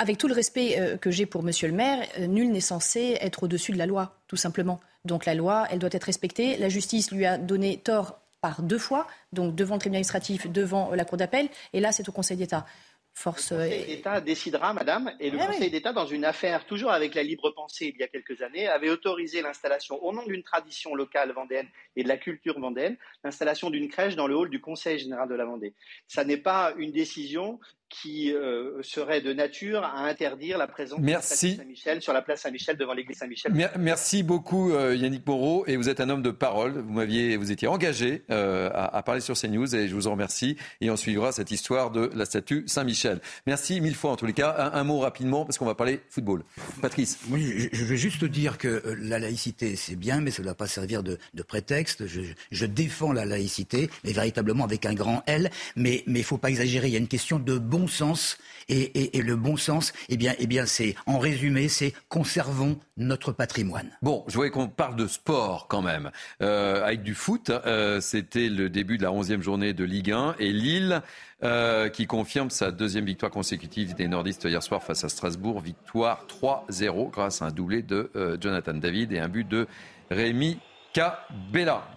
[0.00, 3.72] avec tout le respect que j'ai pour Monsieur le maire, nul n'est censé être au-dessus
[3.72, 4.80] de la loi, tout simplement.
[5.04, 6.56] Donc la loi, elle doit être respectée.
[6.56, 10.94] La justice lui a donné tort par deux fois, donc devant le tribunal administratif, devant
[10.94, 12.64] la Cour d'appel, et là c'est au Conseil d'État.
[13.12, 13.52] Force...
[13.52, 17.14] Le Conseil d'État décidera, madame, et le eh Conseil d'État, dans une affaire toujours avec
[17.14, 20.94] la libre pensée il y a quelques années, avait autorisé l'installation, au nom d'une tradition
[20.94, 24.98] locale vendéenne et de la culture vendéenne, l'installation d'une crèche dans le hall du Conseil
[24.98, 25.74] général de la Vendée.
[26.08, 27.60] Ça n'est pas une décision
[27.90, 31.52] qui euh, serait de nature à interdire la présence Merci.
[31.52, 33.52] de Saint-Michel sur la place Saint-Michel devant l'église Saint-Michel.
[33.78, 36.78] Merci beaucoup euh, Yannick Moreau et vous êtes un homme de parole.
[36.78, 40.12] Vous m'aviez, vous étiez engagé euh, à, à, parler sur CNews et je vous en
[40.12, 40.56] remercie.
[40.80, 43.20] Et on suivra cette histoire de la statue Saint-Michel.
[43.46, 44.70] Merci mille fois en tous les cas.
[44.72, 46.44] Un, mot rapidement parce qu'on va parler football.
[46.80, 47.18] Patrice.
[47.28, 50.68] Oui, je, veux juste dire que la laïcité c'est bien, mais ça ne doit pas
[50.68, 52.06] servir de, de prétexte.
[52.06, 52.20] Je,
[52.52, 55.50] je, défends la laïcité, mais véritablement avec un grand L.
[55.74, 56.86] Mais il ne faut pas exagérer.
[56.86, 58.38] Il y a une question de bon bon sens.
[58.68, 63.90] Et, le bon sens, eh bien, eh bien c'est, en résumé, c'est conservons notre patrimoine.
[64.00, 66.12] Bon, je voyais qu'on parle de sport quand même.
[66.40, 70.36] Euh, avec du foot, euh, c'était le début de la 11e journée de Ligue 1
[70.38, 71.02] et Lille
[71.42, 75.60] euh, qui confirme sa deuxième victoire consécutive des nordistes hier soir face à Strasbourg.
[75.60, 79.66] Victoire 3-0 grâce à un doublé de Jonathan David et un but de
[80.10, 80.60] Rémi
[80.92, 81.88] Cabella.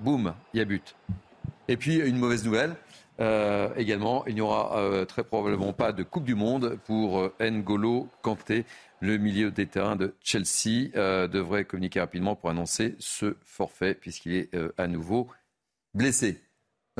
[0.00, 0.96] Boum, il y a but.
[1.68, 2.74] Et puis une mauvaise nouvelle,
[3.22, 7.32] euh, également, il n'y aura euh, très probablement pas de Coupe du Monde pour euh,
[7.40, 8.64] N'Golo Kanté.
[9.00, 10.90] Le milieu des terrains de Chelsea
[11.28, 15.28] devrait communiquer rapidement pour annoncer ce forfait puisqu'il est à nouveau
[15.92, 16.40] blessé.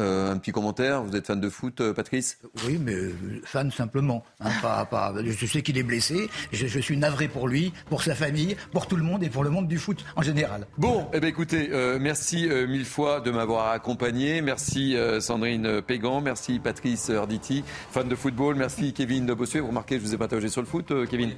[0.00, 2.38] Euh, un petit commentaire, vous êtes fan de foot, euh, Patrice?
[2.66, 3.12] Oui, mais euh,
[3.44, 4.24] fan simplement.
[4.40, 8.02] hein, pas, pas- je sais qu'il est blessé, je, je suis navré pour lui, pour
[8.02, 10.66] sa famille, pour tout le monde et pour le monde du foot en général.
[10.78, 14.40] Bon, eh bien écoutez, euh, merci euh, mille fois de m'avoir accompagné.
[14.40, 18.54] Merci Sandrine Pégan, merci Patrice Arditi, fan de football.
[18.54, 19.60] Merci Kevin Bossuet.
[19.60, 21.32] Vous remarquez, je vous ai pas interrogé sur le foot, Kevin?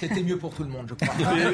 [0.00, 1.14] C'était mieux pour tout le monde, je crois.
[1.36, 1.52] Euh,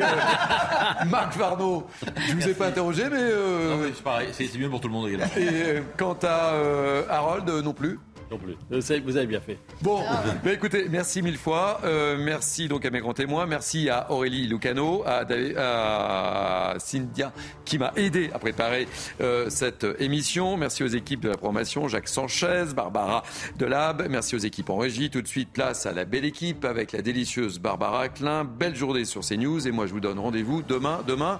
[1.10, 1.86] Marc Varno,
[2.28, 3.16] je vous ai pas interrogé, mais...
[3.20, 5.26] euh, Non, mais c'est pareil, c'est c'est mieux pour tout le monde également.
[5.36, 7.98] Et euh, quant à euh, Harold, euh, non plus
[8.32, 8.56] Non plus.
[9.04, 9.58] Vous avez, bien fait.
[9.82, 10.00] Bon,
[10.44, 11.82] bah écoutez, merci mille fois.
[11.84, 13.44] Euh, merci donc à mes grands témoins.
[13.44, 17.30] Merci à Aurélie Lucano, à, David- à Cynthia
[17.66, 18.88] qui m'a aidé à préparer
[19.20, 20.56] euh, cette émission.
[20.56, 23.22] Merci aux équipes de la programmation, Jacques Sanchez, Barbara
[23.58, 24.06] Delab.
[24.08, 25.10] Merci aux équipes en régie.
[25.10, 28.44] Tout de suite, place à la belle équipe avec la délicieuse Barbara Klein.
[28.44, 29.68] Belle journée sur CNews.
[29.68, 31.00] Et moi, je vous donne rendez-vous demain.
[31.06, 31.38] Demain,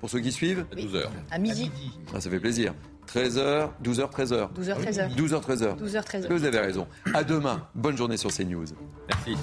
[0.00, 1.04] pour ceux qui suivent, 12h.
[1.30, 1.70] À midi.
[2.14, 2.72] Ah, ça fait plaisir.
[3.06, 4.48] 13h, 12h, 13h.
[4.54, 5.14] 12h, 13h.
[5.16, 5.78] 12h, 13h.
[5.78, 6.28] 12h, 13h.
[6.28, 6.86] Vous avez raison.
[7.12, 7.66] À demain.
[7.74, 8.66] Bonne journée sur CNews.
[9.08, 9.36] Merci.